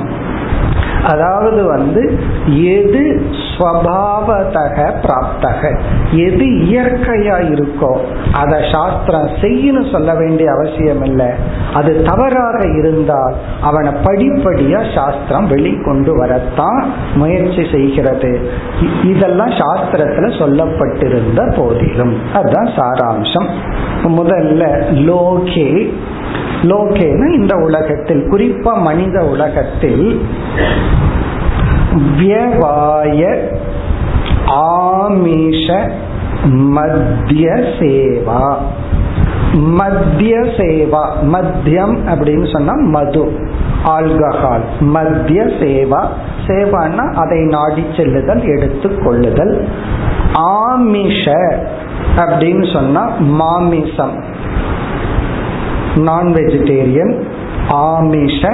அதாவது 1.05 1.65
வந்து 1.65 2.19
எது 2.63 3.21
ஸ்வபாவதக 3.61 4.93
பிராப்தக. 5.03 5.79
எது 6.11 6.45
இயற்கையா 6.45 7.37
இருக்கோ 7.51 7.97
அதை 8.33 8.61
சாஸ்திரம் 8.73 9.27
செய்யணும் 9.27 9.93
சொல்ல 9.93 10.15
வேண்டிய 10.15 10.53
அவசியம் 10.53 11.05
இல்லை 11.05 11.27
அது 11.75 12.03
தவறாக 12.03 12.65
இருந்தால் 12.69 13.35
அவனை 13.61 13.93
படிப்படியா 13.93 14.95
சாஸ்திரம் 14.95 15.51
வெளிக்கொண்டு 15.51 16.17
வரத்தான் 16.17 16.93
முயற்சி 17.15 17.67
செய்கிறது. 17.73 18.51
இதெல்லாம் 19.05 19.51
சாஸ்திரத்துல 19.51 20.29
சொல்லப்பட்டிருந்த 20.39 21.57
போதிலும். 21.57 22.19
அதுதான் 22.33 22.69
சாராம்சம். 22.77 23.49
முதல்ல 24.05 24.65
லோகே. 24.93 25.93
லோகேன 26.63 27.33
இந்த 27.33 27.57
உலகத்தில் 27.57 28.31
குறிப்பா 28.31 28.81
மனித 28.81 29.25
உலகத்தில் 29.25 30.27
வியவாய 31.95 33.23
ஆமிஷ 34.47 35.91
மத்திய 36.53 37.51
சேவா 37.79 38.57
மத்திய 39.55 40.37
சேவா 40.37 41.03
மத்தியம் 41.33 41.95
அப்படின்னு 42.13 42.53
சொன்னா 42.53 42.75
மது 42.75 43.25
ஆல்கஹால். 43.85 44.65
மத்திய 44.81 45.43
சேவா 45.43 46.01
சேவான்னா 46.47 47.15
அதை 47.15 47.39
நாடி 47.45 47.85
செல்லுதல் 47.97 48.43
எடுத்து 48.45 48.89
கொள்ளுதல். 49.05 49.69
ஆமிஷ 50.35 51.25
அப்படின்னு 52.17 52.73
சொன்னா 52.73 53.03
மாமிசம். 53.19 54.15
நான் 55.97 56.27
வெஜிடேரியன் 56.35 57.15
ஆமிஷ 57.71 58.49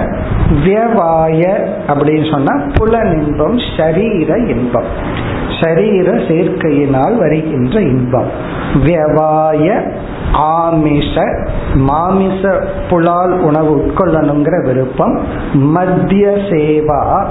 வியவாய 0.64 1.66
அப்படின்னு 1.88 2.30
சொன்னா 2.30 2.54
புலனின்பம் 2.54 3.60
ஷரீர 3.76 4.48
இன்பம். 4.48 4.90
ஷரீர 5.60 6.08
சேர்க்கையினால் 6.28 7.16
வருகின்ற 7.16 7.80
இன்பம். 7.80 8.30
வியவாய 8.84 9.92
ஆமிஷ 10.32 11.38
மாமிச 11.74 12.60
புலால் 12.90 13.40
உணவு 13.40 13.76
உட்கொள்ளணுங்கிற 13.76 14.66
விருப்பம் 14.66 15.20
மத்திய 15.54 16.26
சேவா 16.26 17.26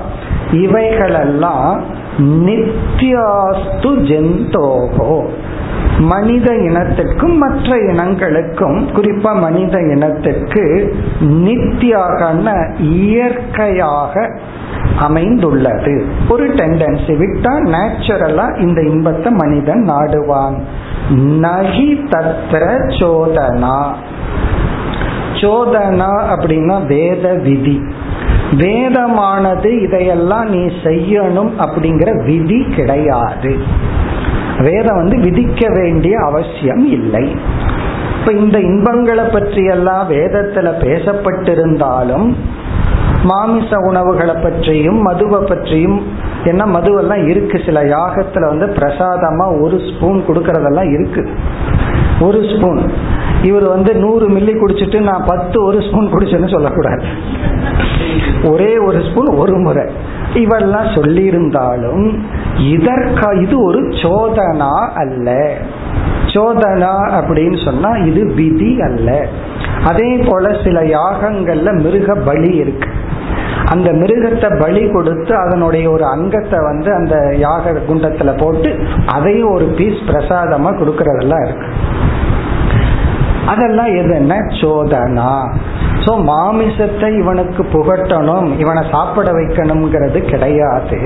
இவைகளெல்லாம் 0.51 1.81
நித்யாஸ்து 2.19 3.95
ஜெந்தோகோ. 4.09 5.25
மனித 5.99 6.51
இனத்திற்கும் 6.51 7.37
மற்ற 7.37 7.75
இனங்களுக்கும் 7.75 8.87
குறிப்பா 8.87 9.39
மனித 9.39 9.77
இனத்திற்கு 9.79 10.95
நித்தியாக 11.19 12.65
இயற்கையாக 12.79 14.39
அமைந்துள்ளது. 14.99 16.05
ஒரு 16.29 16.47
டெண்டன்சி 16.47 17.13
விட்டா 17.17 17.75
நேச்சுரலா 17.75 18.59
இந்த 18.59 18.81
இன்பத்தை 18.81 19.31
மனிதன் 19.31 19.89
நாடுவான். 19.89 20.55
நகி 21.41 22.07
தத்திர 22.09 22.77
சோதனா. 22.99 23.93
சோதனா 25.33 26.19
அப்படின்னா 26.35 26.85
வேத 26.85 27.33
விதி. 27.33 27.81
வேதமானது 28.51 29.81
இதையெல்லாம் 29.81 30.49
நீ 30.49 30.65
செய்யணும் 30.83 31.51
அப்படிங்கிற 31.57 32.25
விதி 32.25 32.65
கிடையாது. 32.75 33.57
வேதம் 34.59 34.95
வந்து 34.95 35.17
விதிக்க 35.17 35.81
வேண்டிய 35.81 36.19
அவசியம் 36.19 36.85
இல்லை. 36.91 37.35
இப்ப 38.19 38.31
இந்த 38.31 38.59
இன்பங்களை 38.59 39.23
பற்றியெல்லாம் 39.23 40.11
வேதத்துல 40.11 40.67
பேசப்பட்டிருந்தாலும் 40.83 42.35
மாமிச 43.23 43.77
உணவுகளை 43.77 44.35
பற்றியும் 44.41 45.01
மதுவை 45.01 45.47
பற்றியும் 45.47 46.07
என்ன 46.43 46.65
மதுவெல்லாம் 46.65 47.27
இருக்கு. 47.27 47.61
சில 47.65 47.83
யாகத்துல 47.83 48.47
வந்து 48.47 48.65
பிரசாதமா 48.65 49.61
ஒரு 49.61 49.79
ஸ்பூன் 49.79 50.23
கொடுக்கறதெல்லாம் 50.27 50.93
இருக்கு. 50.93 51.29
ஒரு 52.19 52.41
ஸ்பூன் 52.43 52.91
இவர் 53.43 53.67
வந்து 53.67 53.95
நூறு 53.95 54.29
மில்லி 54.29 54.53
குடிச்சிட்டு 54.53 54.99
நான் 54.99 55.23
பத்து 55.27 55.63
ஒரு 55.63 55.81
ஸ்பூன் 55.81 56.13
குடிச்சேன்னு 56.13 56.49
சொல்லக்கூடாது. 56.49 57.03
ஒரே 58.43 58.77
ஒரு 58.77 59.01
ஸ்பூன் 59.01 59.37
ஒரு 59.37 59.57
முறை. 59.57 59.85
இவெல்லாம் 60.35 60.87
சொல்லியிருந்தாலும் 60.95 62.03
இதற்கா 62.57 63.41
இது 63.41 63.63
ஒரு 63.63 63.81
சோதனா 63.81 64.73
அல்ல. 64.95 65.57
சோதனா 66.25 66.93
அப்படின்னு 67.19 67.65
சொன்னா 67.65 67.89
இது 67.97 68.33
விதி 68.33 68.81
அல்ல. 68.81 69.27
அதே 69.83 70.15
போல 70.27 70.57
சில 70.63 70.79
யாகங்கள்ல 70.81 71.81
மிருக 71.83 72.15
பலி 72.15 72.55
இருக்கு. 72.55 72.89
அந்த 73.71 73.91
மிருகத்தை 73.91 74.59
பலி 74.59 74.89
கொடுத்து 74.91 75.35
அதனுடைய 75.35 75.91
ஒரு 75.91 76.05
அங்கத்தை 76.05 76.59
வந்து 76.59 76.93
அந்த 76.93 77.35
யாக 77.37 77.71
குண்டத்துல 77.71 78.37
போட்டு 78.37 78.79
அதையும் 79.05 79.51
ஒரு 79.51 79.65
பீஸ் 79.65 80.01
பிரசாதமா 80.07 80.71
கொடுக்கறதெல்லாம் 80.79 81.43
இருக்கு. 81.45 81.67
அதெல்லாம் 83.45 83.91
எதுன்னா 84.01 84.37
சோதனா. 84.61 85.31
சோ 86.05 86.11
மாமிசத்தை 86.29 87.07
இவனுக்கு 87.19 87.63
புகட்டணும் 87.73 88.47
இவனை 88.59 88.83
சாப்பிட 88.91 89.31
வைக்கணுங்கிறது 89.31 90.19
கிடையாது. 90.25 90.99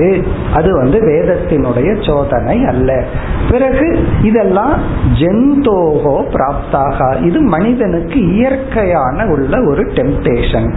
அது 0.54 0.76
வந்து 0.76 0.98
வேதத்தினுடைய 1.10 1.90
சோதனை 2.06 2.64
அல்ல. 2.64 3.04
பிறகு 3.50 3.88
இதெல்லாம் 4.22 4.74
ஜென்தோகோ 5.20 6.16
பிராப்தாக. 6.34 7.26
இது 7.26 7.40
மனிதனுக்கு 7.40 8.20
இயற்கையான 8.34 9.26
உள்ள 9.26 9.54
ஒரு 9.70 9.84
டெம்டேஷன் 9.84 10.68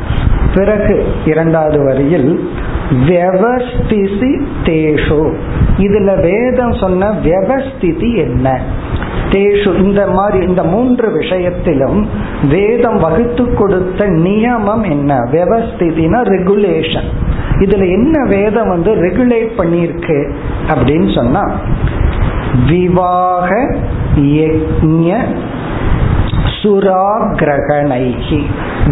பிறகு 0.56 0.96
இரண்டாவது 1.26 1.84
வரியில் 1.84 2.32
வியவஸ்திசி 2.90 4.42
தேஷு 4.64 5.34
இதுல 5.78 6.22
வேதம் 6.22 6.74
சொன்ன 6.74 7.12
வியவஸ்திதி 7.12 8.16
என்ன? 8.16 8.62
தேஷு 9.32 9.84
இந்த 9.84 10.08
மாதிரி 10.08 10.46
இந்த 10.46 10.64
மூன்று 10.64 11.12
விஷயத்திலும் 11.12 12.10
வேதம் 12.50 12.98
வகுத்து 12.98 13.54
கொடுத்த 13.54 14.06
நியமம் 14.06 14.90
என்ன? 14.90 15.16
வியவஸ்திதினா 15.32 16.20
ரெகுலேஷன் 16.22 17.10
இதுல 17.60 17.92
என்ன 17.92 18.28
வேதம் 18.30 18.70
வந்து 18.70 18.96
ரெகுலேட் 18.96 19.50
பண்ணிருக்கு 19.58 20.32
அப்படின்னு 20.68 21.16
சொன்னா 21.16 21.52
விவாக 22.70 23.80
யக்ஞ 26.64 26.70
சுராகிரகணைகி 26.70 28.44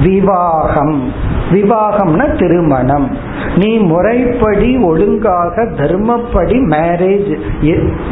விவாகம். 0.04 1.14
விவாகம்னா 1.52 2.40
திருமணம். 2.40 3.18
நீ 3.56 3.78
முறைப்படி 3.78 4.78
ஒழுங்காக 4.78 5.64
தர்மப்படி 5.64 6.58
மேரேஜ் 6.70 7.40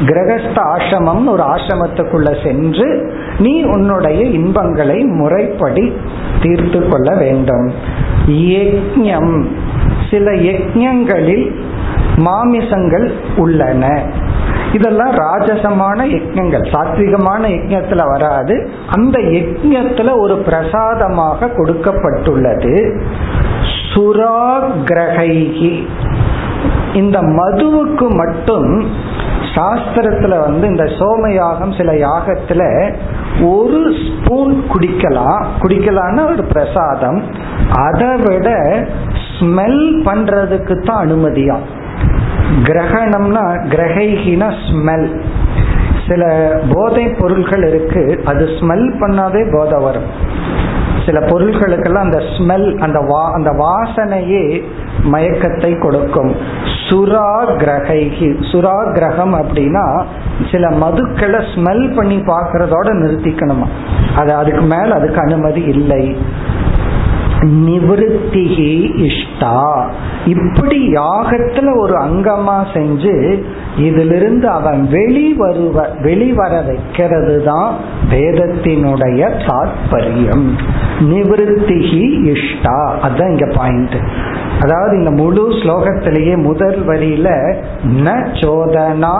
கிரகஸ்த 0.05 0.55
ஆசிரமம் 0.55 1.29
ஒரு 1.29 1.43
ஆசிரமத்துக்குள்ள 1.43 2.43
சென்று 2.43 3.13
நீ 3.39 3.63
உன்னுடைய 3.63 4.23
இன்பங்களை 4.23 5.03
முறைப்படி 5.03 5.93
தீர்த்து 6.41 6.87
கொள்ள 6.87 7.15
வேண்டும். 7.15 7.71
யக்ஞம். 8.27 9.45
சில 10.11 10.31
யக்ஞங்களில் 10.31 11.51
மாமிசங்கள் 12.15 13.11
உள்ளன. 13.37 14.01
இதெல்லாம் 14.73 15.11
ராஜசமான 15.11 16.05
யஜ்யங்கள் 16.05 16.65
சாத்விகமான 16.71 17.47
யஜ்யத்துல 17.47 18.07
வராது. 18.07 18.69
அந்த 18.89 19.19
யஜ்யத்துல 19.19 20.17
ஒரு 20.17 20.37
பிரசாதமாக 20.37 21.45
கொடுக்கப்பட்டுள்ளது. 21.45 23.01
சுராகிரகைகி. 23.93 25.87
இந்த 26.93 27.21
மதுவுக்கு 27.21 28.09
மட்டும் 28.09 28.91
சாஸ்திரத்துல 29.55 30.39
வந்து 30.39 30.67
இந்த 30.67 30.83
சோமயாகம் 30.83 31.77
சில 31.77 31.91
யாகத்துல 31.91 32.93
ஒரு 33.41 33.93
ஸ்பூன் 34.05 34.63
குடிக்கலாம் 34.73 35.45
குடிக்கலாம்னா 35.61 36.31
ஒரு 36.31 36.43
பிரசாதம். 36.43 37.23
அதை 37.71 38.15
விட 38.15 38.49
ஸ்மெல் 39.39 39.81
பண்றதுக்கு 40.05 40.85
தான் 40.85 41.07
அனுமதியாம். 41.07 41.77
கிரகணம்னா 42.67 43.43
கிரகைகினா 43.73 44.47
ஸ்மெல் 44.65 45.09
சில 46.07 46.23
போதை 46.73 47.07
பொருள்கள் 47.07 47.63
இருக்கு 47.67 48.21
அது 48.25 48.45
ஸ்மெல் 48.45 48.87
பண்ணாதே 49.01 49.41
போதை 49.51 49.79
வரும். 49.79 50.07
சில 51.05 51.19
பொருள்களுக்கெல்லாம் 51.19 52.07
அந்த 52.07 52.19
ஸ்மெல் 52.33 52.77
அந்த 52.77 52.99
வா 52.99 53.21
அந்த 53.33 53.51
வாசனையே 53.51 54.43
மயக்கத்தை 55.13 55.79
கொடுக்கும். 55.79 56.31
சுரா 56.85 57.29
கிரகைகி 57.61 58.29
சுரா 58.51 58.75
கிரகம் 58.93 59.35
அப்படின்னா 59.35 59.85
சில 60.51 60.69
மதுக்களை 60.69 61.39
ஸ்மெல் 61.53 61.95
பண்ணி 61.95 62.17
பார்க்கறதோட 62.17 62.87
நிறுத்திக்கணுமா? 63.01 63.67
அது 64.15 64.33
அதுக்கு 64.33 64.61
மேல 64.61 64.95
அதுக்கு 64.95 65.21
அனுமதி 65.21 65.61
இல்லை. 65.61 66.03
நிவத்திகி 67.41 68.91
இஷ்டா. 69.07 69.89
இப்படி 70.25 70.87
யாகத்துல 70.87 71.77
ஒரு 71.77 71.93
அங்கமா 71.93 72.65
செஞ்சு 72.73 73.43
இதிலிருந்து 73.77 74.47
அவன் 74.47 74.87
வெளிவருவ 74.91 76.01
வெளிவர 76.01 76.61
வைக்கிறது 76.61 77.43
தான் 77.43 77.75
வேதத்தினுடைய 78.11 79.29
தாற்பயம். 79.47 80.49
நிவத்திகி 80.99 82.33
இஷ்டா. 82.33 82.99
அதுதான் 82.99 83.29
இங்க 83.29 83.51
பாயிண்ட் 83.55 83.95
அதாவது 84.59 84.97
இந்த 84.97 85.11
முழு 85.11 85.43
ஸ்லோகத்திலேயே 85.49 86.37
முதல் 86.37 86.87
வரியில 86.87 87.29
ந 88.05 88.07
சோதனா 88.41 89.13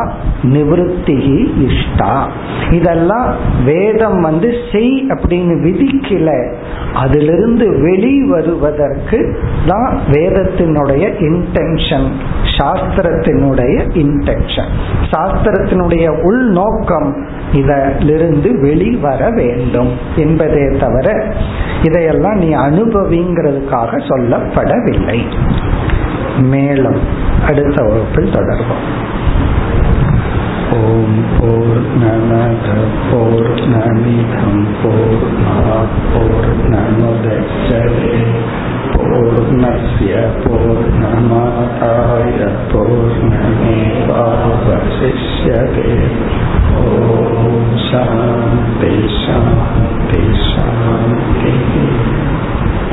நிவத்திகி 0.44 1.40
இஷ்டா. 1.68 2.28
இதெல்லாம் 2.72 3.36
வேதம் 3.66 4.22
வந்து 4.22 4.54
செய் 4.72 5.06
அப்படின்னு 5.08 5.56
விதிக்கல. 5.66 6.56
அதிலிருந்து 6.94 7.82
வெளி 7.82 8.24
வருவதற்கு 8.24 9.38
தான் 9.68 10.00
வேதத்தினுடைய 10.08 11.04
இன்டென்ஷன் 11.30 12.08
சாஸ்திரத்தினுடைய 12.58 13.76
இன்டென்ஷன் 14.04 14.72
சாஸ்திரத்தினுடைய 15.12 16.22
உள்நோக்கம் 16.22 17.28
இதிலிருந்து 17.54 18.60
வெளிவர 18.62 19.30
வேண்டும் 19.30 19.92
என்பதே 20.16 20.66
தவிர 20.80 21.08
இதையெல்லாம் 21.84 22.38
நீ 22.38 22.50
அனுபவிங்கிறதுக்காக 22.54 23.92
சொல்லப்படவில்லை. 24.10 25.20
மேலும் 26.40 27.00
அடுத்த 27.48 27.84
வகுப்பில் 27.84 28.34
தொடர்வோம். 28.34 28.86
ஓம் 30.72 31.24
போர் 31.40 31.98
நமத 31.98 32.68
போர் 33.12 33.54
நமிதம் 33.54 34.68
போர் 34.84 35.88
போர் 36.14 36.70
நமுதச்சதே 36.70 38.38
பூர்ணய 38.94 40.16
ஓம் 46.86 47.78
சாந்தி 47.92 49.10
சாந்தி 49.26 50.49